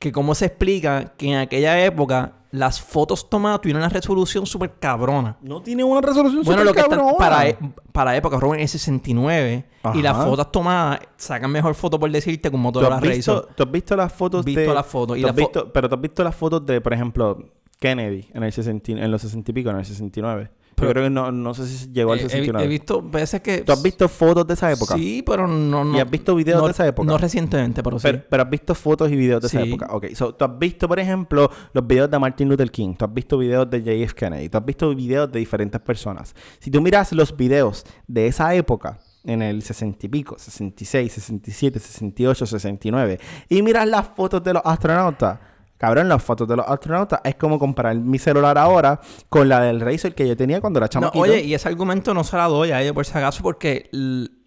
que 0.00 0.10
cómo 0.12 0.34
se 0.34 0.46
explica 0.46 1.14
que 1.16 1.28
en 1.30 1.36
aquella 1.36 1.84
época 1.84 2.37
las 2.50 2.80
fotos 2.80 3.28
tomadas 3.28 3.60
tuvieron 3.60 3.82
una 3.82 3.90
resolución 3.90 4.46
súper 4.46 4.72
cabrona. 4.78 5.36
No 5.42 5.60
tiene 5.62 5.84
una 5.84 6.00
resolución 6.00 6.42
Bueno, 6.44 6.64
lo 6.64 6.72
que 6.72 6.80
está 6.80 6.94
supercabrona. 6.96 7.18
para, 7.18 7.48
e- 7.48 7.58
para 7.92 8.16
época, 8.16 8.38
Robin, 8.40 8.60
es 8.60 8.70
69. 8.70 9.64
Y 9.94 10.02
las 10.02 10.14
Ajá. 10.16 10.24
fotos 10.26 10.50
tomadas 10.52 11.00
sacan 11.16 11.50
mejor 11.50 11.74
foto, 11.74 11.98
por 12.00 12.10
decirte, 12.10 12.50
con 12.50 12.58
¿Tú 12.60 12.62
Motorola 12.62 13.00
Razr. 13.00 13.46
tú 13.54 13.62
has 13.64 13.70
visto 13.70 13.96
las 13.96 14.12
fotos 14.12 14.44
Visto 14.44 14.60
de... 14.62 14.74
las 14.74 14.86
fotos, 14.86 15.16
y 15.18 15.20
tú 15.20 15.26
la 15.26 15.30
has 15.32 15.36
fo- 15.36 15.40
visto- 15.40 15.72
pero 15.72 15.88
tú 15.88 15.94
has 15.96 16.00
visto 16.00 16.24
las 16.24 16.34
fotos 16.34 16.64
de, 16.66 16.80
por 16.80 16.92
ejemplo, 16.94 17.38
Kennedy 17.80 18.28
en, 18.32 18.42
el 18.42 18.52
60 18.52 18.92
en 18.92 19.10
los 19.10 19.22
60 19.22 19.50
y 19.50 19.54
pico, 19.54 19.70
en 19.70 19.76
el 19.76 19.84
69. 19.84 20.50
Pero- 20.80 20.88
Yo 20.88 20.92
creo 20.94 21.04
que 21.04 21.10
no, 21.10 21.32
no 21.32 21.54
sé 21.54 21.66
si 21.66 21.92
llegó 21.92 22.12
al 22.12 22.18
Eh, 22.18 22.22
he- 22.22 22.26
he, 22.26 22.28
69. 22.30 22.64
he 22.64 22.68
visto 22.68 23.02
veces 23.02 23.40
que... 23.40 23.58
¿Tú 23.62 23.72
has 23.72 23.82
visto 23.82 24.08
fotos 24.08 24.46
de 24.46 24.54
esa 24.54 24.70
época? 24.72 24.94
Sí, 24.96 25.22
pero 25.26 25.46
no, 25.46 25.84
no. 25.84 25.96
¿Y 25.96 26.00
has 26.00 26.10
visto 26.10 26.34
videos 26.34 26.60
no- 26.60 26.66
de 26.66 26.72
esa 26.72 26.86
época? 26.86 27.06
No 27.06 27.18
recientemente, 27.18 27.82
pero 27.82 27.98
sí. 27.98 28.02
Pero, 28.04 28.22
pero 28.30 28.42
has 28.44 28.50
visto 28.50 28.74
fotos 28.74 29.10
y 29.10 29.16
videos 29.16 29.40
de 29.42 29.46
esa 29.48 29.62
época. 29.62 29.88
Ok, 29.90 30.06
so, 30.14 30.34
tú 30.34 30.44
has 30.44 30.58
visto, 30.58 30.86
por 30.88 30.98
ejemplo, 30.98 31.50
los 31.72 31.86
videos 31.86 32.10
de 32.10 32.18
Martin 32.18 32.48
Luther 32.48 32.70
King. 32.70 32.94
Tú 32.94 33.04
has 33.04 33.12
visto 33.14 33.36
videos 33.38 33.68
de 33.70 33.82
JF 33.82 34.14
Kennedy. 34.14 34.48
Tú 34.48 34.58
has 34.58 34.64
visto 34.64 34.94
videos 34.94 35.30
de 35.30 35.38
diferentes 35.38 35.80
personas. 35.80 36.34
Si 36.58 36.70
tú 36.70 36.80
miras 36.80 37.12
los 37.12 37.36
videos 37.36 37.84
de 38.06 38.26
esa 38.26 38.54
época, 38.54 38.98
en 39.24 39.42
el 39.42 39.62
60 39.62 40.06
y 40.06 40.08
pico, 40.08 40.36
66, 40.38 41.12
67, 41.12 41.78
68, 41.80 42.46
69, 42.46 43.18
y 43.48 43.60
miras 43.62 43.86
las 43.86 44.08
fotos 44.16 44.42
de 44.42 44.54
los 44.54 44.62
astronautas. 44.64 45.38
Cabrón, 45.78 46.08
las 46.08 46.22
fotos 46.22 46.46
de 46.48 46.56
los 46.56 46.66
astronautas 46.68 47.20
es 47.24 47.36
como 47.36 47.58
comparar 47.58 47.94
mi 47.96 48.18
celular 48.18 48.58
ahora 48.58 49.00
con 49.28 49.48
la 49.48 49.60
del 49.60 49.80
Razr 49.80 50.12
que 50.14 50.26
yo 50.26 50.36
tenía 50.36 50.60
cuando 50.60 50.78
era 50.80 50.86
No, 50.86 50.90
chamaquito. 50.90 51.22
oye, 51.22 51.40
y 51.42 51.54
ese 51.54 51.68
argumento 51.68 52.12
no 52.12 52.24
se 52.24 52.36
la 52.36 52.46
doy 52.48 52.72
a 52.72 52.82
ellos 52.82 52.92
por 52.94 53.06
si 53.06 53.16
acaso, 53.16 53.42
porque 53.42 53.88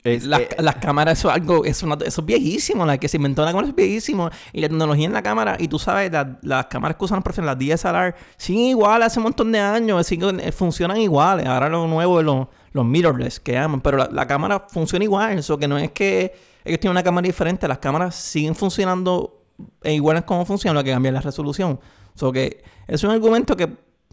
Es- 0.03 0.25
las, 0.25 0.41
eh, 0.41 0.49
las 0.59 0.75
cámaras, 0.77 1.19
eso 1.19 1.29
es 1.29 1.35
algo, 1.35 1.63
eso, 1.63 1.85
no- 1.87 1.93
eso 1.95 2.21
es 2.21 2.25
viejísimo. 2.25 2.85
La 2.85 2.97
que 2.97 3.07
se 3.07 3.17
inventó 3.17 3.43
la 3.45 3.51
cámara 3.51 3.67
es 3.67 3.75
viejísimo. 3.75 4.29
Y 4.51 4.59
la 4.61 4.67
tecnología 4.67 5.05
en 5.05 5.13
la 5.13 5.21
cámara, 5.23 5.55
y 5.59 5.67
tú 5.67 5.77
sabes, 5.79 6.11
la- 6.11 6.37
las 6.41 6.65
cámaras 6.65 6.97
que 6.97 7.05
usan 7.05 7.21
profesionales, 7.23 7.55
las 7.55 7.59
DSLR, 7.81 8.15
siguen 8.35 8.63
iguales 8.65 9.07
hace 9.07 9.19
un 9.19 9.23
montón 9.23 9.51
de 9.51 9.59
años, 9.59 10.05
siguen- 10.07 10.39
eh, 10.41 10.51
funcionan 10.51 10.97
iguales. 10.97 11.45
Ahora 11.45 11.69
lo 11.69 11.87
nuevo 11.87 12.19
es 12.19 12.25
los, 12.25 12.47
los 12.73 12.83
mirrorless 12.85 13.39
que 13.39 13.53
llaman, 13.53 13.79
pero 13.81 13.97
la, 13.99 14.09
la 14.11 14.25
cámara 14.27 14.65
funciona 14.69 15.05
igual. 15.05 15.37
Eso 15.37 15.57
que 15.57 15.67
no 15.67 15.77
es 15.77 15.91
que 15.91 16.33
ellos 16.65 16.79
tienen 16.79 16.91
una 16.91 17.03
cámara 17.03 17.25
diferente, 17.25 17.67
las 17.67 17.77
cámaras 17.77 18.15
siguen 18.15 18.55
funcionando 18.55 19.40
e 19.83 19.93
iguales 19.93 20.23
como 20.23 20.45
funcionan, 20.45 20.75
lo 20.75 20.83
que 20.83 20.91
cambia 20.91 21.09
es 21.09 21.13
la 21.15 21.21
resolución. 21.21 21.79
So 22.15 22.31
que 22.31 22.63
es 22.87 23.03
un 23.03 23.11
argumento 23.11 23.55
que 23.55 23.63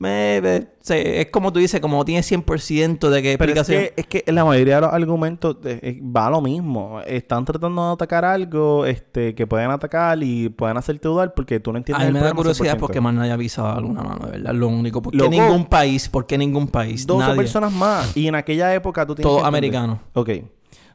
eh, 0.01 0.41
eh, 0.45 0.67
se- 0.81 1.21
es 1.23 1.27
como 1.33 1.53
tú 1.53 1.59
dices, 1.59 1.81
como 1.81 2.05
tiene 2.05 2.23
100% 2.23 3.11
de 3.11 3.21
que 3.21 3.37
Pero 3.37 3.51
es 3.53 3.59
explicación. 3.59 3.81
que, 3.97 4.01
es 4.01 4.07
que 4.07 4.33
la 4.33 4.45
mayoría 4.45 4.77
de 4.77 4.81
los 4.83 4.93
argumentos 4.93 5.61
de- 5.61 5.81
eh, 5.83 6.01
va 6.01 6.29
a 6.29 6.31
lo 6.31 6.41
mismo. 6.41 7.01
Están 7.05 7.45
tratando 7.45 7.85
de 7.89 7.93
atacar 7.95 8.25
algo 8.25 8.87
este, 8.87 9.35
que 9.35 9.49
pueden 9.49 9.73
atacar 9.73 10.23
y 10.23 10.51
pueden 10.51 10.77
hacerte 10.77 11.09
dudar 11.09 11.35
porque 11.35 11.59
tú 11.59 11.73
no 11.73 11.79
entiendes 11.79 12.05
A 12.07 12.07
mí 12.07 12.13
me 12.17 12.21
da 12.25 12.33
curiosidad 12.33 12.77
100%. 12.77 12.79
porque 12.79 13.01
más 13.01 13.13
nadie 13.13 13.33
ha 13.33 13.35
avisado 13.35 13.71
alguna 13.77 14.05
mano, 14.05 14.27
de 14.27 14.31
verdad. 14.39 14.55
Lo 14.55 14.69
único. 14.69 15.03
¿Por 15.03 15.11
qué 15.15 15.19
Loco. 15.19 15.31
ningún 15.33 15.65
país? 15.67 16.09
¿Por 16.09 16.27
qué 16.27 16.39
ningún 16.39 16.69
país? 16.69 17.05
12 17.05 17.27
Nadie. 17.27 17.37
personas 17.37 17.73
más. 17.73 18.17
Y 18.17 18.29
en 18.29 18.37
aquella 18.37 18.73
época 18.73 19.05
tú 19.05 19.17
tienes 19.17 19.29
Todos 19.33 19.45
americanos. 19.45 19.99
Ok. 20.13 20.31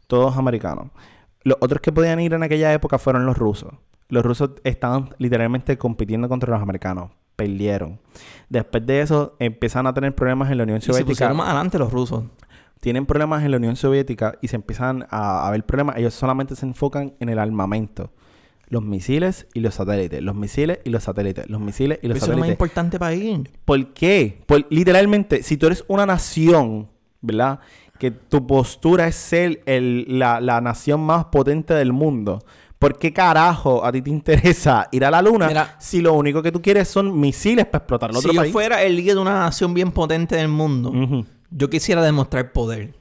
Todos 0.07 0.37
americanos. 0.37 0.87
Los 1.43 1.57
otros 1.59 1.81
que 1.81 1.91
podían 1.91 2.21
ir 2.21 2.33
en 2.35 2.43
aquella 2.43 2.71
época 2.71 2.97
fueron 2.97 3.25
los 3.25 3.37
rusos. 3.37 3.73
Los 4.09 4.23
rusos 4.23 4.51
estaban 4.63 5.09
literalmente 5.17 5.77
compitiendo 5.77 6.29
contra 6.29 6.51
los 6.53 6.61
americanos. 6.61 7.11
Perdieron. 7.35 7.99
Después 8.49 8.85
de 8.85 9.01
eso 9.01 9.35
empiezan 9.39 9.87
a 9.87 9.93
tener 9.93 10.13
problemas 10.13 10.51
en 10.51 10.57
la 10.57 10.63
Unión 10.63 10.77
Y 10.77 10.81
se 10.81 10.87
Soviética. 10.87 11.09
pusieron 11.11 11.37
más 11.37 11.47
adelante 11.47 11.79
los 11.79 11.91
rusos. 11.91 12.23
tienen 12.79 13.05
problemas 13.05 13.43
en 13.43 13.51
la 13.51 13.57
Unión 13.57 13.75
Soviética 13.75 14.37
y 14.41 14.49
se 14.49 14.57
empiezan 14.57 15.07
a, 15.09 15.47
a 15.47 15.51
ver 15.51 15.65
problemas, 15.65 15.95
ellos 15.97 16.13
solamente 16.13 16.55
se 16.55 16.65
enfocan 16.65 17.13
en 17.19 17.29
el 17.29 17.39
armamento. 17.39 18.11
Los 18.67 18.83
misiles 18.83 19.47
y 19.53 19.59
los 19.61 19.75
satélites. 19.75 20.21
Los 20.21 20.35
misiles 20.35 20.79
y 20.83 20.89
los 20.89 21.03
satélites. 21.03 21.49
Los 21.49 21.61
misiles 21.61 21.99
y 22.01 22.07
los 22.07 22.17
Eso 22.17 22.25
es 22.25 22.29
lo 22.31 22.37
más 22.37 22.47
satélites. 22.47 22.53
importante 22.55 22.99
para 22.99 23.13
ir. 23.13 23.49
¿Por 23.65 23.93
qué? 23.93 24.43
Por, 24.45 24.65
literalmente, 24.69 25.43
si 25.43 25.57
tú 25.57 25.67
eres 25.67 25.83
una 25.87 26.05
nación, 26.05 26.89
¿verdad? 27.21 27.59
Que 27.99 28.11
tu 28.11 28.45
postura 28.47 29.07
es 29.07 29.15
ser 29.15 29.61
el- 29.65 30.19
la, 30.19 30.41
la 30.41 30.59
nación 30.59 31.01
más 31.01 31.25
potente 31.25 31.73
del 31.73 31.93
mundo. 31.93 32.43
¿Por 32.83 32.99
qué 32.99 33.13
carajo 33.13 33.85
a 33.85 33.93
ti 33.93 34.01
te 34.01 34.09
interesa 34.09 34.89
ir 34.91 35.05
a 35.05 35.09
la 35.09 35.21
luna 35.21 35.47
Mira. 35.47 35.75
si 35.79 36.01
lo 36.01 36.13
único 36.15 36.43
que 36.43 36.51
tú 36.51 36.61
quieres 36.61 36.89
son 36.89 37.17
misiles 37.17 37.65
para 37.65 37.77
explotar 37.77 38.09
el 38.09 38.17
otro 38.17 38.29
si 38.29 38.35
yo 38.35 38.41
país? 38.41 38.51
fuera 38.51 38.83
el 38.83 38.97
líder 38.97 39.15
de 39.15 39.21
una 39.21 39.39
nación 39.39 39.73
bien 39.73 39.91
potente 39.91 40.35
del 40.35 40.49
mundo, 40.49 40.91
yo 41.49 41.69
quisiera 41.69 42.01
demostrar 42.01 42.51
poder. 42.51 42.93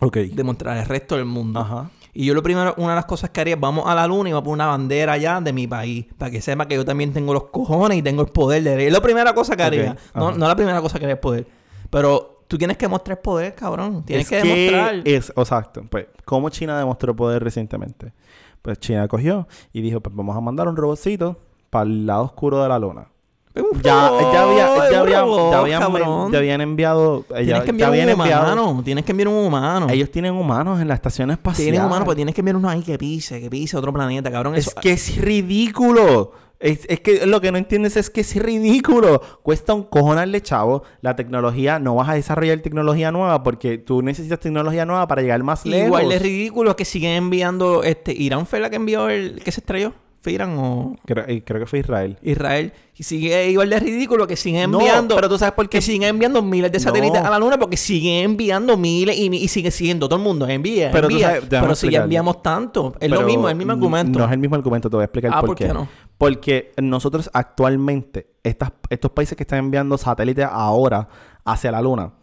Ok. 0.00 0.16
Demostrar 0.16 0.78
al 0.78 0.86
resto 0.86 1.16
del 1.16 1.26
mundo. 1.26 1.60
Ajá. 1.60 1.90
Y 2.14 2.24
yo 2.24 2.32
lo 2.32 2.42
primero, 2.42 2.72
una 2.78 2.90
de 2.90 2.94
las 2.94 3.04
cosas 3.04 3.28
que 3.28 3.42
haría 3.42 3.56
es 3.56 3.60
vamos 3.60 3.84
a 3.86 3.94
la 3.94 4.06
luna 4.06 4.30
y 4.30 4.32
voy 4.32 4.40
a 4.40 4.42
poner 4.42 4.54
una 4.54 4.66
bandera 4.68 5.12
allá 5.12 5.38
de 5.42 5.52
mi 5.52 5.66
país. 5.66 6.06
Para 6.16 6.30
que 6.30 6.40
sepa 6.40 6.66
que 6.66 6.74
yo 6.74 6.86
también 6.86 7.12
tengo 7.12 7.34
los 7.34 7.44
cojones 7.50 7.98
y 7.98 8.02
tengo 8.02 8.22
el 8.22 8.28
poder 8.28 8.62
de... 8.62 8.86
Es 8.86 8.92
la 8.92 9.02
primera 9.02 9.34
cosa 9.34 9.54
que 9.54 9.62
haría. 9.62 9.98
No, 10.14 10.32
no 10.32 10.48
la 10.48 10.56
primera 10.56 10.80
cosa 10.80 10.98
que 10.98 11.04
haría 11.04 11.16
es 11.16 11.20
poder. 11.20 11.46
Pero 11.90 12.42
tú 12.48 12.56
tienes 12.56 12.78
que 12.78 12.88
mostrar 12.88 13.20
poder, 13.20 13.54
cabrón. 13.54 14.02
Tienes 14.02 14.24
Es 14.24 14.30
que, 14.30 14.48
demostrar. 14.48 15.02
Es, 15.04 15.30
exacto. 15.36 15.84
Pues, 15.90 16.06
¿cómo 16.24 16.48
China 16.48 16.78
demostró 16.78 17.14
poder 17.14 17.44
recientemente? 17.44 18.14
Pues 18.62 18.78
China 18.80 19.06
cogió 19.08 19.46
y 19.72 19.80
dijo, 19.80 20.00
pues 20.00 20.14
vamos 20.14 20.36
a 20.36 20.40
mandar 20.40 20.68
un 20.68 20.76
robotcito 20.76 21.38
para 21.70 21.84
el 21.84 22.06
lado 22.06 22.24
oscuro 22.24 22.62
de 22.62 22.68
la 22.68 22.78
luna. 22.78 23.06
Un 23.54 23.80
Ya, 23.80 24.08
robot, 24.10 24.20
ya, 24.34 24.42
había, 24.42 24.56
ya, 24.90 25.00
había- 25.00 25.20
robot, 25.22 25.50
ya 25.52 25.58
habían, 25.60 26.30
ya 26.32 26.38
habían 26.38 26.60
enviado... 26.60 27.20
eh, 27.30 27.44
Tienes 27.44 27.46
ya- 27.46 27.60
que 27.60 27.66
ya 27.78 27.86
enviar 27.86 28.06
un 28.08 28.20
enviado- 28.20 28.52
humano. 28.54 28.82
Tienes 28.84 29.04
que 29.04 29.12
enviar 29.12 29.28
un 29.28 29.46
humano. 29.46 29.86
Ellos 29.88 30.10
tienen 30.10 30.34
humanos 30.34 30.78
en 30.80 30.88
la 30.88 30.94
estación 30.94 31.30
espacial. 31.30 31.64
Tienes 31.64 31.80
humano, 31.80 32.04
pues 32.04 32.16
tienes 32.16 32.34
que 32.34 32.42
enviar 32.42 32.56
uno 32.56 32.68
ahí 32.68 32.82
que 32.82 32.98
pise, 32.98 33.40
que 33.40 33.48
pise 33.48 33.76
otro 33.78 33.94
planeta, 33.94 34.30
cabrón. 34.30 34.56
Es 34.56 34.66
Eso- 34.66 34.80
que 34.80 34.92
es 34.92 35.16
ridículo. 35.16 36.32
Es, 36.58 36.86
es 36.88 37.00
que 37.00 37.26
lo 37.26 37.40
que 37.40 37.52
no 37.52 37.58
entiendes 37.58 37.96
es 37.96 38.10
que 38.10 38.22
es 38.22 38.34
ridículo. 38.36 39.20
Cuesta 39.42 39.74
un 39.74 39.84
cojonarle, 39.84 40.40
chavo. 40.40 40.82
La 41.00 41.16
tecnología, 41.16 41.78
no 41.78 41.94
vas 41.94 42.08
a 42.08 42.14
desarrollar 42.14 42.60
tecnología 42.60 43.12
nueva 43.12 43.42
porque 43.42 43.78
tú 43.78 44.02
necesitas 44.02 44.40
tecnología 44.40 44.86
nueva 44.86 45.06
para 45.06 45.22
llegar 45.22 45.42
más 45.42 45.66
lejos. 45.66 45.86
Igual 45.86 46.08
de 46.08 46.18
ridículo 46.18 46.70
es 46.70 46.76
que 46.76 46.84
siguen 46.84 47.12
enviando... 47.12 47.82
este 47.82 48.12
¿Irán 48.12 48.46
fue 48.46 48.60
la 48.60 48.70
que 48.70 48.76
envió 48.76 49.08
el... 49.08 49.42
que 49.42 49.52
se 49.52 49.60
estrelló? 49.60 49.92
¿Fue 50.26 50.32
Irán 50.32 50.58
o...? 50.58 50.96
Creo, 51.06 51.24
creo 51.44 51.60
que 51.60 51.66
fue 51.66 51.78
Israel. 51.78 52.18
Israel. 52.20 52.72
Y 52.96 53.04
sigue 53.04 53.48
igual 53.48 53.70
de 53.70 53.78
ridículo 53.78 54.26
que 54.26 54.34
siguen 54.34 54.72
No, 54.72 54.80
enviando. 54.80 55.14
pero 55.14 55.28
tú 55.28 55.38
sabes 55.38 55.54
por 55.54 55.68
qué. 55.68 55.80
Siguen 55.80 56.02
enviando 56.08 56.42
miles 56.42 56.72
de 56.72 56.80
satélites 56.80 57.20
No. 57.22 57.28
a 57.28 57.30
la 57.30 57.38
luna 57.38 57.56
porque 57.60 57.76
siguen 57.76 58.24
enviando 58.24 58.76
miles 58.76 59.16
y, 59.16 59.26
y 59.32 59.46
sigue 59.46 59.70
siguiendo. 59.70 60.08
Todo 60.08 60.18
el 60.18 60.24
mundo 60.24 60.48
envía. 60.48 60.90
Pero 60.90 61.08
envía. 61.08 61.28
sabes- 61.36 61.44
pero 61.48 61.76
si 61.76 61.90
ya 61.90 62.02
enviamos 62.02 62.42
tanto. 62.42 62.94
Es 62.98 63.08
Pero 63.08 63.20
lo 63.20 63.26
mismo, 63.28 63.46
es 63.46 63.52
el 63.52 63.56
mismo 63.58 63.72
argumento. 63.74 64.18
No 64.18 64.24
es 64.24 64.32
el 64.32 64.38
mismo 64.38 64.56
argumento, 64.56 64.90
te 64.90 64.96
voy 64.96 65.02
a 65.02 65.04
explicar 65.04 65.30
Ah, 65.32 65.38
por, 65.42 65.50
¿por 65.50 65.56
qué 65.56 65.68
no? 65.72 65.86
Porque 66.18 66.72
nosotros 66.82 67.30
actualmente, 67.32 68.26
estas, 68.42 68.72
estos 68.90 69.12
países 69.12 69.36
que 69.36 69.44
están 69.44 69.60
enviando 69.60 69.96
satélites 69.96 70.44
ahora 70.50 71.06
hacia 71.44 71.70
la 71.70 71.80
Luna, 71.80 72.14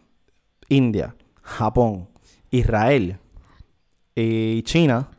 India, 0.68 1.16
Japón, 1.42 2.10
Israel 2.52 3.18
y 4.14 4.62
China, 4.64 5.10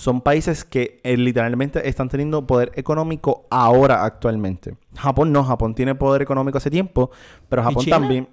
son 0.00 0.22
países 0.22 0.64
que 0.64 0.98
eh, 1.04 1.14
literalmente 1.14 1.86
están 1.86 2.08
teniendo 2.08 2.46
poder 2.46 2.72
económico 2.74 3.44
ahora 3.50 4.02
actualmente. 4.02 4.74
Japón 4.96 5.30
no, 5.30 5.44
Japón 5.44 5.74
tiene 5.74 5.94
poder 5.94 6.22
económico 6.22 6.56
hace 6.56 6.70
tiempo, 6.70 7.10
pero 7.50 7.62
Japón 7.62 7.84
China? 7.84 7.98
también. 7.98 8.26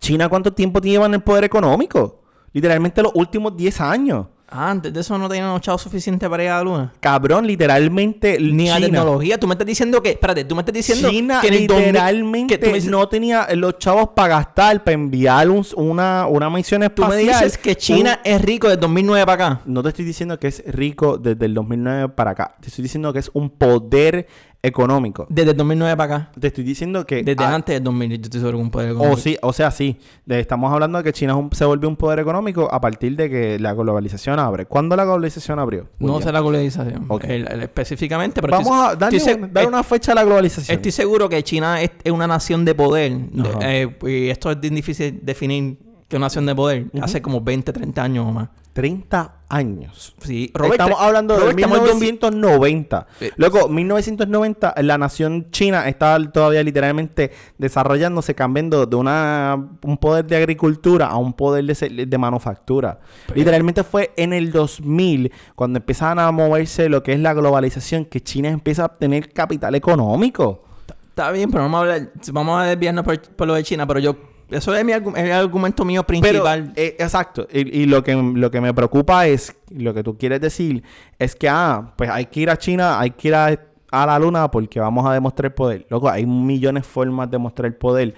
China, 0.00 0.28
¿cuánto 0.28 0.52
tiempo 0.52 0.80
llevan 0.80 1.14
el 1.14 1.22
poder 1.22 1.44
económico? 1.44 2.22
Literalmente 2.52 3.00
los 3.00 3.12
últimos 3.14 3.56
10 3.56 3.80
años. 3.80 4.26
Ah, 4.54 4.70
antes 4.70 4.92
de 4.92 5.00
eso 5.00 5.16
no 5.18 5.28
tenían 5.28 5.56
echado 5.56 5.78
suficiente 5.78 6.28
para 6.28 6.44
ir 6.44 6.50
a 6.50 6.58
la 6.58 6.62
luna. 6.62 6.92
Cabrón, 7.00 7.46
literalmente 7.46 8.38
Ni 8.38 8.64
China, 8.66 8.80
tecnología. 8.80 9.38
Tú 9.38 9.46
me 9.46 9.54
estás 9.54 9.66
diciendo 9.66 10.02
que... 10.02 10.10
Espérate, 10.10 10.44
tú 10.44 10.54
me 10.54 10.60
estás 10.62 10.74
diciendo 10.74 11.08
China 11.10 11.40
que 11.40 11.48
en 11.48 11.54
el 11.54 11.66
2000 11.66 11.86
literalmente 11.86 12.58
que 12.58 12.66
tú 12.66 12.74
dices- 12.74 12.90
no 12.90 13.08
tenía 13.08 13.48
los 13.54 13.78
chavos 13.78 14.10
para 14.14 14.36
gastar, 14.36 14.84
para 14.84 14.94
enviar 14.94 15.48
un- 15.48 15.66
una, 15.76 16.26
una 16.26 16.50
misión 16.50 16.80
Tú 16.80 17.02
espacial. 17.02 17.10
me 17.26 17.32
dices 17.32 17.56
que 17.58 17.76
China 17.76 18.20
Un- 18.24 18.30
es 18.32 18.42
rico 18.42 18.68
desde 18.68 18.80
2009 18.80 19.24
para 19.26 19.46
acá. 19.46 19.60
No 19.64 19.82
te 19.82 19.88
estoy 19.90 20.04
diciendo 20.04 20.38
que 20.38 20.48
es 20.48 20.62
rico 20.66 21.16
desde 21.18 21.46
el 21.46 21.54
2009 21.54 22.08
para 22.10 22.32
acá. 22.32 22.54
Te 22.60 22.68
estoy 22.68 22.82
diciendo 22.82 23.12
que 23.12 23.20
es 23.20 23.30
un 23.34 23.50
poder 23.50 24.26
económico. 24.62 25.26
Desde 25.28 25.50
el 25.50 25.56
2009 25.56 25.96
para 25.96 26.14
acá. 26.16 26.30
Te 26.38 26.46
estoy 26.46 26.62
diciendo 26.64 27.04
que... 27.04 27.22
Desde 27.24 27.42
ah, 27.44 27.54
antes 27.54 27.74
del 27.74 27.82
2000. 27.82 28.10
Yo 28.10 28.22
estoy 28.22 28.40
seguro 28.40 28.58
que 28.58 28.62
un 28.62 28.70
poder 28.70 28.90
O 28.90 28.92
económico. 28.92 29.20
sí, 29.20 29.36
o 29.42 29.52
sea, 29.52 29.70
sí. 29.72 29.98
De- 30.24 30.38
estamos 30.40 30.72
hablando 30.72 30.98
de 30.98 31.04
que 31.04 31.12
China 31.12 31.34
un- 31.36 31.50
se 31.52 31.64
volvió 31.64 31.88
un 31.88 31.96
poder 31.96 32.20
económico 32.20 32.68
a 32.72 32.80
partir 32.80 33.16
de 33.16 33.28
que 33.28 33.58
la 33.58 33.72
globalización 33.74 34.38
abre. 34.38 34.66
¿Cuándo 34.66 34.94
la 34.96 35.04
globalización 35.04 35.58
abrió? 35.58 35.88
No 35.98 36.20
sé 36.20 36.30
la 36.30 36.40
globalización. 36.40 37.06
Ok. 37.08 37.24
El- 37.24 37.48
el- 37.50 37.62
específicamente, 37.62 38.40
pero 38.40 38.52
Vamos 38.52 38.68
estoy- 38.68 38.92
a 38.92 38.96
darle, 38.96 39.18
estoy 39.18 39.34
un- 39.34 39.40
seg- 39.48 39.52
dar 39.52 39.66
una 39.66 39.82
fecha 39.82 40.12
a 40.12 40.14
la 40.14 40.24
globalización. 40.24 40.76
Estoy 40.76 40.92
seguro 40.92 41.28
que 41.28 41.42
China 41.42 41.82
es, 41.82 41.90
es 42.04 42.12
una 42.12 42.26
nación 42.28 42.64
de 42.64 42.74
poder. 42.74 43.12
De- 43.12 43.50
eh, 43.62 43.96
y 44.26 44.30
esto 44.30 44.50
es 44.52 44.60
difícil 44.60 45.18
definir 45.22 45.76
que 46.08 46.16
una 46.16 46.26
nación 46.26 46.46
de 46.46 46.54
poder. 46.54 46.86
Hace 47.00 47.20
como 47.20 47.40
20, 47.40 47.72
30 47.72 48.02
años 48.04 48.26
o 48.28 48.30
más. 48.32 48.48
30 48.72 49.42
años. 49.48 50.14
Sí, 50.18 50.50
estamos 50.70 50.98
hablando 50.98 51.36
Robert, 51.36 51.56
de 51.56 51.62
estamos 51.62 51.90
en 51.90 51.98
1990. 51.98 53.06
Eh, 53.20 53.30
Luego, 53.36 53.68
1990, 53.68 54.74
la 54.82 54.96
nación 54.96 55.50
china 55.50 55.86
estaba 55.88 56.18
todavía 56.30 56.62
literalmente 56.62 57.32
desarrollándose, 57.58 58.34
cambiando 58.34 58.86
de 58.86 58.96
una, 58.96 59.68
un 59.82 59.98
poder 59.98 60.24
de 60.24 60.36
agricultura 60.36 61.08
a 61.08 61.16
un 61.16 61.34
poder 61.34 61.64
de, 61.64 62.18
manufactura. 62.18 63.00
Literalmente 63.34 63.84
fue 63.84 64.12
en 64.16 64.32
el 64.32 64.52
2000, 64.52 65.30
cuando 65.54 65.78
empezaban 65.78 66.18
a 66.18 66.30
moverse 66.30 66.88
lo 66.88 67.02
que 67.02 67.12
es 67.12 67.20
la 67.20 67.34
globalización, 67.34 68.06
que 68.06 68.22
China 68.22 68.48
empieza 68.48 68.82
a 68.82 68.86
obtener 68.86 69.32
capital 69.32 69.74
económico. 69.74 70.64
Está 71.10 71.30
bien, 71.30 71.50
pero 71.50 71.64
vamos 71.64 71.78
a 71.78 71.80
hablar, 71.82 72.12
vamos 72.32 72.60
a 72.60 72.64
desviarnos 72.64 73.04
por, 73.04 73.20
por 73.20 73.46
lo 73.46 73.54
de 73.54 73.62
China, 73.64 73.86
pero 73.86 74.00
yo, 74.00 74.16
eso 74.52 74.74
es 74.74 74.84
mi 74.84 74.92
el 74.92 75.32
argumento 75.32 75.84
mío 75.84 76.04
Pero, 76.04 76.20
principal. 76.20 76.72
eh, 76.76 76.96
exacto. 76.98 77.46
Y, 77.52 77.82
y 77.82 77.86
lo, 77.86 78.02
que, 78.04 78.14
lo 78.14 78.50
que 78.50 78.60
me 78.60 78.72
preocupa 78.74 79.26
es, 79.26 79.54
lo 79.70 79.92
que 79.94 80.02
tú 80.02 80.16
quieres 80.16 80.40
decir, 80.40 80.82
es 81.18 81.34
que, 81.34 81.48
ah, 81.48 81.92
pues 81.96 82.10
hay 82.10 82.26
que 82.26 82.40
ir 82.40 82.50
a 82.50 82.56
China, 82.56 82.98
hay 83.00 83.10
que 83.10 83.28
ir 83.28 83.34
a, 83.34 83.58
a 83.90 84.06
la 84.06 84.18
luna 84.18 84.50
porque 84.50 84.78
vamos 84.80 85.04
a 85.06 85.12
demostrar 85.12 85.54
poder. 85.54 85.86
Loco, 85.90 86.08
hay 86.08 86.24
millones 86.26 86.84
de 86.84 86.88
formas 86.88 87.30
de 87.30 87.38
mostrar 87.38 87.76
poder. 87.76 88.14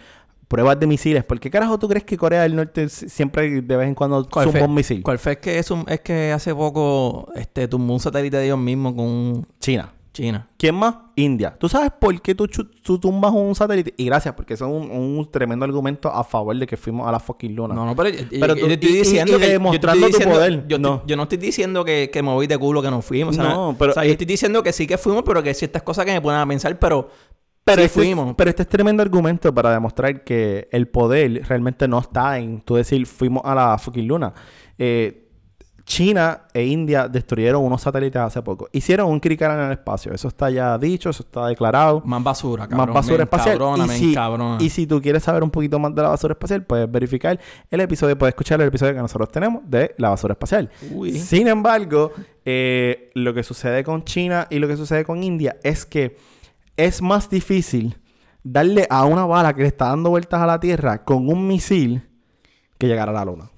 Pruebas 0.46 0.78
de 0.78 0.86
misiles. 0.86 1.24
¿Por 1.24 1.40
qué 1.40 1.50
carajo 1.50 1.78
tú 1.78 1.88
crees 1.88 2.04
que 2.04 2.16
Corea 2.18 2.42
del 2.42 2.54
Norte 2.54 2.88
siempre 2.90 3.62
de 3.62 3.76
vez 3.76 3.88
en 3.88 3.94
cuando 3.94 4.28
¿Cuál 4.30 4.44
zumba 4.50 4.66
un 4.66 4.74
misil? 4.74 5.02
¿Cuál 5.02 5.18
fue? 5.18 5.32
Es 5.32 5.38
que, 5.38 5.58
es, 5.58 5.70
un- 5.70 5.84
es 5.88 6.00
que 6.00 6.30
hace 6.32 6.54
poco 6.54 7.28
este, 7.34 7.66
tumbó 7.66 7.94
un 7.94 7.98
satélite 7.98 8.36
de 8.36 8.44
ellos 8.44 8.58
mismos 8.58 8.92
con 8.94 9.46
China. 9.58 9.93
China. 10.14 10.48
¿Quién 10.56 10.76
más? 10.76 10.94
India. 11.16 11.54
¿Tú 11.58 11.68
sabes 11.68 11.90
por 12.00 12.22
qué 12.22 12.34
tú, 12.34 12.46
tú 12.46 12.98
tumbas 12.98 13.32
un 13.32 13.54
satélite? 13.54 13.92
Y 13.98 14.06
gracias, 14.06 14.32
porque 14.34 14.54
eso 14.54 14.64
es 14.66 14.72
un, 14.72 14.90
un 14.90 15.30
tremendo 15.30 15.64
argumento 15.66 16.08
a 16.08 16.24
favor 16.24 16.56
de 16.56 16.66
que 16.66 16.76
fuimos 16.78 17.06
a 17.06 17.12
la 17.12 17.20
fucking 17.20 17.54
luna. 17.54 17.74
No, 17.74 17.84
no, 17.84 17.94
pero, 17.94 18.08
yo- 18.08 18.24
Pero 18.30 18.54
yo, 18.56 18.66
estoy 18.68 18.92
diciendo 18.92 19.36
y 19.36 19.40
que... 19.40 19.48
demostrando 19.48 20.08
tu 20.08 20.18
poder. 20.20 20.66
Yo, 20.68 20.78
No. 20.78 20.94
estoy- 20.94 21.08
yo 21.10 21.16
no 21.16 21.22
estoy 21.24 21.38
diciendo 21.38 21.84
que, 21.84 22.08
que 22.10 22.22
me 22.22 22.30
voy 22.32 22.46
de 22.46 22.56
culo 22.56 22.80
que 22.80 22.90
no 22.90 23.02
fuimos. 23.02 23.36
No, 23.36 23.76
pero- 23.78 23.90
O 23.90 23.94
sea, 23.94 24.04
yo 24.06 24.12
estoy 24.12 24.26
diciendo 24.26 24.62
que 24.62 24.72
sí 24.72 24.86
que 24.86 24.96
fuimos, 24.96 25.24
pero 25.26 25.42
que 25.42 25.50
hay 25.50 25.54
ciertas 25.54 25.82
cosas 25.82 26.06
que 26.06 26.12
me 26.12 26.20
ponen 26.22 26.40
a 26.40 26.46
pensar, 26.46 26.78
pero... 26.78 27.10
Pero, 27.66 27.78
sí 27.78 27.84
este 27.86 28.00
es, 28.00 28.06
fuimos. 28.14 28.34
pero 28.36 28.50
este 28.50 28.62
es 28.62 28.68
tremendo 28.68 29.02
argumento 29.02 29.52
para 29.54 29.72
demostrar 29.72 30.22
que 30.22 30.68
el 30.70 30.86
poder 30.86 31.42
realmente 31.48 31.88
no 31.88 31.98
está 31.98 32.38
en 32.38 32.60
tú 32.60 32.74
decir 32.76 33.06
fuimos 33.06 33.42
a 33.44 33.54
la 33.54 33.78
fucking 33.78 34.06
luna. 34.06 34.34
Eh, 34.78 35.23
China 35.84 36.42
e 36.52 36.64
India 36.64 37.08
destruyeron 37.08 37.62
unos 37.62 37.82
satélites 37.82 38.20
hace 38.20 38.40
poco. 38.42 38.68
Hicieron 38.72 39.10
un 39.10 39.20
crical 39.20 39.58
en 39.58 39.66
el 39.66 39.72
espacio. 39.72 40.12
Eso 40.12 40.28
está 40.28 40.48
ya 40.50 40.78
dicho, 40.78 41.10
eso 41.10 41.22
está 41.22 41.46
declarado. 41.46 42.02
Más 42.04 42.22
basura, 42.22 42.66
cabrón. 42.66 42.86
más 42.86 42.94
basura 42.94 43.18
me 43.18 43.22
espacial. 43.24 43.56
encabrona, 43.56 43.84
y, 43.84 43.98
si, 43.98 44.10
encabrona. 44.10 44.58
y 44.60 44.70
si 44.70 44.86
tú 44.86 45.02
quieres 45.02 45.22
saber 45.22 45.42
un 45.42 45.50
poquito 45.50 45.78
más 45.78 45.94
de 45.94 46.02
la 46.02 46.08
basura 46.08 46.32
espacial, 46.32 46.62
puedes 46.64 46.90
verificar 46.90 47.38
el 47.70 47.80
episodio, 47.80 48.16
puedes 48.16 48.32
escuchar 48.32 48.60
el 48.62 48.68
episodio 48.68 48.94
que 48.94 49.00
nosotros 49.00 49.30
tenemos 49.30 49.62
de 49.66 49.94
la 49.98 50.08
basura 50.08 50.32
espacial. 50.32 50.70
Uy. 50.90 51.18
Sin 51.18 51.48
embargo, 51.48 52.12
eh, 52.44 53.10
lo 53.14 53.34
que 53.34 53.42
sucede 53.42 53.84
con 53.84 54.04
China 54.04 54.46
y 54.50 54.58
lo 54.58 54.68
que 54.68 54.76
sucede 54.76 55.04
con 55.04 55.22
India 55.22 55.56
es 55.62 55.84
que 55.84 56.16
es 56.76 57.02
más 57.02 57.28
difícil 57.28 57.98
darle 58.42 58.86
a 58.88 59.04
una 59.04 59.26
bala 59.26 59.54
que 59.54 59.62
le 59.62 59.68
está 59.68 59.88
dando 59.88 60.10
vueltas 60.10 60.40
a 60.40 60.46
la 60.46 60.60
Tierra 60.60 61.04
con 61.04 61.28
un 61.28 61.46
misil 61.46 62.08
que 62.78 62.86
llegar 62.86 63.08
a 63.08 63.12
la 63.12 63.24
Luna. 63.24 63.50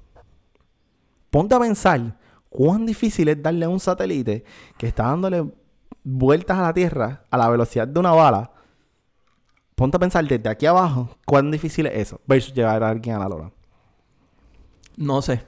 Ponte 1.37 1.55
a 1.55 1.61
pensar 1.61 2.17
cuán 2.49 2.87
difícil 2.87 3.29
es 3.29 3.43
darle 3.43 3.67
a 3.67 3.69
un 3.69 3.79
satélite 3.79 4.43
que 4.79 4.87
está 4.87 5.03
dándole 5.03 5.45
vueltas 6.03 6.57
a 6.57 6.63
la 6.63 6.73
Tierra 6.73 7.25
a 7.31 7.37
la 7.37 7.51
velocidad 7.51 7.87
de 7.87 8.01
una 8.01 8.13
bala. 8.13 8.53
Ponte 9.75 9.99
a 9.99 10.01
pensar 10.01 10.27
desde 10.27 10.49
aquí 10.49 10.65
abajo 10.65 11.19
cuán 11.27 11.51
difícil 11.51 11.85
es 11.89 12.07
eso 12.07 12.23
versus 12.27 12.55
llevar 12.55 12.83
a 12.83 12.89
alguien 12.89 13.17
a 13.17 13.19
la 13.19 13.29
Luna. 13.29 13.53
No 14.97 15.21
sé. 15.21 15.43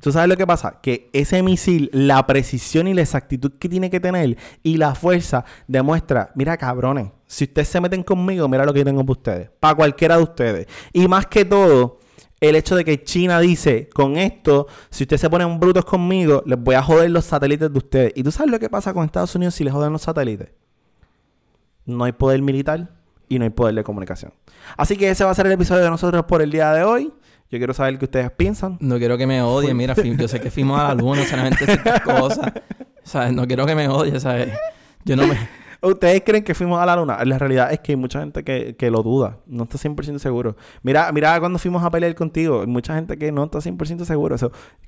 ¿Tú 0.00 0.10
sabes 0.10 0.28
lo 0.28 0.36
que 0.36 0.48
pasa? 0.48 0.80
Que 0.80 1.10
ese 1.12 1.44
misil, 1.44 1.88
la 1.92 2.26
precisión 2.26 2.88
y 2.88 2.94
la 2.94 3.02
exactitud 3.02 3.52
que 3.60 3.68
tiene 3.68 3.88
que 3.88 4.00
tener 4.00 4.36
y 4.64 4.78
la 4.78 4.96
fuerza 4.96 5.44
demuestra, 5.68 6.32
mira 6.34 6.56
cabrones, 6.56 7.12
si 7.24 7.44
ustedes 7.44 7.68
se 7.68 7.80
meten 7.80 8.02
conmigo, 8.02 8.48
mira 8.48 8.64
lo 8.64 8.72
que 8.72 8.80
yo 8.80 8.84
tengo 8.84 9.04
para 9.06 9.12
ustedes, 9.12 9.50
para 9.60 9.76
cualquiera 9.76 10.16
de 10.16 10.24
ustedes. 10.24 10.66
Y 10.92 11.06
más 11.06 11.24
que 11.28 11.44
todo, 11.44 12.00
el 12.40 12.56
hecho 12.56 12.76
de 12.76 12.84
que 12.84 13.02
China 13.02 13.40
dice, 13.40 13.88
con 13.88 14.16
esto, 14.16 14.66
si 14.90 15.04
ustedes 15.04 15.20
se 15.20 15.30
ponen 15.30 15.58
brutos 15.58 15.84
conmigo, 15.84 16.42
les 16.46 16.58
voy 16.58 16.74
a 16.74 16.82
joder 16.82 17.10
los 17.10 17.24
satélites 17.24 17.72
de 17.72 17.78
ustedes. 17.78 18.12
¿Y 18.14 18.22
tú 18.22 18.30
sabes 18.30 18.50
lo 18.50 18.58
que 18.58 18.68
pasa 18.68 18.92
con 18.92 19.04
Estados 19.04 19.34
Unidos 19.34 19.54
si 19.54 19.64
les 19.64 19.72
joden 19.72 19.92
los 19.92 20.02
satélites? 20.02 20.48
No 21.86 22.04
hay 22.04 22.12
poder 22.12 22.42
militar 22.42 22.90
y 23.28 23.38
no 23.38 23.44
hay 23.44 23.50
poder 23.50 23.74
de 23.74 23.84
comunicación. 23.84 24.32
Así 24.76 24.96
que 24.96 25.08
ese 25.08 25.24
va 25.24 25.30
a 25.30 25.34
ser 25.34 25.46
el 25.46 25.52
episodio 25.52 25.84
de 25.84 25.90
nosotros 25.90 26.24
por 26.26 26.42
el 26.42 26.50
día 26.50 26.72
de 26.72 26.84
hoy. 26.84 27.12
Yo 27.50 27.58
quiero 27.58 27.72
saber 27.72 27.98
qué 27.98 28.06
ustedes 28.06 28.30
piensan. 28.32 28.76
No 28.80 28.98
quiero 28.98 29.16
que 29.16 29.26
me 29.26 29.40
odien. 29.40 29.76
Mira, 29.76 29.94
yo 29.94 30.28
sé 30.28 30.40
que 30.40 30.50
fuimos 30.50 30.80
a 30.80 30.88
la 30.88 30.94
luna, 30.94 31.24
solamente 31.24 31.64
ciertas 31.64 32.00
cosas. 32.04 32.52
¿Sabes? 33.04 33.32
No 33.32 33.46
quiero 33.46 33.64
que 33.66 33.74
me 33.74 33.88
odie, 33.88 34.18
¿sabes? 34.18 34.52
Yo 35.04 35.16
no 35.16 35.26
me... 35.26 35.65
¿Ustedes 35.86 36.22
creen 36.24 36.42
que 36.42 36.54
fuimos 36.54 36.80
a 36.80 36.86
la 36.86 36.96
luna? 36.96 37.24
La 37.24 37.38
realidad 37.38 37.72
es 37.72 37.80
que 37.80 37.92
hay 37.92 37.96
mucha 37.96 38.20
gente 38.20 38.42
que, 38.42 38.76
que 38.76 38.90
lo 38.90 39.02
duda. 39.02 39.38
No 39.46 39.64
está 39.64 39.78
100% 39.78 40.18
seguro. 40.18 40.56
Mira, 40.82 41.10
mira 41.12 41.38
cuando 41.40 41.58
fuimos 41.58 41.82
a 41.84 41.90
pelear 41.90 42.14
contigo. 42.14 42.60
Hay 42.60 42.66
mucha 42.66 42.94
gente 42.94 43.16
que 43.16 43.32
no 43.32 43.44
está 43.44 43.58
100% 43.58 44.04
seguro. 44.04 44.36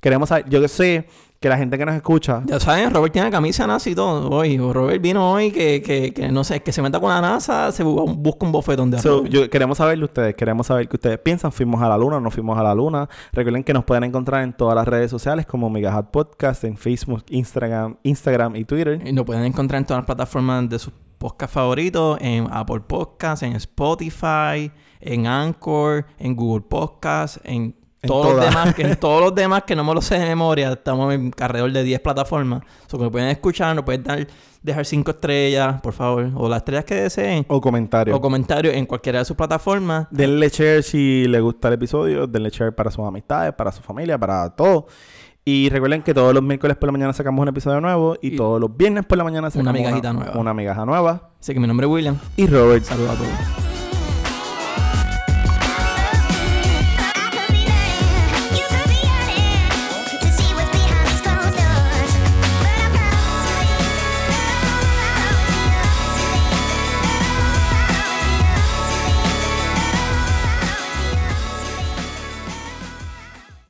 Queremos 0.01 0.29
saber. 0.29 0.49
Yo 0.49 0.61
que 0.61 0.67
sé 0.67 1.07
que 1.39 1.47
la 1.47 1.57
gente 1.57 1.77
que 1.77 1.85
nos 1.85 1.95
escucha... 1.95 2.43
Ya 2.45 2.59
saben, 2.59 2.93
Robert 2.93 3.13
tiene 3.13 3.31
camisa 3.31 3.65
NASA 3.65 3.89
y 3.89 3.95
todo. 3.95 4.29
Hoy, 4.29 4.57
Robert 4.57 5.01
vino 5.01 5.31
hoy 5.31 5.51
que, 5.51 5.81
que, 5.81 6.13
que 6.13 6.29
no 6.31 6.43
sé, 6.43 6.61
que 6.61 6.73
se 6.73 6.81
meta 6.81 6.99
con 6.99 7.09
la 7.09 7.21
NASA, 7.21 7.71
se 7.71 7.83
bu- 7.85 8.13
busca 8.13 8.45
un 8.45 8.51
bofetón 8.51 8.91
de 8.91 8.99
So, 8.99 9.23
yo, 9.25 9.49
queremos 9.49 9.77
saber 9.77 9.97
de 9.97 10.03
ustedes. 10.03 10.35
Queremos 10.35 10.67
saber 10.67 10.89
qué 10.89 10.97
ustedes 10.97 11.17
piensan. 11.19 11.53
¿Fuimos 11.53 11.81
a 11.81 11.87
la 11.87 11.97
luna? 11.97 12.19
¿No 12.19 12.29
fuimos 12.29 12.59
a 12.59 12.63
la 12.63 12.75
luna? 12.75 13.07
Recuerden 13.31 13.63
que 13.63 13.73
nos 13.73 13.85
pueden 13.85 14.03
encontrar 14.03 14.43
en 14.43 14.51
todas 14.51 14.75
las 14.75 14.85
redes 14.85 15.09
sociales 15.09 15.45
como 15.45 15.69
Megahat 15.69 16.11
Podcast, 16.11 16.65
en 16.65 16.75
Facebook, 16.75 17.23
Instagram, 17.29 17.95
Instagram 18.03 18.57
y 18.57 18.65
Twitter. 18.65 19.01
Y 19.05 19.13
nos 19.13 19.23
pueden 19.25 19.45
encontrar 19.45 19.79
en 19.79 19.85
todas 19.85 19.99
las 20.01 20.05
plataformas 20.07 20.67
de 20.69 20.77
sus 20.77 20.91
podcasts 21.17 21.53
favoritos, 21.53 22.17
en 22.21 22.47
Apple 22.51 22.81
Podcasts, 22.81 23.43
en 23.43 23.53
Spotify, 23.53 24.71
en 25.01 25.27
Anchor, 25.27 26.05
en 26.17 26.35
Google 26.35 26.65
Podcasts, 26.67 27.39
en, 27.43 27.75
Todos 28.01 28.33
los 28.35 28.45
demás, 28.45 28.73
que 28.75 28.95
todos 28.95 29.21
los 29.21 29.35
demás 29.35 29.63
que 29.63 29.75
no 29.75 29.83
me 29.83 29.93
lo 29.93 30.01
sé 30.01 30.17
de 30.19 30.25
memoria, 30.25 30.71
estamos 30.71 31.13
en 31.13 31.33
alrededor 31.39 31.71
de 31.73 31.83
10 31.83 31.99
plataformas. 31.99 32.61
O 32.91 32.97
que 32.97 33.03
nos 33.03 33.11
pueden 33.11 33.27
escuchar, 33.29 33.75
nos 33.75 33.83
pueden 33.83 34.03
dar, 34.03 34.25
dejar 34.63 34.85
5 34.85 35.11
estrellas, 35.11 35.81
por 35.81 35.93
favor, 35.93 36.29
o 36.35 36.47
las 36.47 36.59
estrellas 36.59 36.85
que 36.85 36.95
deseen, 36.95 37.45
O 37.49 37.59
comentarios. 37.59 38.17
o 38.17 38.21
comentarios 38.21 38.73
en 38.73 38.85
cualquiera 38.85 39.19
de 39.19 39.25
sus 39.25 39.35
plataformas. 39.35 40.07
Denle 40.11 40.47
share 40.49 40.81
si 40.81 41.25
les 41.27 41.41
gusta 41.41 41.67
el 41.67 41.73
episodio. 41.73 42.25
Denle 42.25 42.49
share 42.51 42.73
para 42.73 42.89
sus 42.89 43.05
amistades, 43.05 43.53
para 43.53 43.71
su 43.71 43.81
familia, 43.81 44.17
para 44.17 44.49
todo. 44.55 44.87
Y 45.43 45.69
recuerden 45.69 46.01
que 46.03 46.13
todos 46.13 46.33
los 46.33 46.43
miércoles 46.43 46.77
por 46.77 46.87
la 46.87 46.91
mañana 46.93 47.11
sacamos 47.11 47.41
un 47.41 47.47
episodio 47.49 47.81
nuevo. 47.81 48.15
Y, 48.21 48.33
Y- 48.33 48.35
todos 48.37 48.61
los 48.61 48.75
viernes 48.77 49.05
por 49.05 49.17
la 49.17 49.23
mañana 49.25 49.49
sacamos 49.49 49.73
migajita 49.73 50.13
nueva. 50.13 50.37
Una 50.37 50.53
migaja 50.53 50.85
nueva. 50.85 51.31
Así 51.39 51.53
que 51.53 51.59
mi 51.59 51.67
nombre 51.67 51.85
es 51.87 51.91
William. 51.91 52.17
Y 52.37 52.45
Robert. 52.47 52.83
Saludos 52.85 53.11
a 53.11 53.15
todos. 53.15 53.68